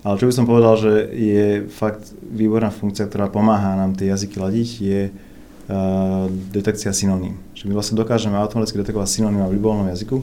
Ale 0.00 0.16
čo 0.16 0.24
by 0.24 0.32
som 0.32 0.48
povedal, 0.48 0.78
že 0.80 0.92
je 1.12 1.68
fakt 1.68 2.16
výborná 2.24 2.72
funkcia, 2.72 3.10
ktorá 3.10 3.28
pomáha 3.28 3.76
nám 3.76 3.92
tie 3.92 4.08
jazyky 4.08 4.40
ladiť, 4.40 4.68
je 4.80 5.00
uh, 5.10 6.30
detekcia 6.54 6.96
synoním. 6.96 7.36
Že 7.52 7.68
my 7.68 7.72
vlastne 7.76 7.98
dokážeme 7.98 8.40
automaticky 8.40 8.80
detekovať 8.80 9.20
synonýma 9.20 9.50
v 9.50 9.56
ľubovolnom 9.60 9.92
jazyku, 9.92 10.16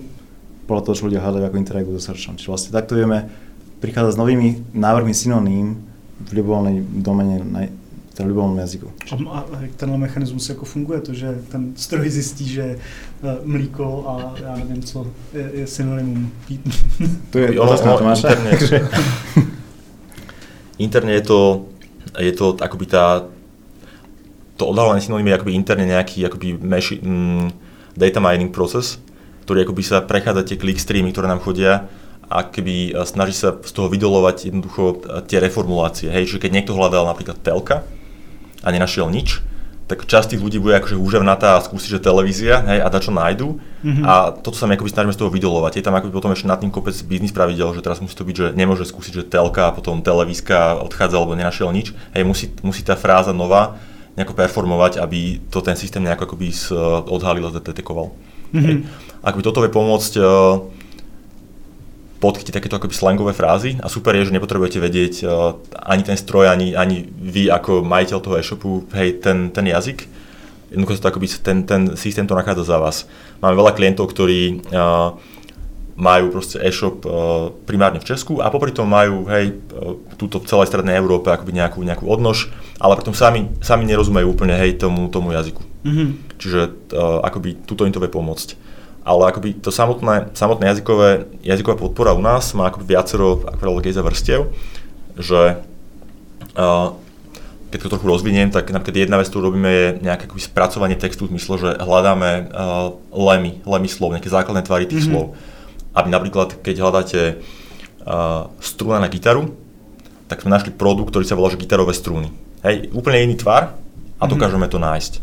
podľa 0.66 0.84
toho, 0.90 0.96
čo 0.96 1.06
ľudia 1.12 1.22
hľadajú, 1.22 1.44
ako 1.46 1.62
interagujú 1.62 2.00
so 2.00 2.10
searchom. 2.10 2.40
Čiže 2.40 2.50
vlastne 2.50 2.72
takto 2.72 2.96
vieme 2.98 3.30
prichádzať 3.84 4.16
s 4.16 4.22
novými 4.24 4.74
návrhmi 4.74 5.12
synoním 5.12 5.84
v 6.24 6.30
ľubovolnej 6.32 6.80
domene 7.04 7.44
v 8.22 8.30
ľubovolnom 8.30 8.62
jazyku. 8.62 8.88
A, 9.12 9.40
a 9.40 9.62
jak 9.62 9.76
tenhle 9.76 9.98
mechanismus 9.98 10.50
jako 10.50 10.66
funguje, 10.66 11.02
to, 11.02 11.14
že 11.14 11.38
ten 11.50 11.74
stroj 11.76 12.10
zjistí, 12.10 12.46
že 12.50 12.64
e, 12.64 12.78
mlíko 13.44 14.06
a 14.08 14.34
já 14.44 14.56
nevím 14.56 14.84
co 14.84 15.08
je, 15.34 15.50
je 15.54 15.68
synonymum. 15.68 16.32
to 17.30 17.38
je 17.40 17.60
otázka 17.60 17.88
na 17.88 17.98
Tomáša. 17.98 18.30
Interne, 18.30 18.52
interne 20.78 21.14
je 21.14 21.22
to, 21.22 21.66
je 22.20 22.32
to 22.32 22.58
akoby 22.62 22.86
tá, 22.86 23.26
to 24.58 24.66
odhalovanie 24.66 25.02
synonymí 25.02 25.30
je 25.30 25.36
akoby 25.36 25.54
interne 25.54 25.86
nejaký 25.86 26.26
akoby 26.26 26.58
meši, 26.62 27.02
mm, 27.02 27.50
data 27.98 28.20
mining 28.22 28.54
proces, 28.54 29.02
ktorý 29.46 29.66
akoby 29.66 29.82
sa 29.84 30.06
prechádza 30.06 30.54
tie 30.54 30.58
clickstreamy, 30.62 31.10
ktoré 31.10 31.26
nám 31.28 31.42
chodia 31.42 31.90
a 32.30 32.46
keby 32.46 32.94
e, 32.94 33.06
snaží 33.10 33.34
sa 33.34 33.58
z 33.58 33.72
toho 33.74 33.90
vydolovať 33.90 34.54
jednoducho 34.54 34.84
e, 35.02 35.22
tie 35.26 35.42
reformulácie. 35.42 36.14
Hej, 36.14 36.38
že 36.38 36.38
keď 36.38 36.52
niekto 36.62 36.78
hľadal 36.78 37.10
napríklad 37.10 37.42
telka, 37.42 37.82
a 38.64 38.68
nenašiel 38.72 39.12
nič, 39.12 39.44
tak 39.84 40.08
časť 40.08 40.34
tých 40.34 40.42
ľudí 40.42 40.64
bude 40.64 40.80
akože 40.80 40.96
úževnatá 40.96 41.60
a 41.60 41.64
skúsi, 41.64 41.92
že 41.92 42.00
televízia, 42.00 42.64
hej, 42.64 42.80
a 42.80 42.88
čo 42.98 43.12
nájdu. 43.12 43.60
Mm-hmm. 43.84 44.04
A 44.08 44.32
toto 44.32 44.56
sa 44.56 44.64
mi 44.64 44.80
akoby 44.80 44.88
snažíme 44.90 45.12
z 45.12 45.20
toho 45.20 45.28
vydolovať. 45.28 45.84
Je 45.84 45.86
tam 45.86 45.94
akoby 46.00 46.10
potom 46.16 46.32
ešte 46.32 46.48
nad 46.48 46.56
tým 46.56 46.72
kopec 46.72 46.96
biznis 47.04 47.36
pravidel, 47.36 47.76
že 47.76 47.84
teraz 47.84 48.00
musí 48.00 48.16
to 48.16 48.24
byť, 48.24 48.36
že 48.36 48.48
nemôže 48.56 48.88
skúsiť, 48.88 49.14
že 49.14 49.24
telka 49.28 49.70
a 49.70 49.76
potom 49.76 50.00
televízka 50.00 50.80
odchádza, 50.80 51.20
alebo 51.20 51.36
nenašiel 51.36 51.68
nič. 51.76 51.92
Hej, 52.16 52.24
musí, 52.24 52.46
musí 52.64 52.82
tá 52.82 52.96
fráza 52.96 53.36
nová 53.36 53.76
nejako 54.16 54.34
performovať, 54.40 55.04
aby 55.04 55.44
to 55.52 55.60
ten 55.60 55.76
systém 55.76 56.00
nejako 56.00 56.32
akoby 56.32 56.56
odhalil 57.12 57.52
a 57.52 57.52
detekoval. 57.52 58.16
Mm-hmm. 58.56 58.64
Hej. 58.64 58.76
Ak 59.20 59.36
by 59.36 59.42
toto 59.44 59.60
vie 59.60 59.70
pomôcť 59.70 60.14
podchytiť 62.24 62.56
takéto 62.56 62.80
akoby 62.80 62.96
slangové 62.96 63.36
frázy 63.36 63.76
a 63.84 63.92
super 63.92 64.16
je, 64.16 64.32
že 64.32 64.36
nepotrebujete 64.40 64.80
vedieť 64.80 65.14
uh, 65.28 65.60
ani 65.76 66.08
ten 66.08 66.16
stroj, 66.16 66.48
ani, 66.48 66.72
ani 66.72 67.04
vy 67.04 67.52
ako 67.52 67.84
majiteľ 67.84 68.18
toho 68.24 68.40
e-shopu, 68.40 68.88
hej, 68.96 69.20
ten, 69.20 69.52
ten 69.52 69.68
jazyk. 69.68 70.08
Jednoducho 70.72 71.04
to 71.04 71.12
akoby 71.12 71.28
ten, 71.44 71.68
ten 71.68 71.82
systém 72.00 72.24
to 72.24 72.34
nachádza 72.34 72.64
za 72.64 72.80
vás. 72.80 73.04
Máme 73.44 73.60
veľa 73.60 73.76
klientov, 73.76 74.08
ktorí 74.16 74.64
uh, 74.72 75.20
majú 76.00 76.34
proste 76.34 76.64
e-shop 76.64 77.04
uh, 77.04 77.52
primárne 77.68 78.00
v 78.00 78.08
Česku 78.08 78.40
a 78.40 78.48
popri 78.48 78.72
tom 78.72 78.88
majú, 78.88 79.28
hej, 79.28 79.60
uh, 79.76 80.00
túto 80.16 80.40
v 80.40 80.48
celej 80.48 80.72
strednej 80.72 80.96
Európe 80.96 81.28
akoby 81.28 81.52
nejakú, 81.54 81.84
nejakú 81.84 82.08
odnož, 82.08 82.50
ale 82.80 82.98
pritom 82.98 83.14
sami, 83.14 83.52
sami 83.60 83.84
nerozumejú 83.84 84.32
úplne, 84.32 84.56
hej, 84.56 84.80
tomu, 84.80 85.12
tomu 85.12 85.36
jazyku. 85.36 85.62
Mm-hmm. 85.86 86.08
Čiže 86.40 86.60
uh, 86.96 87.20
akoby 87.28 87.68
tuto 87.68 87.84
im 87.84 87.94
to 87.94 88.00
vie 88.00 88.10
pomôcť 88.10 88.73
ale 89.04 89.22
akoby 89.28 89.60
to 89.60 89.68
samotné, 89.72 90.32
samotné 90.32 90.64
jazykové, 90.72 91.28
jazyková 91.44 91.76
podpora 91.76 92.16
u 92.16 92.24
nás 92.24 92.56
má 92.56 92.72
akoby 92.72 92.96
viacero 92.96 93.44
ako 93.44 93.84
gejza 93.84 94.00
vrstiev, 94.00 94.48
že 95.20 95.60
uh, 96.56 96.96
keď 97.68 97.80
to 97.84 97.94
trochu 97.98 98.08
rozviniem, 98.08 98.48
tak 98.54 98.72
napríklad 98.72 98.96
jedna 98.96 99.18
vec, 99.20 99.28
ktorú 99.28 99.52
robíme, 99.52 99.70
je 99.70 99.88
nejaké 100.06 100.30
akoby 100.30 100.42
spracovanie 100.46 100.96
textu 100.96 101.28
v 101.28 101.36
zmysle, 101.36 101.56
že 101.60 101.70
hľadáme 101.84 102.48
uh, 102.48 102.96
lemy, 103.12 103.60
lemy 103.68 103.90
slov, 103.92 104.16
nejaké 104.16 104.32
základné 104.32 104.64
tvary 104.64 104.88
tých 104.88 105.10
mm-hmm. 105.10 105.34
slov. 105.34 105.36
Aby 105.98 106.08
napríklad, 106.14 106.64
keď 106.64 106.76
hľadáte 106.80 107.22
uh, 108.06 108.48
struna 108.62 109.04
na 109.04 109.10
gitaru, 109.10 109.52
tak 110.32 110.46
sme 110.46 110.54
našli 110.54 110.72
produkt, 110.72 111.12
ktorý 111.12 111.26
sa 111.28 111.36
volá, 111.36 111.52
že 111.52 111.60
gitarové 111.60 111.98
strúny. 111.98 112.32
Hej, 112.64 112.94
úplne 112.96 113.26
iný 113.26 113.36
tvar 113.36 113.76
a 114.22 114.24
mhm. 114.24 114.32
dokážeme 114.32 114.70
mm-hmm. 114.70 114.80
to 114.80 114.88
nájsť. 114.88 115.14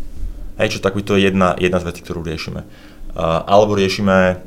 Hej, 0.60 0.68
čo 0.76 0.78
tak 0.84 0.92
by 0.98 1.02
to 1.06 1.16
je 1.16 1.30
jedna, 1.30 1.56
jedna 1.56 1.78
z 1.80 1.88
vecí, 1.88 2.04
ktorú 2.04 2.20
riešime 2.20 2.66
alebo 3.16 3.74
riešime 3.74 4.38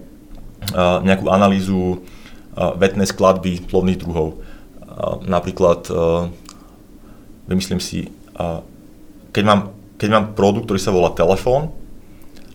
nejakú 1.03 1.27
analýzu 1.27 1.99
vetnej 2.55 3.09
skladby 3.09 3.65
plovných 3.67 3.99
druhov. 3.99 4.39
Napríklad, 5.25 5.89
vymyslím 7.49 7.81
si, 7.81 8.13
keď 9.33 9.43
mám, 9.43 9.73
keď 9.97 10.09
mám 10.13 10.25
produkt, 10.37 10.69
ktorý 10.69 10.79
sa 10.79 10.93
volá 10.93 11.11
telefón, 11.11 11.73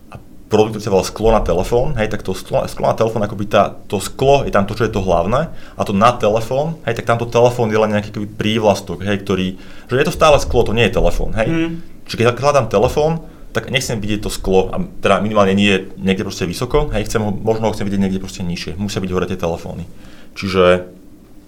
a 0.09 0.17
produkt, 0.47 0.79
ktorý 0.79 0.85
sa 0.87 0.93
volá 0.95 1.05
sklo 1.05 1.29
na 1.35 1.43
telefón, 1.43 1.93
hej, 1.99 2.09
tak 2.09 2.25
to 2.25 2.33
sklo, 2.33 2.65
sklo 2.65 2.89
na 2.89 2.97
telefón, 2.97 3.21
akoby 3.21 3.45
tá, 3.45 3.75
to 3.85 4.01
sklo 4.01 4.47
je 4.47 4.51
tam 4.55 4.65
to, 4.65 4.73
čo 4.73 4.87
je 4.87 4.93
to 4.95 5.03
hlavné, 5.03 5.51
a 5.53 5.81
to 5.85 5.93
na 5.93 6.09
telefón, 6.15 6.79
hej, 6.87 6.97
tak 6.97 7.05
tamto 7.05 7.29
telefón 7.29 7.69
je 7.69 7.77
len 7.77 7.93
nejaký 7.93 8.15
prívlastok, 8.33 9.05
hej, 9.05 9.21
ktorý, 9.21 9.59
že 9.85 9.93
je 9.99 10.07
to 10.07 10.15
stále 10.15 10.39
sklo, 10.41 10.65
to 10.65 10.73
nie 10.73 10.89
je 10.89 10.97
telefón, 10.97 11.37
hej. 11.37 11.47
Mm. 11.51 11.71
Čiže 12.07 12.17
keď 12.17 12.41
hľadám 12.41 12.65
telefón, 12.71 13.21
tak 13.49 13.73
nechcem 13.73 13.97
vidieť 13.97 14.25
to 14.25 14.29
sklo, 14.29 14.69
a 14.69 14.77
teda 15.01 15.25
minimálne 15.25 15.57
nie 15.57 15.89
niekde 15.97 16.21
proste 16.21 16.45
vysoko, 16.45 16.93
hej, 16.93 17.09
chcem 17.09 17.21
ho, 17.21 17.33
možno 17.33 17.69
ho 17.69 17.73
chcem 17.73 17.89
vidieť 17.89 18.01
niekde 18.01 18.21
proste 18.21 18.45
nižšie, 18.45 18.77
musia 18.77 19.01
byť 19.01 19.11
hore 19.11 19.25
tie 19.25 19.39
telefóny. 19.39 19.89
Čiže 20.37 20.85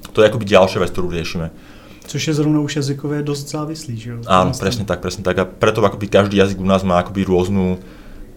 to 0.09 0.25
je 0.25 0.27
akoby 0.27 0.45
ďalšia 0.49 0.81
vec, 0.81 0.89
ktorú 0.89 1.13
riešime. 1.13 1.53
Což 2.01 2.27
je 2.27 2.33
zrovna 2.33 2.59
už 2.65 2.81
jazykové 2.81 3.21
dosť 3.21 3.45
závislý, 3.47 3.93
že 3.95 4.07
jo? 4.11 4.17
Áno, 4.25 4.51
presne 4.57 4.83
tak, 4.83 4.99
presne 4.99 5.21
tak. 5.21 5.37
A 5.37 5.45
preto 5.45 5.79
akoby 5.85 6.09
každý 6.09 6.41
jazyk 6.41 6.59
u 6.59 6.67
nás 6.67 6.81
má 6.81 6.99
akoby 6.99 7.23
rôznu, 7.23 7.77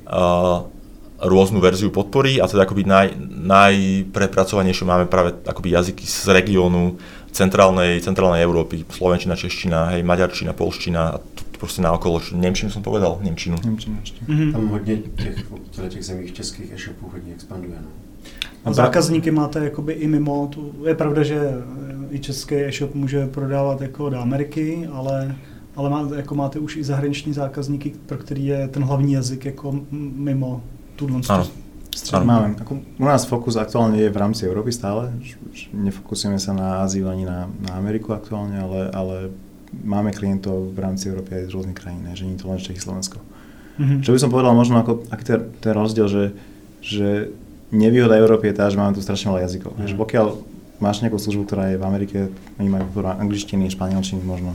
uh, 0.07 0.69
rôznu 1.19 1.59
verziu 1.59 1.89
podpory 1.89 2.39
a 2.39 2.47
teda 2.47 2.69
akoby 2.69 2.85
naj, 2.85 3.17
najprepracovanejšie 3.19 4.85
máme 4.85 5.09
práve 5.09 5.35
akoby 5.49 5.75
jazyky 5.75 6.05
z 6.05 6.31
regiónu 6.31 7.01
centrálnej, 7.35 7.99
centrálnej 7.99 8.47
Európy, 8.47 8.87
slovenčina, 8.87 9.35
čeština, 9.35 9.99
hej, 9.99 10.07
maďarčina, 10.07 10.55
polština 10.55 11.03
a 11.11 11.21
prostě 11.65 11.83
naokolo. 11.83 12.21
Němčinu 12.33 12.71
jsem 12.71 12.83
povedal, 12.83 13.19
Němčinu. 13.23 13.57
Němčinu 13.65 13.97
ještě. 14.01 14.25
Mm-hmm. 14.25 14.53
Tam 14.53 14.69
hodně 14.69 14.97
těch, 14.97 15.47
těch 15.89 16.05
zemích 16.05 16.33
českých 16.33 16.73
e-shopů 16.73 17.09
hodně 17.13 17.33
expanduje. 17.35 17.79
No. 17.83 17.89
A 18.65 18.73
zákazníky 18.73 19.31
máte 19.31 19.65
jakoby 19.65 19.93
i 19.93 20.07
mimo, 20.07 20.47
tu, 20.47 20.75
je 20.87 20.95
pravda, 20.95 21.23
že 21.23 21.41
i 22.11 22.19
český 22.19 22.55
e-shop 22.55 22.95
může 22.95 23.27
prodávat 23.27 23.81
jako 23.81 24.11
do 24.11 24.19
Ameriky, 24.19 24.89
ale, 24.93 25.37
ale 25.77 25.91
má, 25.91 26.09
jako 26.17 26.35
máte 26.35 26.59
už 26.59 26.77
i 26.77 26.85
zahraniční 26.85 27.33
zákazníky, 27.33 27.93
pro 28.07 28.19
který 28.19 28.47
je 28.47 28.69
ten 28.69 28.85
hlavní 28.85 29.13
jazyk 29.13 29.45
jako 29.45 29.81
mimo 29.91 30.63
tuhle 30.97 31.21
ano. 31.29 31.47
Ano. 32.13 32.25
Máme. 32.25 32.55
Ako, 32.61 32.79
u 32.99 33.05
nás 33.07 33.23
fokus 33.23 33.55
aktuálne 33.55 34.03
je 34.03 34.11
v 34.11 34.19
rámci 34.19 34.43
Európy 34.51 34.75
stále. 34.75 35.15
Nefokusujeme 35.71 36.43
sa 36.43 36.51
na 36.51 36.83
Áziu 36.83 37.07
ani 37.07 37.23
na, 37.23 37.47
na 37.47 37.79
Ameriku 37.79 38.11
aktuálne, 38.11 38.59
ale, 38.59 38.91
ale 38.91 39.17
máme 39.83 40.15
klientov 40.15 40.71
v 40.71 40.79
rámci 40.79 41.11
Európy 41.11 41.35
aj 41.35 41.51
z 41.51 41.55
rôznych 41.55 41.79
krajín, 41.79 42.07
že 42.15 42.23
nie 42.29 42.39
je 42.39 42.43
to 42.45 42.51
len 42.51 42.63
Čechy 42.63 42.79
Slovensko. 42.79 43.19
Mm-hmm. 43.75 44.01
Čo 44.07 44.11
by 44.15 44.19
som 44.23 44.31
povedal 44.31 44.55
možno, 44.55 44.79
ako, 44.79 45.03
aký 45.11 45.25
to 45.59 45.65
je 45.67 45.75
rozdiel, 45.75 46.07
že, 46.07 46.25
že 46.79 47.09
nevýhoda 47.75 48.15
Európy 48.15 48.55
je 48.55 48.59
tá, 48.63 48.71
že 48.71 48.79
máme 48.79 48.95
tu 48.95 49.03
strašne 49.03 49.35
veľa 49.35 49.51
jazykov. 49.51 49.75
Mm-hmm. 49.75 49.91
Že 49.91 49.95
pokiaľ 49.99 50.27
máš 50.79 51.03
nejakú 51.03 51.19
službu, 51.19 51.43
ktorá 51.51 51.75
je 51.75 51.81
v 51.81 51.87
Amerike, 51.87 52.19
oni 52.63 52.69
majú 52.71 52.87
angličtiny, 53.03 53.67
španielčiny 53.75 54.23
možno, 54.23 54.55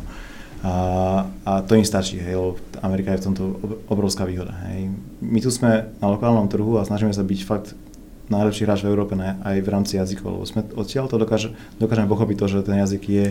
a, 0.60 1.24
a 1.48 1.52
to 1.64 1.80
im 1.80 1.88
stačí, 1.88 2.20
hej, 2.20 2.36
lebo 2.36 2.60
Amerika 2.84 3.16
je 3.16 3.24
v 3.24 3.26
tomto 3.32 3.44
obrovská 3.88 4.28
výhoda. 4.28 4.52
Hej. 4.68 4.92
My 5.24 5.40
tu 5.40 5.48
sme 5.56 5.88
na 6.04 6.08
lokálnom 6.12 6.52
trhu 6.52 6.76
a 6.76 6.84
snažíme 6.84 7.16
sa 7.16 7.24
byť 7.24 7.40
fakt 7.48 7.80
najlepší 8.28 8.68
hráč 8.68 8.84
v 8.84 8.92
Európe 8.92 9.16
ne, 9.16 9.40
aj 9.42 9.56
v 9.64 9.72
rámci 9.72 9.96
jazykov, 9.96 10.36
lebo 10.36 10.46
sme 10.46 10.62
odtiaľ 10.76 11.08
to 11.08 11.16
dokáže, 11.16 11.56
dokážeme 11.80 12.12
pochopiť 12.12 12.36
to, 12.38 12.46
že 12.52 12.60
ten 12.68 12.78
jazyk 12.84 13.04
je 13.08 13.26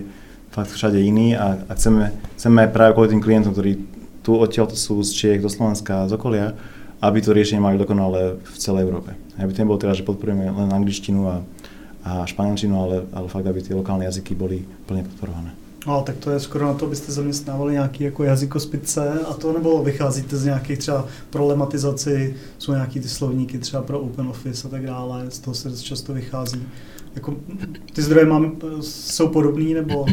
fakt 0.51 0.73
všade 0.73 1.01
iný 1.01 1.37
a, 1.37 1.59
a 1.69 1.73
chceme, 1.75 2.13
chceme 2.37 2.67
aj 2.67 2.71
práve 2.73 2.93
kvôli 2.95 3.13
tým 3.13 3.23
klientom, 3.25 3.53
ktorí 3.53 3.79
tu 4.23 4.37
odtiaľ 4.37 4.69
sú 4.77 5.01
z 5.01 5.11
Čiech 5.15 5.41
do 5.41 5.49
Slovenska, 5.49 6.09
z 6.09 6.13
okolia, 6.17 6.53
aby 7.01 7.23
to 7.23 7.33
riešenie 7.33 7.63
mali 7.63 7.79
dokonale 7.79 8.37
v 8.43 8.57
celej 8.59 8.85
Európe. 8.85 9.15
Aby 9.39 9.55
to 9.55 9.63
nebolo 9.63 9.79
teda, 9.79 9.95
že 9.95 10.03
podporujeme 10.03 10.51
len 10.51 10.71
angličtinu 10.75 11.31
a, 11.31 11.37
a 12.05 12.27
španielčinu, 12.27 12.75
ale, 12.75 12.97
ale 13.15 13.31
fakt, 13.31 13.47
aby 13.47 13.63
tie 13.63 13.79
lokálne 13.79 14.05
jazyky 14.05 14.35
boli 14.35 14.67
plne 14.85 15.07
podporované. 15.07 15.55
No, 15.87 16.03
tak 16.03 16.17
to 16.17 16.31
je 16.31 16.41
skoro 16.41 16.67
na 16.67 16.75
to, 16.75 16.87
abyste 16.87 17.13
zaměstnávali 17.13 17.73
nějaký 17.73 18.05
jako 18.05 18.25
jazykospice 18.25 19.21
a 19.29 19.35
to 19.35 19.53
nebo 19.53 19.83
vycházíte 19.83 20.37
z 20.37 20.45
nějakých 20.45 20.79
třeba 20.79 21.07
problematizaci, 21.31 22.35
jsou 22.59 22.73
nějaký 22.73 23.01
ty 23.01 23.09
slovníky 23.09 23.59
třeba 23.59 23.83
pro 23.83 24.01
Open 24.01 24.29
Office 24.29 24.69
a 24.69 24.71
tak 24.71 24.87
dále, 24.87 25.31
z 25.31 25.39
toho 25.39 25.55
se 25.55 25.83
často 25.83 26.15
vychází. 26.15 26.63
Jako, 27.15 27.35
ty 27.93 28.03
zdroje 28.03 28.27
mám, 28.27 28.53
jsou 28.81 29.29
podobný 29.29 29.75
nebo, 29.75 30.07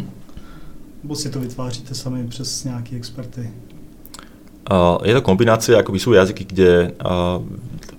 nebo 1.06 1.16
si 1.16 1.30
to 1.30 1.40
vytváříte 1.40 1.96
sami 1.96 2.28
přes 2.28 2.64
nějaký 2.64 2.96
experty? 2.96 3.50
Uh, 4.72 4.98
je 5.06 5.14
to 5.14 5.22
kombinácia, 5.22 5.78
akoby 5.78 6.02
sú 6.02 6.18
jazyky, 6.18 6.50
kde 6.50 6.98
uh, 6.98 7.38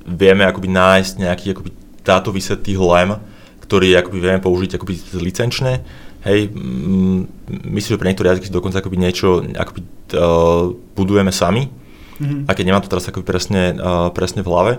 vieme 0.03 0.43
akoby 0.43 0.67
nájsť 0.67 1.13
nejaký 1.23 1.47
akoby 1.55 1.71
dátový 2.03 2.43
set 2.43 2.67
tých 2.67 2.75
lem, 2.75 3.15
ktorý 3.63 3.95
akoby 4.03 4.19
vieme 4.19 4.43
použiť 4.43 4.75
akoby 4.75 5.23
licenčne. 5.23 5.87
Hej, 6.27 6.51
mm, 6.51 7.31
myslím, 7.71 7.95
že 7.95 8.01
pre 8.03 8.09
niektoré 8.11 8.35
jazyky 8.35 8.51
dokonca 8.51 8.83
akoby 8.83 8.99
niečo 8.99 9.47
akoby, 9.55 9.87
uh, 10.19 10.75
budujeme 10.99 11.31
sami, 11.31 11.71
mm-hmm. 12.19 12.51
a 12.51 12.59
keď 12.59 12.65
nemám 12.67 12.83
to 12.83 12.91
teraz 12.91 13.07
akoby 13.07 13.23
presne, 13.23 13.79
uh, 13.79 14.11
presne 14.11 14.43
v 14.43 14.51
hlave, 14.51 14.73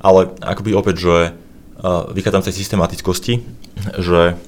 ale 0.00 0.32
akoby 0.40 0.72
opäť, 0.72 0.96
že 1.04 1.16
uh, 1.84 2.08
vychádzam 2.08 2.40
z 2.40 2.48
tej 2.48 2.56
systematickosti, 2.64 3.34
že 4.00 4.40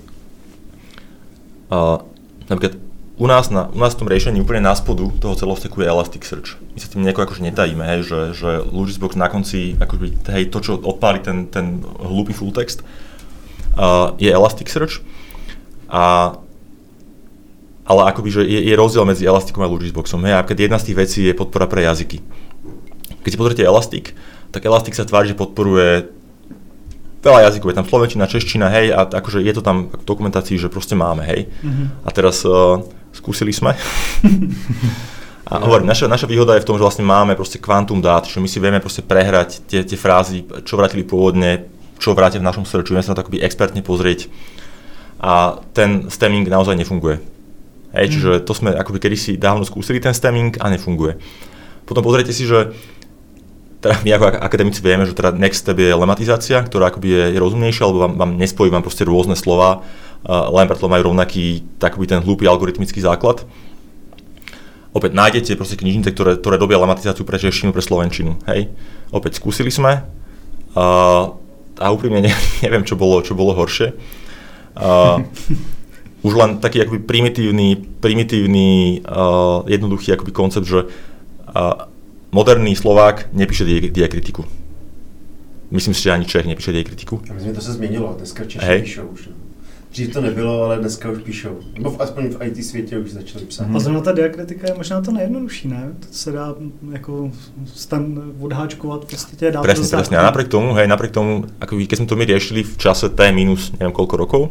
uh, 1.68 2.00
napríklad 2.48 2.85
u 3.16 3.26
nás, 3.26 3.48
na, 3.48 3.72
u 3.72 3.80
nás 3.80 3.96
v 3.96 4.04
tom 4.04 4.08
riešení 4.12 4.44
úplne 4.44 4.60
na 4.60 4.76
spodu 4.76 5.08
toho 5.16 5.32
celosteku 5.32 5.80
je 5.80 5.88
Elasticsearch. 5.88 6.60
My 6.76 6.78
sa 6.78 6.88
tým 6.92 7.00
nejako 7.00 7.24
akože 7.24 7.42
netajíme, 7.48 7.84
hej, 7.96 8.00
že, 8.04 8.20
že 8.36 8.50
Logisbox 8.68 9.16
na 9.16 9.32
konci, 9.32 9.72
akoby, 9.80 10.20
hej, 10.36 10.52
to, 10.52 10.60
čo 10.60 10.72
odpáli 10.76 11.24
ten, 11.24 11.48
ten 11.48 11.80
hlúpy 11.80 12.36
full 12.36 12.52
text, 12.52 12.84
uh, 13.80 14.12
je 14.20 14.28
Elasticsearch. 14.28 15.00
A, 15.88 16.36
ale 17.88 18.00
akoby, 18.12 18.28
že 18.28 18.42
je, 18.44 18.60
je 18.68 18.74
rozdiel 18.76 19.08
medzi 19.08 19.24
Elasticom 19.24 19.64
a 19.64 19.72
Logisboxom. 19.72 20.20
Hej, 20.28 20.36
a 20.36 20.44
jedna 20.44 20.76
z 20.76 20.92
tých 20.92 20.98
vecí 21.00 21.20
je 21.24 21.32
podpora 21.32 21.64
pre 21.64 21.88
jazyky. 21.88 22.20
Keď 23.24 23.30
si 23.32 23.40
pozrite 23.40 23.62
Elastic, 23.64 24.12
tak 24.52 24.68
Elastic 24.68 24.92
sa 24.92 25.08
tvári, 25.08 25.32
že 25.32 25.40
podporuje 25.40 26.12
veľa 27.24 27.48
jazykov, 27.48 27.74
je 27.74 27.78
tam 27.80 27.88
slovenčina, 27.88 28.30
čeština, 28.30 28.70
hej, 28.70 28.94
a 28.94 29.08
akože 29.08 29.42
je 29.42 29.52
to 29.56 29.64
tam 29.64 29.90
v 29.90 30.04
dokumentácii, 30.06 30.62
že 30.62 30.70
proste 30.70 30.94
máme, 30.94 31.26
hej. 31.26 31.50
Mm-hmm. 31.50 32.06
A 32.06 32.08
teraz 32.14 32.46
uh, 32.46 32.86
skúsili 33.16 33.50
sme. 33.50 33.72
A 35.46 35.62
hovorím, 35.62 35.86
naša, 35.86 36.10
naša 36.10 36.26
výhoda 36.26 36.58
je 36.58 36.66
v 36.66 36.68
tom, 36.68 36.74
že 36.74 36.82
vlastne 36.82 37.06
máme 37.06 37.38
proste 37.38 37.62
kvantum 37.62 38.02
dát, 38.02 38.26
že 38.26 38.42
my 38.42 38.50
si 38.50 38.58
vieme 38.58 38.82
proste 38.82 39.06
prehrať 39.06 39.62
tie, 39.70 39.86
tie 39.86 39.94
frázy, 39.94 40.42
čo 40.66 40.74
vrátili 40.74 41.06
pôvodne, 41.06 41.70
čo 42.02 42.18
vrátia 42.18 42.42
v 42.42 42.48
našom 42.50 42.66
searchu, 42.66 42.92
vieme 42.92 43.06
sa 43.06 43.14
na 43.14 43.22
to 43.22 43.30
akoby 43.30 43.38
expertne 43.38 43.78
pozrieť. 43.78 44.26
A 45.22 45.62
ten 45.70 46.10
stemming 46.10 46.50
naozaj 46.50 46.74
nefunguje. 46.74 47.22
Hej, 47.94 48.06
mm. 48.10 48.12
čiže 48.12 48.30
to 48.42 48.52
sme 48.58 48.74
akoby 48.74 48.98
kedysi 48.98 49.38
dávno 49.38 49.62
skúsili 49.62 50.02
ten 50.02 50.12
stemming 50.12 50.58
a 50.58 50.66
nefunguje. 50.66 51.14
Potom 51.86 52.02
pozrite 52.02 52.34
si, 52.34 52.42
že 52.42 52.74
teda 53.78 54.02
my 54.02 54.10
ako 54.18 54.24
akademici 54.42 54.82
vieme, 54.82 55.06
že 55.06 55.14
teda 55.14 55.30
next 55.30 55.62
step 55.62 55.78
je 55.78 55.94
lematizácia, 55.94 56.58
ktorá 56.58 56.90
akoby 56.90 57.06
je, 57.06 57.24
je 57.36 57.38
rozumnejšia, 57.38 57.82
alebo 57.86 57.98
vám, 58.02 58.14
vám 58.18 58.32
nespojí 58.34 58.66
vám 58.72 58.82
proste 58.82 59.06
rôzne 59.06 59.38
slova, 59.38 59.86
len 60.26 60.66
preto 60.66 60.90
majú 60.90 61.14
rovnaký 61.14 61.62
takový 61.78 62.10
ten 62.10 62.18
hlúpy 62.18 62.50
algoritmický 62.50 62.98
základ. 62.98 63.46
Opäť 64.90 65.12
nájdete 65.12 65.60
proste 65.60 65.76
knižnice, 65.76 66.10
ktoré, 66.16 66.40
ktoré 66.40 66.56
robia 66.56 66.80
lematizáciu 66.80 67.22
pre 67.22 67.38
češtinu, 67.38 67.70
pre 67.70 67.84
slovenčinu. 67.84 68.40
Hej. 68.48 68.72
Opäť 69.12 69.38
skúsili 69.38 69.68
sme 69.68 70.02
a, 70.72 70.84
a 71.78 71.86
úprimne 71.92 72.24
ne, 72.24 72.32
neviem, 72.64 72.82
čo 72.82 72.96
bolo, 72.96 73.20
čo 73.20 73.36
bolo 73.36 73.54
horšie. 73.54 73.92
A, 74.76 75.20
už 76.26 76.32
len 76.34 76.58
taký 76.58 76.82
akoby 76.82 77.06
primitívny, 77.06 77.78
primitívny 78.02 78.98
uh, 79.06 79.62
jednoduchý 79.70 80.18
akoby 80.18 80.32
koncept, 80.34 80.66
že 80.66 80.90
uh, 80.90 81.86
moderný 82.34 82.74
Slovák 82.74 83.30
nepíše 83.30 83.62
diakritiku. 83.94 84.42
Myslím 85.70 85.94
si, 85.94 86.02
že 86.02 86.10
ani 86.10 86.26
Čech 86.26 86.46
nepíše 86.46 86.72
diakritiku. 86.72 87.22
A 87.30 87.32
myslím, 87.32 87.54
to 87.54 87.60
se 87.60 87.72
změnilo, 87.72 88.14
dneska 88.18 88.44
Češi 88.44 88.66
hey. 88.66 88.82
píšou 88.82 89.06
už. 89.06 89.28
Dřív 89.96 90.12
to 90.12 90.20
nebylo, 90.20 90.62
ale 90.62 90.78
dneska 90.78 91.10
už 91.10 91.18
píšou. 91.22 91.56
Nebo 91.74 91.90
v, 91.90 92.00
aspoň 92.00 92.28
v 92.28 92.44
IT 92.44 92.64
světě 92.64 92.98
už 92.98 93.10
začali 93.10 93.44
psát. 93.44 93.66
A 93.74 93.78
zrovna 93.78 94.00
ta 94.00 94.12
diakritika 94.12 94.68
je 94.68 94.74
možná 94.76 95.00
to 95.00 95.12
nejjednodušší, 95.12 95.68
ne? 95.68 95.92
To 96.00 96.06
se 96.10 96.32
dá 96.32 96.54
jako 96.92 97.30
stan 97.64 98.32
odháčkovat, 98.40 99.04
prostě 99.04 99.50
dá 99.50 99.62
Presne, 99.62 99.88
to 99.88 99.96
presne. 99.96 100.18
A 100.18 100.22
napriek 100.22 100.48
tomu, 100.48 100.74
hej, 100.74 100.86
napriek 100.86 101.16
tomu, 101.16 101.48
ako 101.60 101.80
keď 101.80 101.96
sme 101.96 102.06
to 102.06 102.16
my 102.16 102.24
riešili 102.28 102.60
v 102.60 102.76
čase 102.76 103.08
T 103.08 103.32
minus 103.32 103.72
neviem 103.72 103.96
koľko 103.96 104.16
rokov, 104.20 104.42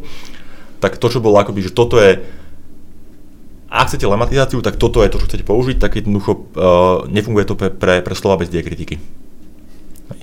tak 0.82 0.98
to, 0.98 1.06
čo 1.06 1.22
bolo 1.22 1.38
akoby, 1.38 1.62
že 1.62 1.70
toto 1.70 2.02
je 2.02 2.26
ak 3.70 3.86
chcete 3.86 4.02
lematizáciu, 4.02 4.58
tak 4.66 4.82
toto 4.82 4.98
je 5.06 5.14
to, 5.14 5.22
čo 5.22 5.30
chcete 5.30 5.46
použiť, 5.46 5.78
tak 5.78 5.94
jednoducho 5.94 6.32
uh, 6.34 7.06
nefunguje 7.06 7.46
to 7.46 7.54
pre, 7.54 7.70
pre, 7.70 8.02
pre 8.02 8.14
slova 8.18 8.42
bez 8.42 8.50
diakritiky. 8.50 8.98
Hej. 10.10 10.20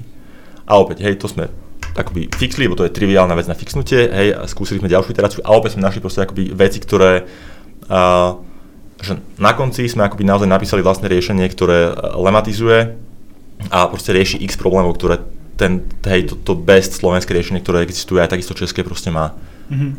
A 0.68 0.72
opäť, 0.84 1.08
hej, 1.08 1.16
to 1.16 1.32
sme 1.32 1.48
akoby 1.94 2.30
fixli, 2.34 2.66
lebo 2.66 2.78
to 2.78 2.86
je 2.90 2.96
triviálna 2.96 3.38
vec 3.38 3.46
na 3.46 3.58
fixnutie, 3.58 4.10
hej, 4.10 4.28
a 4.34 4.50
skúsili 4.50 4.82
sme 4.82 4.90
ďalšiu 4.90 5.14
iteráciu 5.14 5.42
a 5.46 5.54
opäť 5.54 5.78
sme 5.78 5.86
našli 5.86 6.02
proste 6.02 6.26
akoby 6.26 6.50
veci, 6.54 6.82
ktoré 6.82 7.26
uh, 7.90 8.42
že 9.04 9.20
na 9.36 9.52
konci 9.52 9.84
sme 9.92 10.08
akoby 10.08 10.24
naozaj 10.24 10.48
napísali 10.48 10.80
vlastné 10.80 11.12
riešenie, 11.12 11.44
ktoré 11.52 11.92
lematizuje 12.16 12.96
a 13.68 13.92
proste 13.92 14.16
rieši 14.16 14.40
x 14.48 14.56
problémov, 14.56 14.96
ktoré 14.96 15.20
ten, 15.60 15.86
hej, 16.08 16.34
to, 16.34 16.36
to 16.42 16.54
best 16.58 16.98
slovenské 16.98 17.36
riešenie, 17.36 17.62
ktoré 17.62 17.84
existuje, 17.86 18.24
aj 18.24 18.32
takisto 18.32 18.58
české 18.58 18.82
proste 18.82 19.14
má. 19.14 19.36
Mm-hmm. 19.70 19.92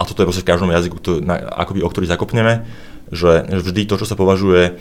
A 0.00 0.02
toto 0.08 0.24
je 0.24 0.28
proste 0.28 0.42
v 0.42 0.50
každom 0.50 0.72
jazyku, 0.72 0.96
to, 0.98 1.20
na, 1.22 1.38
akoby, 1.38 1.84
o 1.84 1.88
ktorý 1.92 2.10
zakopneme, 2.10 2.66
že, 3.12 3.46
že 3.46 3.62
vždy 3.70 3.86
to, 3.86 4.00
čo 4.00 4.06
sa 4.08 4.18
považuje 4.18 4.80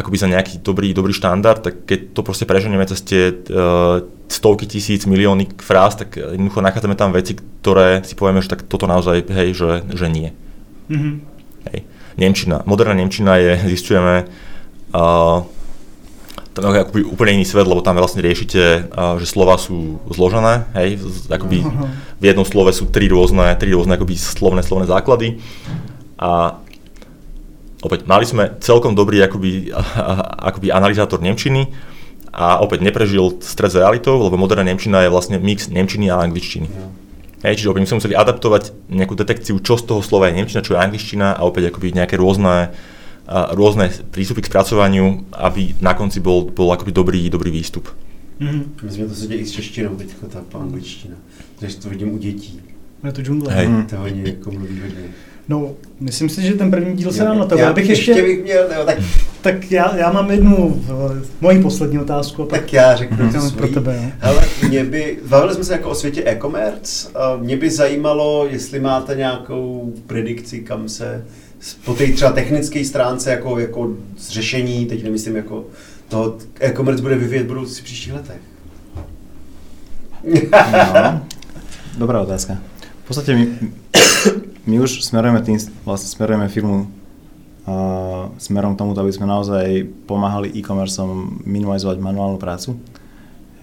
akoby 0.00 0.16
za 0.16 0.28
nejaký 0.32 0.64
dobrý, 0.64 0.96
dobrý 0.96 1.12
štandard, 1.12 1.60
tak 1.60 1.84
keď 1.84 2.16
to 2.16 2.20
proste 2.24 2.48
preženieme 2.48 2.88
cez 2.88 3.04
tie 3.04 3.22
uh, 3.30 4.00
stovky 4.32 4.64
tisíc, 4.64 5.04
milióny 5.04 5.60
fráz, 5.60 6.00
tak 6.00 6.16
jednoducho 6.16 6.64
nachádzame 6.64 6.96
tam 6.96 7.12
veci, 7.12 7.36
ktoré 7.36 8.00
si 8.00 8.16
povieme, 8.16 8.40
že 8.40 8.56
tak 8.56 8.64
toto 8.64 8.88
naozaj, 8.88 9.28
hej, 9.28 9.52
že, 9.52 9.70
že 9.92 10.06
nie. 10.08 10.32
Mm-hmm. 10.88 11.14
Hej. 11.70 11.78
Nemčina, 12.16 12.64
moderná 12.64 12.96
Nemčina 12.96 13.36
je, 13.36 13.52
zistujeme, 13.76 14.24
uh, 14.96 15.44
tam 16.50 16.74
je 16.74 16.82
akoby 16.82 17.00
úplne 17.06 17.40
iný 17.40 17.46
svet, 17.46 17.68
lebo 17.68 17.84
tam 17.84 18.00
vlastne 18.00 18.24
riešite, 18.24 18.90
uh, 18.90 19.20
že 19.20 19.28
slova 19.28 19.60
sú 19.60 20.00
zložené, 20.08 20.66
hej, 20.74 20.98
akoby 21.28 21.62
v 22.18 22.24
jednom 22.24 22.48
slove 22.48 22.72
sú 22.72 22.88
tri 22.88 23.06
rôzne, 23.06 23.54
tri 23.60 23.70
rôzne 23.70 23.94
akoby 23.94 24.16
slovné, 24.16 24.64
slovné 24.64 24.90
základy 24.90 25.38
a 26.20 26.60
opäť 27.82 28.06
mali 28.06 28.24
sme 28.28 28.56
celkom 28.60 28.94
dobrý 28.94 29.24
akoby, 29.24 29.72
akoby 30.50 30.72
analyzátor 30.72 31.20
Nemčiny 31.20 31.68
a 32.30 32.62
opäť 32.62 32.86
neprežil 32.86 33.42
stred 33.42 33.74
s 33.74 33.76
realitou, 33.76 34.22
lebo 34.22 34.38
moderná 34.38 34.62
Nemčina 34.62 35.02
je 35.02 35.10
vlastne 35.10 35.36
mix 35.42 35.66
Nemčiny 35.66 36.12
a 36.12 36.22
angličtiny. 36.22 36.68
No. 36.70 36.92
Hej, 37.40 37.64
čiže 37.64 37.72
opäť 37.72 37.80
my 37.80 37.88
sme 37.88 37.98
museli 38.04 38.16
adaptovať 38.20 38.62
nejakú 38.92 39.16
detekciu, 39.16 39.56
čo 39.64 39.80
z 39.80 39.88
toho 39.88 40.04
slova 40.04 40.28
je 40.28 40.36
Nemčina, 40.36 40.60
čo 40.60 40.76
je 40.76 40.82
angličtina 40.84 41.32
a 41.32 41.40
opäť 41.48 41.72
akoby 41.72 41.96
nejaké 41.96 42.20
rôzne, 42.20 42.76
rôzne 43.56 43.88
prístupy 44.12 44.44
k 44.44 44.50
spracovaniu, 44.52 45.24
aby 45.32 45.72
na 45.80 45.96
konci 45.96 46.20
bol, 46.20 46.52
bol 46.52 46.68
akoby 46.76 46.92
dobrý, 46.92 47.20
dobrý 47.32 47.48
výstup. 47.48 47.88
Mm-hmm. 48.40 48.64
Myslím, 48.82 49.08
to 49.08 49.14
se 49.14 49.26
děje 49.26 49.40
i 49.40 49.46
s 49.46 49.52
češtinou 49.52 49.96
teď, 49.96 50.14
ta 50.28 50.58
angličtina. 50.58 51.16
Takže 51.58 51.76
to 51.76 51.88
vidím 51.88 52.14
u 52.14 52.18
dětí. 52.18 52.60
Je 53.04 53.12
to 53.12 53.22
džungle. 53.22 53.52
Hej. 53.52 53.68
To 53.90 53.96
hodně 53.96 54.22
jako 54.24 54.50
mluví 54.50 54.80
hodně. 54.80 55.04
No, 55.50 55.74
myslím 56.00 56.28
si, 56.28 56.42
že 56.42 56.52
ten 56.52 56.70
první 56.70 56.96
díl 56.96 57.12
se 57.12 57.24
nám 57.24 57.38
na 57.38 57.44
to. 57.44 57.58
Já 57.58 57.72
bych 57.72 57.88
ještě... 57.88 58.10
ještě 58.10 58.22
bych 58.22 58.42
měl, 58.42 58.68
jo, 58.76 58.84
tak... 58.84 58.98
tak 59.40 59.72
já, 59.72 59.96
já 59.96 60.12
mám 60.12 60.30
jednu, 60.30 60.84
moji 61.40 61.62
poslední 61.62 61.98
otázku. 61.98 62.42
A 62.42 62.46
pak 62.46 62.60
tak 62.60 62.72
já 62.72 62.96
řeknu 62.96 63.16
mm-hmm. 63.16 63.56
pro 63.56 63.68
tebe. 63.68 64.00
Jo. 64.02 64.10
Ale 64.20 64.44
mě 64.68 64.84
by, 64.84 65.18
bavili 65.28 65.54
jsme 65.54 65.64
se 65.64 65.72
jako 65.72 65.90
o 65.90 65.94
světě 65.94 66.22
e-commerce, 66.26 67.08
a 67.14 67.36
mě 67.36 67.56
by 67.56 67.70
zajímalo, 67.70 68.46
jestli 68.50 68.80
máte 68.80 69.16
nějakou 69.16 69.94
predikci, 70.06 70.60
kam 70.60 70.88
se 70.88 71.24
po 71.84 71.94
té 71.94 72.06
třeba 72.06 72.32
technické 72.32 72.84
stránce 72.84 73.30
jako, 73.30 73.58
jako 73.58 73.90
řešení, 74.28 74.86
teď 74.86 75.04
nemyslím 75.04 75.36
jako 75.36 75.64
to 76.08 76.36
e-commerce 76.60 77.02
bude 77.02 77.16
vyvíjet 77.16 77.46
budoucí 77.46 77.82
příštích 77.82 78.12
letech. 78.12 78.40
No, 80.94 81.26
dobrá 81.98 82.20
otázka. 82.20 82.58
V 83.04 83.06
podstate 83.06 83.34
my, 83.34 83.48
my 84.66 84.76
už 84.80 85.04
smerujeme, 85.04 85.40
tým, 85.40 85.56
vlastne 85.84 86.08
smerujeme 86.10 86.48
firmu 86.52 86.76
uh, 86.84 88.28
smerom 88.36 88.76
k 88.76 88.80
tomu, 88.80 88.92
aby 88.96 89.12
sme 89.12 89.28
naozaj 89.28 89.88
pomáhali 90.04 90.52
e-commerceom 90.52 91.44
minimalizovať 91.44 91.96
manuálnu 92.00 92.36
prácu. 92.36 92.76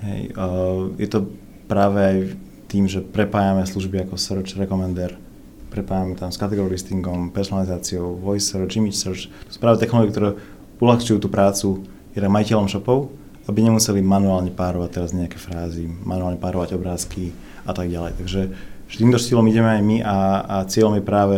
Hej, 0.02 0.34
uh, 0.38 0.94
je 0.98 1.08
to 1.10 1.30
práve 1.68 2.00
aj 2.00 2.18
tým, 2.68 2.86
že 2.86 3.00
prepájame 3.04 3.64
služby 3.64 4.08
ako 4.08 4.20
Search 4.20 4.60
Recommender, 4.60 5.16
prepájame 5.72 6.16
tam 6.16 6.32
s 6.32 6.40
category 6.40 6.76
listingom, 6.76 7.32
personalizáciou, 7.32 8.18
voice 8.18 8.48
search, 8.48 8.76
image 8.80 9.00
search. 9.00 9.32
To 9.48 9.52
sú 9.56 9.60
práve 9.60 9.80
technológie, 9.80 10.12
ktoré 10.12 10.30
uľahčujú 10.80 11.18
tú 11.22 11.30
prácu 11.32 11.88
jednak 12.16 12.34
majiteľom 12.34 12.68
shopov, 12.68 13.14
aby 13.48 13.64
nemuseli 13.64 14.04
manuálne 14.04 14.52
párovať 14.52 14.90
teraz 14.92 15.12
nejaké 15.16 15.40
frázy, 15.40 15.88
manuálne 15.88 16.40
párovať 16.40 16.76
obrázky 16.76 17.32
a 17.64 17.72
tak 17.72 17.88
ďalej. 17.88 18.14
Takže 18.20 18.42
týmto 18.96 19.20
štýlom 19.20 19.52
ideme 19.52 19.70
aj 19.76 19.82
my 19.84 19.98
a, 20.00 20.18
a 20.40 20.56
cieľom 20.64 20.96
je 20.96 21.04
práve, 21.04 21.38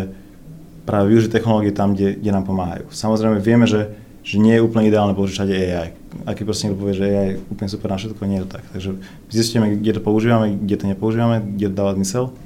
práve 0.86 1.06
využiť 1.10 1.34
technológie 1.34 1.74
tam, 1.74 1.98
kde, 1.98 2.22
kde 2.22 2.30
nám 2.30 2.46
pomáhajú. 2.46 2.94
Samozrejme 2.94 3.42
vieme, 3.42 3.66
že, 3.66 3.90
že 4.22 4.38
nie 4.38 4.54
je 4.54 4.62
úplne 4.62 4.86
ideálne 4.86 5.18
použiť 5.18 5.34
všade 5.34 5.54
AI. 5.58 5.90
Ak 6.30 6.42
proste 6.46 6.70
niekto 6.70 6.82
povie, 6.82 6.94
že 6.94 7.06
AI 7.10 7.26
je 7.34 7.40
úplne 7.50 7.70
super 7.74 7.90
na 7.90 7.98
všetko, 7.98 8.22
nie 8.30 8.38
je 8.38 8.46
to 8.46 8.54
tak. 8.62 8.64
Takže 8.78 8.90
zistíme, 9.34 9.66
kde 9.82 9.98
to 9.98 10.02
používame, 10.06 10.54
kde 10.54 10.76
to 10.78 10.86
nepoužívame, 10.86 11.42
kde 11.42 11.74
to 11.74 11.76
dáva 11.76 11.98
zmysel 11.98 12.38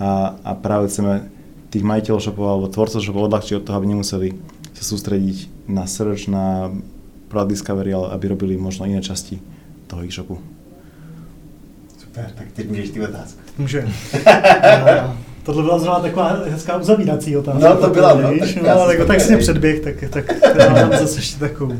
a, 0.00 0.38
a 0.40 0.50
práve 0.56 0.88
chceme 0.88 1.28
tých 1.68 1.84
majiteľov 1.84 2.24
shopov 2.24 2.46
alebo 2.48 2.72
tvorcov 2.72 3.00
shopov 3.04 3.28
odľahčiť 3.28 3.60
od 3.60 3.64
toho, 3.68 3.76
aby 3.76 3.86
nemuseli 3.92 4.28
sa 4.72 4.84
sústrediť 4.88 5.68
na 5.68 5.84
search, 5.84 6.30
na 6.30 6.72
Product 7.28 7.52
Discovery, 7.52 7.92
ale 7.92 8.16
aby 8.16 8.32
robili 8.32 8.54
možno 8.56 8.88
iné 8.88 9.04
časti 9.04 9.36
toho 9.84 10.00
e-shopu. 10.00 10.40
Tak 12.34 12.46
teď 12.54 12.68
můžeš 12.68 12.90
ty 12.90 13.00
otázky. 13.00 13.40
Může. 13.58 13.88
Tohle 15.42 15.62
byla 15.62 15.78
zrovna 15.78 16.00
taková 16.00 16.36
hezká 16.46 16.76
uzavírací 16.76 17.36
otázka. 17.36 17.68
No 17.68 17.76
to 17.76 17.90
byla, 17.90 18.14
no. 18.14 18.38
Tak, 18.38 18.56
no, 18.56 18.86
tak, 18.86 19.06
tak 19.06 19.20
si 19.20 19.28
mě 19.28 19.36
předběh, 19.36 19.80
tak, 19.80 19.94
tak 20.10 20.70
mám 20.70 20.92
zase 20.98 21.18
ještě 21.18 21.38
takovou 21.38 21.74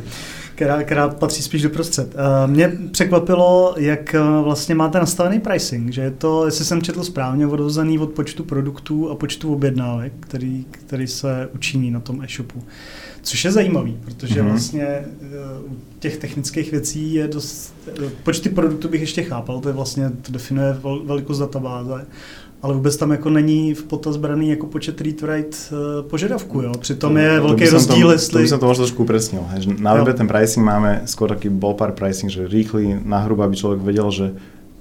která, 0.59 0.83
která 0.83 1.09
patří 1.09 1.43
spíš 1.43 1.63
do 1.63 1.71
prostřed. 1.71 2.15
Mě 2.47 2.73
překvapilo, 2.91 3.75
jak 3.77 4.15
eh, 4.15 4.21
vlastně 4.43 4.75
máte 4.75 4.99
nastavený 4.99 5.41
pricing, 5.41 5.93
že 5.93 6.01
je 6.01 6.11
to, 6.11 6.47
jestli 6.47 6.65
jsem 6.65 6.83
četl 6.83 7.05
správně, 7.05 7.47
odvozený 7.47 7.99
od 7.99 8.11
počtu 8.11 8.45
produktů 8.45 9.11
a 9.11 9.15
počtu 9.15 9.53
objednávek, 9.53 10.13
který, 10.21 10.65
který 10.71 11.07
se 11.07 11.49
učiní 11.55 11.91
na 11.91 12.01
tom 12.01 12.23
e-shopu. 12.23 12.63
Což 13.23 13.45
je 13.45 13.53
zajímavý, 13.53 13.97
protože 14.05 14.43
mm-hmm. 14.43 14.49
vlastně 14.49 14.85
eh, 14.85 15.05
u 15.67 15.77
těch 15.99 16.17
technických 16.17 16.71
věcí 16.71 17.15
je 17.15 17.29
dost... 17.29 17.75
Eh, 17.89 18.11
počty 18.23 18.49
produktů 18.49 18.89
bych 18.89 19.01
ještě 19.01 19.23
chápal, 19.23 19.61
to 19.61 19.69
je 19.69 19.75
vlastně, 19.75 20.11
to 20.23 20.33
definuje 20.33 20.77
velikost 21.05 21.39
databáze, 21.39 22.07
ale 22.63 22.75
vůbec 22.75 22.97
tam 22.97 23.11
jako 23.11 23.31
není 23.31 23.75
v 23.75 23.83
potaz 23.83 24.17
braný 24.17 24.51
jako 24.51 24.67
počet 24.67 25.01
read-write 25.01 25.57
požadavku, 26.11 26.61
jo? 26.61 26.73
Přitom 26.79 27.17
je 27.17 27.41
to 27.41 27.47
velký 27.47 27.69
rozdíl, 27.69 28.07
to, 28.07 28.13
jestli... 28.13 28.33
To 28.33 28.39
by 28.39 28.49
som 28.49 28.61
to 28.61 28.67
možno 28.67 28.83
trošku 28.85 29.03
upresnil. 29.03 29.43
Na 29.79 29.95
webe 29.95 30.11
ten 30.15 30.27
pricing 30.27 30.67
máme 30.67 31.07
skôr 31.07 31.31
taký 31.31 31.55
ballpark 31.55 31.95
pricing, 31.95 32.27
že 32.27 32.51
rýchly, 32.51 32.99
nahruba, 32.99 33.47
aby 33.47 33.55
človek 33.55 33.79
vedel, 33.79 34.11
že 34.11 34.27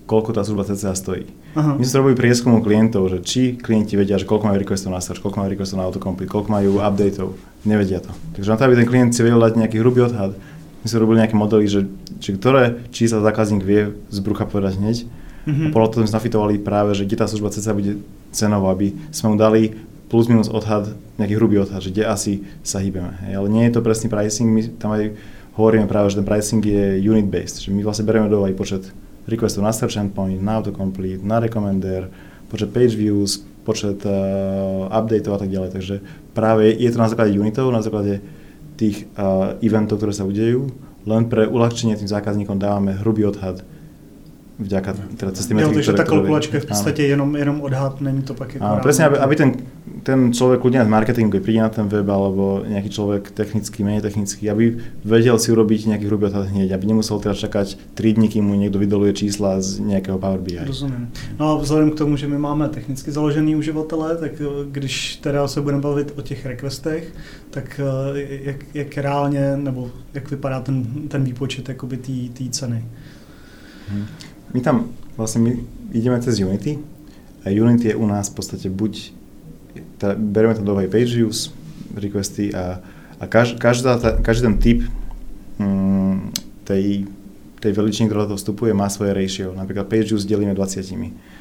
koľko 0.07 0.33
tá 0.33 0.41
služba 0.41 0.63
cca 0.73 0.95
stojí. 0.95 1.27
Aha. 1.53 1.75
My 1.77 1.83
sme 1.85 2.01
robili 2.01 2.15
prieskum 2.17 2.57
u 2.57 2.63
klientov, 2.63 3.11
že 3.11 3.19
či 3.21 3.59
klienti 3.59 3.99
vedia, 3.99 4.15
že 4.17 4.25
koľko 4.25 4.49
majú 4.49 4.57
requestov 4.57 4.95
na 4.95 5.03
search, 5.03 5.21
koľko 5.21 5.37
majú 5.43 5.49
requestov 5.51 5.77
na 5.77 5.85
autocomplete, 5.85 6.31
koľko 6.31 6.49
majú 6.49 6.71
updateov. 6.79 7.29
Nevedia 7.67 7.99
to. 7.99 8.15
Takže 8.39 8.47
na 8.47 8.55
to, 8.55 8.63
aby 8.63 8.79
ten 8.79 8.87
klient 8.87 9.11
si 9.11 9.19
vedel 9.19 9.43
dať 9.43 9.59
nejaký 9.59 9.83
hrubý 9.83 10.07
odhad, 10.07 10.39
my 10.81 10.85
sme 10.87 11.03
robili 11.03 11.19
nejaké 11.19 11.35
modely, 11.35 11.67
že, 11.67 11.81
že 12.23 12.31
ktoré 12.39 12.79
čísla 12.95 13.19
zákazník 13.19 13.59
vie 13.59 13.91
z 14.07 14.17
brucha 14.23 14.47
povedať 14.47 14.79
hneď. 14.79 14.97
Mm-hmm. 15.03 15.67
A 15.67 15.73
podľa 15.75 15.87
toho 15.91 15.99
sme 16.07 16.15
nafitovali 16.15 16.55
práve, 16.63 16.95
že 16.95 17.03
kde 17.03 17.19
tá 17.19 17.27
služba 17.27 17.51
cca 17.51 17.75
bude 17.75 17.99
cenovo, 18.31 18.71
aby 18.71 18.95
sme 19.11 19.35
mu 19.35 19.35
dali 19.35 19.75
plus 20.07 20.31
minus 20.31 20.47
odhad, 20.47 20.95
nejaký 21.19 21.33
hrubý 21.35 21.59
odhad, 21.59 21.83
že 21.83 21.91
kde 21.91 22.07
asi 22.07 22.47
sa 22.63 22.79
hýbeme. 22.79 23.11
Hej. 23.27 23.33
Ale 23.35 23.47
nie 23.51 23.63
je 23.67 23.75
to 23.75 23.83
presný 23.83 24.07
pricing, 24.07 24.47
my 24.47 24.61
tam 24.79 24.95
aj 24.95 25.11
hovoríme 25.59 25.91
práve, 25.91 26.15
že 26.15 26.23
ten 26.23 26.27
pricing 26.27 26.63
je 26.63 27.03
unit 27.03 27.27
based, 27.27 27.59
že 27.59 27.75
my 27.75 27.83
vlastne 27.83 28.07
berieme 28.07 28.31
do 28.31 28.47
aj 28.47 28.55
počet 28.55 28.83
requestov 29.27 29.67
na 29.67 29.75
search 29.75 29.99
endpoint, 29.99 30.39
na 30.39 30.63
autocomplete, 30.63 31.19
na 31.19 31.43
recommender, 31.43 32.07
počet 32.47 32.71
page 32.71 32.95
views, 32.95 33.43
počet 33.67 33.99
uh, 34.07 34.87
updateov 34.87 35.35
a 35.35 35.41
tak 35.43 35.51
ďalej. 35.51 35.69
Takže 35.75 35.95
práve 36.31 36.71
je 36.71 36.87
to 36.87 37.03
na 37.03 37.11
základe 37.11 37.35
unitov, 37.35 37.67
na 37.75 37.83
základe 37.83 38.23
tých 38.79 39.11
uh, 39.19 39.59
eventov, 39.59 39.99
ktoré 39.99 40.15
sa 40.15 40.23
udejú. 40.23 40.71
Len 41.03 41.27
pre 41.27 41.43
uľahčenie 41.43 41.99
tým 41.99 42.07
zákazníkom 42.07 42.55
dávame 42.55 42.95
hrubý 42.95 43.27
odhad 43.27 43.67
vďaka 44.59 44.93
teda 45.17 45.31
cez 45.31 45.45
jo, 45.53 45.69
takže 45.69 45.93
tá 45.93 46.03
kalkulačka 46.03 46.57
je 46.57 46.65
v 46.65 46.69
podstate 46.73 47.01
jenom, 47.05 47.35
jenom 47.35 47.61
odhad, 47.61 48.01
není 48.01 48.21
to 48.21 48.33
pak 48.33 48.53
jako 48.53 48.65
Áno, 48.65 48.81
presne, 48.81 49.05
aby, 49.05 49.17
aby 49.17 49.35
ten, 49.35 49.49
ten 50.01 50.33
človek 50.33 50.65
ľudia 50.65 50.81
z 50.81 50.89
marketingu, 50.89 51.29
keď 51.29 51.41
príde 51.45 51.61
na 51.61 51.69
ten 51.69 51.85
web, 51.85 52.09
alebo 52.09 52.65
nejaký 52.65 52.89
človek 52.89 53.37
technický, 53.37 53.85
menej 53.85 54.01
technický, 54.01 54.49
aby 54.49 54.81
vedel 55.05 55.37
si 55.37 55.53
urobiť 55.53 55.93
nejaký 55.93 56.05
hrubý 56.09 56.33
odhad 56.33 56.49
hneď, 56.49 56.73
aby 56.73 56.85
nemusel 56.89 57.21
teda 57.21 57.37
čakať 57.37 57.77
3 57.93 58.17
dní, 58.17 58.27
kým 58.33 58.49
mu 58.49 58.57
niekto 58.57 58.81
vydoluje 58.81 59.13
čísla 59.13 59.61
z 59.61 59.77
nejakého 59.77 60.17
Power 60.17 60.41
BI. 60.41 60.57
Rozumím. 60.57 61.13
No 61.37 61.53
a 61.53 61.61
vzhledem 61.61 61.93
k 61.93 61.95
tomu, 61.95 62.17
že 62.17 62.25
my 62.27 62.37
máme 62.37 62.69
technicky 62.69 63.11
založený 63.11 63.55
uživatele, 63.55 64.17
tak 64.17 64.31
eh, 64.41 64.45
když 64.71 65.15
teda 65.21 65.47
se 65.47 65.61
budeme 65.61 65.81
bavit 65.81 66.13
o 66.17 66.21
těch 66.21 66.45
requestech, 66.45 67.13
tak 67.49 67.81
eh, 67.83 68.25
jak, 68.43 68.59
jak 68.73 68.97
reálně, 68.97 69.57
nebo 69.57 69.91
jak 70.13 70.31
vypadá 70.31 70.59
ten, 70.59 70.83
ten 71.07 71.23
výpočet 71.23 71.69
té 72.33 72.43
ceny? 72.49 72.85
Hmm. 73.89 74.05
My 74.53 74.59
tam 74.63 74.91
vlastne 75.19 75.43
my 75.43 75.51
ideme 75.91 76.19
cez 76.21 76.39
Unity 76.39 76.79
a 77.43 77.51
Unity 77.51 77.91
je 77.91 77.95
u 77.95 78.05
nás 78.07 78.29
v 78.29 78.35
podstate 78.37 78.67
buď, 78.67 79.11
tá, 79.97 80.13
bereme 80.13 80.55
tam 80.55 80.67
do 80.67 80.75
page 80.75 81.15
views, 81.15 81.51
requesty 81.95 82.51
a, 82.53 82.79
a 83.17 83.23
kaž, 83.25 83.55
každá, 83.57 83.97
tá, 83.97 84.09
každý 84.19 84.51
ten 84.51 84.57
typ 84.59 84.79
mm, 85.57 86.35
tej, 86.67 87.07
tej 87.57 87.71
veličiny, 87.73 88.11
ktorá 88.11 88.29
toho 88.29 88.37
vstupuje, 88.37 88.75
má 88.75 88.91
svoje 88.91 89.15
ratio. 89.15 89.55
Napríklad 89.55 89.89
page 89.89 90.13
views 90.13 90.27
delíme 90.27 90.53
20, 90.53 90.83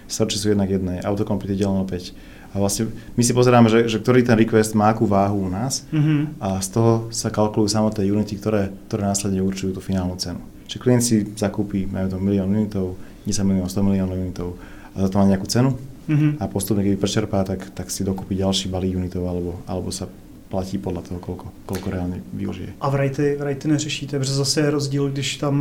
searchy 0.07 0.39
sú 0.39 0.55
jednak 0.55 0.71
jedné, 0.71 1.03
autocomplete 1.03 1.59
deleno 1.59 1.85
5. 1.85 2.57
A 2.57 2.63
vlastne 2.63 2.89
my 3.19 3.23
si 3.27 3.37
pozeráme, 3.37 3.69
že, 3.69 3.85
že 3.85 4.01
ktorý 4.01 4.25
ten 4.25 4.39
request 4.39 4.73
má 4.73 4.89
akú 4.89 5.05
váhu 5.05 5.45
u 5.45 5.51
nás 5.53 5.85
mm-hmm. 5.93 6.41
a 6.41 6.57
z 6.65 6.69
toho 6.73 6.93
sa 7.13 7.29
kalkulujú 7.29 7.69
samotné 7.69 8.09
unity, 8.09 8.41
ktoré, 8.41 8.73
ktoré 8.89 9.05
následne 9.05 9.45
určujú 9.45 9.77
tú 9.77 9.85
finálnu 9.85 10.17
cenu. 10.17 10.41
Čiže 10.67 10.83
klient 10.83 11.03
si 11.03 11.23
zakúpi, 11.35 11.87
majú 11.87 12.07
to 12.11 12.19
milión 12.19 12.51
unitov, 12.51 12.99
10 13.27 13.43
miliónov, 13.43 13.71
100 13.71 13.89
miliónov 13.89 14.17
unitov 14.19 14.49
a 14.95 15.03
za 15.03 15.09
to 15.11 15.19
má 15.19 15.25
nejakú 15.27 15.47
cenu 15.51 15.75
mm-hmm. 16.09 16.31
a 16.41 16.45
postupne, 16.47 16.83
keď 16.87 16.99
prečerpá, 16.99 17.43
tak, 17.43 17.71
tak 17.75 17.91
si 17.91 18.07
dokúpi 18.07 18.39
ďalší 18.39 18.71
balík 18.71 18.97
unitov 18.97 19.27
alebo, 19.27 19.61
alebo 19.67 19.91
sa 19.91 20.07
platí 20.47 20.79
podle 20.79 21.03
toho, 21.03 21.19
koľko, 21.19 21.47
koľko 21.67 21.87
reálne 21.91 22.23
využije. 22.31 22.79
A 22.79 22.87
v 22.87 22.95
rajty, 22.95 23.35
v 23.35 23.43
rajty 23.43 23.69
neřešíte, 23.69 24.19
protože 24.19 24.33
zase 24.33 24.61
je 24.61 24.71
rozdíl, 24.71 25.11
když 25.11 25.37
tam 25.37 25.55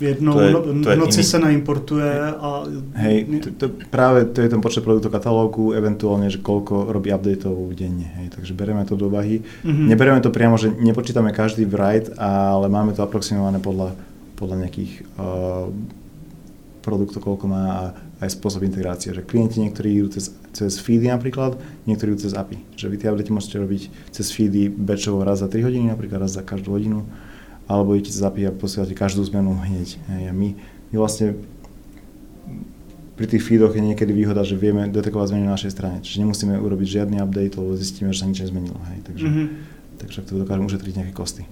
jednou 0.00 0.32
to 0.32 0.40
je, 0.40 0.52
no, 0.52 0.82
to 0.82 0.90
je 0.90 0.96
v 0.96 0.98
noci 0.98 1.20
iný. 1.20 1.24
se 1.24 1.38
naimportuje 1.38 2.20
a... 2.40 2.64
Hej, 2.94 3.26
to, 3.44 3.50
to, 3.50 3.74
práve 3.90 4.24
to 4.24 4.40
je 4.40 4.48
ten 4.48 4.60
počet 4.60 4.84
produktov 4.84 5.12
katalógu, 5.12 5.76
eventuálne, 5.76 6.32
že 6.32 6.40
koľko 6.40 6.88
robí 6.88 7.12
updateov 7.12 7.76
denne, 7.76 8.08
hej, 8.16 8.32
takže 8.32 8.56
bereme 8.56 8.80
to 8.88 8.96
do 8.96 9.12
úvahy. 9.12 9.44
Mm-hmm. 9.44 9.86
Nebereme 9.92 10.20
to 10.24 10.32
priamo, 10.32 10.56
že 10.56 10.72
nepočítame 10.72 11.28
každý 11.36 11.68
write, 11.68 12.16
ale 12.16 12.72
máme 12.72 12.96
to 12.96 13.04
aproximované 13.04 13.60
podľa 13.60 13.92
podľa 14.38 14.62
nejakých 14.64 14.92
uh, 15.18 15.66
produktov, 16.80 17.20
koľko 17.20 17.44
má 17.50 17.64
a 17.68 17.82
aj 18.24 18.38
spôsob 18.38 18.64
integrácie. 18.64 19.12
Že 19.12 19.26
klienti 19.26 19.60
niektorí 19.60 19.98
idú 19.98 20.08
cez, 20.14 20.32
cez 20.54 20.78
feedy 20.78 21.10
napríklad, 21.10 21.58
niektorí 21.84 22.14
idú 22.14 22.24
cez 22.24 22.32
API. 22.32 22.62
Že 22.78 22.86
vy 22.88 22.96
tie 22.96 23.10
updaty 23.10 23.30
môžete 23.34 23.56
robiť 23.60 23.82
cez 24.14 24.26
feedy 24.30 24.70
batchovo 24.70 25.22
raz 25.26 25.42
za 25.42 25.50
3 25.50 25.60
hodiny, 25.66 25.90
napríklad 25.90 26.24
raz 26.24 26.38
za 26.38 26.42
každú 26.46 26.74
hodinu, 26.74 27.04
alebo 27.66 27.92
idete 27.98 28.14
cez 28.14 28.24
API 28.24 28.48
a 28.48 28.52
posielate 28.54 28.96
každú 28.96 29.26
zmenu 29.28 29.52
hneď. 29.58 30.00
Hej. 30.16 30.22
A 30.30 30.32
my, 30.32 30.48
my 30.90 30.96
vlastne 30.96 31.36
pri 33.18 33.26
tých 33.26 33.42
feedoch 33.42 33.74
je 33.74 33.82
niekedy 33.82 34.14
výhoda, 34.14 34.46
že 34.46 34.54
vieme 34.54 34.86
detekovať 34.86 35.34
zmeny 35.34 35.44
na 35.50 35.58
našej 35.58 35.74
strane. 35.74 35.98
Čiže 36.06 36.22
nemusíme 36.22 36.54
urobiť 36.54 37.02
žiadny 37.02 37.18
update, 37.18 37.58
lebo 37.58 37.74
zistíme, 37.74 38.14
že 38.14 38.22
sa 38.22 38.30
nič 38.30 38.46
nezmenilo. 38.46 38.78
Hej. 38.94 38.98
Takže, 39.10 39.26
mm-hmm. 39.26 39.46
takže 39.98 40.18
to 40.22 40.32
dokážeme 40.38 40.70
ušetriť 40.70 40.94
nejaké 41.02 41.14
kosty. 41.14 41.42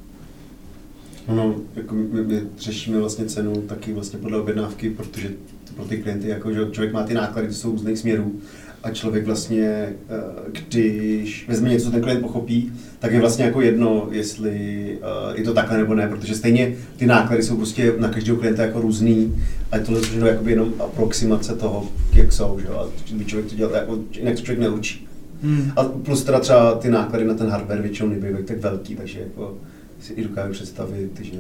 No, 1.28 1.54
jako 1.76 1.94
my, 1.94 2.22
my 2.22 2.40
řešíme 2.58 2.98
vlastně 2.98 3.24
cenu 3.24 3.54
taky 3.62 3.92
vlastně 3.92 4.18
podle 4.18 4.40
objednávky, 4.40 4.90
protože 4.90 5.28
to 5.28 5.72
pro 5.76 5.84
ty 5.84 5.96
klienty, 5.96 6.28
jako, 6.28 6.52
že 6.52 6.60
člověk 6.70 6.92
má 6.92 7.02
ty 7.02 7.14
náklady, 7.14 7.48
to 7.48 7.54
jsou 7.54 7.70
různých 7.70 7.98
směrů 7.98 8.40
a 8.82 8.90
člověk 8.90 9.26
vlastně, 9.26 9.66
eh, 9.66 10.50
když 10.68 11.48
vezme 11.48 11.68
něco, 11.68 11.90
ten 11.90 12.02
klient 12.02 12.20
pochopí, 12.20 12.72
tak 12.98 13.12
je 13.12 13.20
vlastně 13.20 13.44
jako 13.44 13.60
jedno, 13.60 14.08
jestli 14.10 14.88
eh, 15.02 15.38
je 15.38 15.44
to 15.44 15.54
takhle 15.54 15.78
nebo 15.78 15.94
ne, 15.94 16.08
protože 16.08 16.34
stejně 16.34 16.74
ty 16.96 17.06
náklady 17.06 17.42
jsou 17.42 17.56
prostě 17.56 17.92
na 17.98 18.08
každého 18.08 18.38
klienta 18.38 18.62
jako 18.62 18.80
různý 18.80 19.42
a 19.72 19.78
tohle 19.78 20.00
je 20.00 20.32
jakoby 20.32 20.50
jenom 20.50 20.74
aproximace 20.78 21.56
toho, 21.56 21.88
jak 22.12 22.32
jsou, 22.32 22.58
že? 22.60 22.68
a 22.68 22.86
když 23.12 23.26
člověk 23.26 23.50
to 23.50 23.56
dělá, 23.56 23.76
jako, 23.76 23.98
jinak 24.18 24.36
člověk 24.36 24.58
neučí. 24.58 25.08
Hmm. 25.42 25.72
A 25.76 25.84
plus 25.84 26.24
teda 26.24 26.40
třeba 26.40 26.74
ty 26.74 26.90
náklady 26.90 27.24
na 27.24 27.34
ten 27.34 27.48
hardware 27.48 27.82
většinou 27.82 28.08
nebývají 28.08 28.44
tak 28.44 28.58
velký, 28.58 28.96
takže 28.96 29.20
jako 29.20 29.54
si 30.00 30.12
i 30.12 30.22
dokážu 30.22 30.52
představit, 30.52 31.20
že 31.22 31.38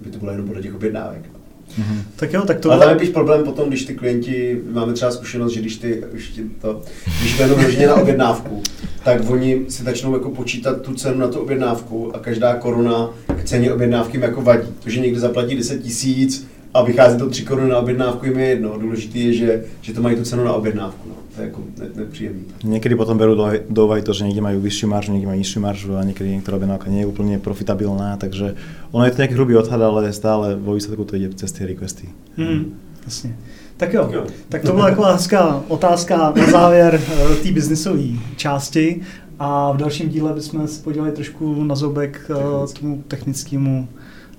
by 0.00 0.10
to 0.10 0.18
bylo 0.18 0.30
jenom 0.30 0.46
podle 0.46 0.62
těch 0.62 0.74
objednávek. 0.74 1.22
Mm-hmm. 1.68 2.02
Tak 2.16 2.32
jo, 2.32 2.42
tak 2.42 2.60
to... 2.60 2.70
Ale 2.70 2.80
tam 2.80 2.94
je 2.94 3.00
píš 3.00 3.08
problém 3.08 3.44
potom, 3.44 3.68
když 3.68 3.84
ty 3.84 3.94
klienti, 3.94 4.60
máme 4.70 4.92
třeba 4.92 5.10
zkušenost, 5.10 5.52
že 5.52 5.60
když 5.60 5.76
ty, 5.76 6.04
když 6.12 6.28
ty 6.28 6.44
to, 6.60 6.82
když 7.20 7.36
to 7.36 7.42
jenom 7.42 7.58
na 7.86 7.94
objednávku, 7.94 8.62
tak 9.04 9.30
oni 9.30 9.64
si 9.68 9.82
začnou 9.82 10.14
jako 10.14 10.30
počítat 10.30 10.82
tu 10.82 10.94
cenu 10.94 11.18
na 11.18 11.28
tu 11.28 11.40
objednávku 11.40 12.16
a 12.16 12.18
každá 12.18 12.54
koruna 12.54 13.10
k 13.40 13.44
ceně 13.44 13.72
objednávky 13.72 14.20
jako 14.20 14.42
vadí. 14.42 14.68
To, 14.84 14.90
že 14.90 15.00
někdo 15.00 15.20
zaplatí 15.20 15.56
10 15.56 15.82
tisíc 15.82 16.48
a 16.74 16.82
vychází 16.82 17.18
to 17.18 17.30
3 17.30 17.44
koruny 17.44 17.68
na 17.68 17.78
objednávku, 17.78 18.26
jim 18.26 18.38
je 18.38 18.46
jedno. 18.46 18.78
Důležité 18.78 19.18
je, 19.18 19.32
že, 19.32 19.64
že 19.80 19.92
to 19.92 20.02
mají 20.02 20.16
tu 20.16 20.22
cenu 20.22 20.44
na 20.44 20.52
objednávku. 20.52 21.08
No. 21.08 21.14
To 21.34 21.40
je 21.40 21.46
jako 21.46 21.62
ne, 21.78 21.86
nepříjemný. 21.94 22.44
Niekedy 22.64 22.96
potom 22.96 23.18
berú 23.18 23.38
do, 23.38 23.46
do 23.70 23.86
úvahy 23.86 24.02
to, 24.02 24.10
že 24.10 24.26
niekde 24.26 24.42
majú 24.42 24.58
vyššiu 24.58 24.90
maržu, 24.90 25.14
niekde 25.14 25.30
majú 25.30 25.38
nižšiu 25.38 25.60
maržu 25.62 25.94
a 25.94 26.02
niekedy 26.02 26.34
niektorá 26.34 26.58
objednávka 26.58 26.90
nie 26.90 27.06
je 27.06 27.10
úplne 27.14 27.38
profitabilná, 27.38 28.18
takže 28.18 28.58
ono 28.90 29.06
je 29.06 29.14
to 29.14 29.22
nejaký 29.22 29.34
hrubý 29.38 29.54
odhad, 29.54 29.78
ale 29.78 30.10
stále 30.10 30.58
vo 30.58 30.74
výsledku 30.74 31.06
to 31.06 31.14
ide 31.14 31.30
cez 31.38 31.54
tie 31.54 31.70
requesty. 31.70 32.10
Hmm, 32.34 32.74
jasně. 33.06 33.38
Tak 33.76 33.92
jo, 33.92 34.26
tak 34.48 34.62
to 34.62 34.72
byla 34.72 34.88
taková 34.88 35.12
hezká 35.12 35.62
otázka 35.68 36.32
na 36.36 36.50
závěr 36.50 37.00
eh, 37.08 37.36
té 37.36 37.52
biznisové 37.52 38.02
části 38.36 39.00
a 39.38 39.72
v 39.72 39.76
dalším 39.76 40.08
díle 40.08 40.32
bychom 40.32 40.68
se 40.68 40.82
podívali 40.82 41.12
trošku 41.12 41.64
na 41.64 41.74
zobek 41.74 42.30
eh, 42.30 42.78
tomu 42.80 43.02
technickému 43.08 43.88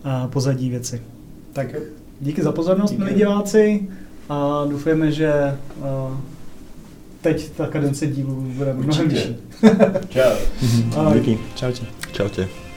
eh, 0.05 0.27
pozadí 0.27 0.69
věci. 0.69 1.01
Tak 1.53 1.75
díky 2.22 2.41
za 2.41 2.51
pozornost, 2.51 2.97
milí 2.97 3.13
diváci, 3.13 3.88
a 4.30 4.65
doufujeme, 4.70 5.11
že 5.11 5.57
teď 7.22 7.49
ta 7.49 7.67
kadence 7.67 8.07
dílů 8.07 8.41
bude 8.55 8.74
mnohem 8.74 9.09
vyšší. 9.09 9.36
Čau. 10.09 10.36
Díky. 11.13 11.39
Čaute. 11.55 11.86
Čaute. 12.11 12.68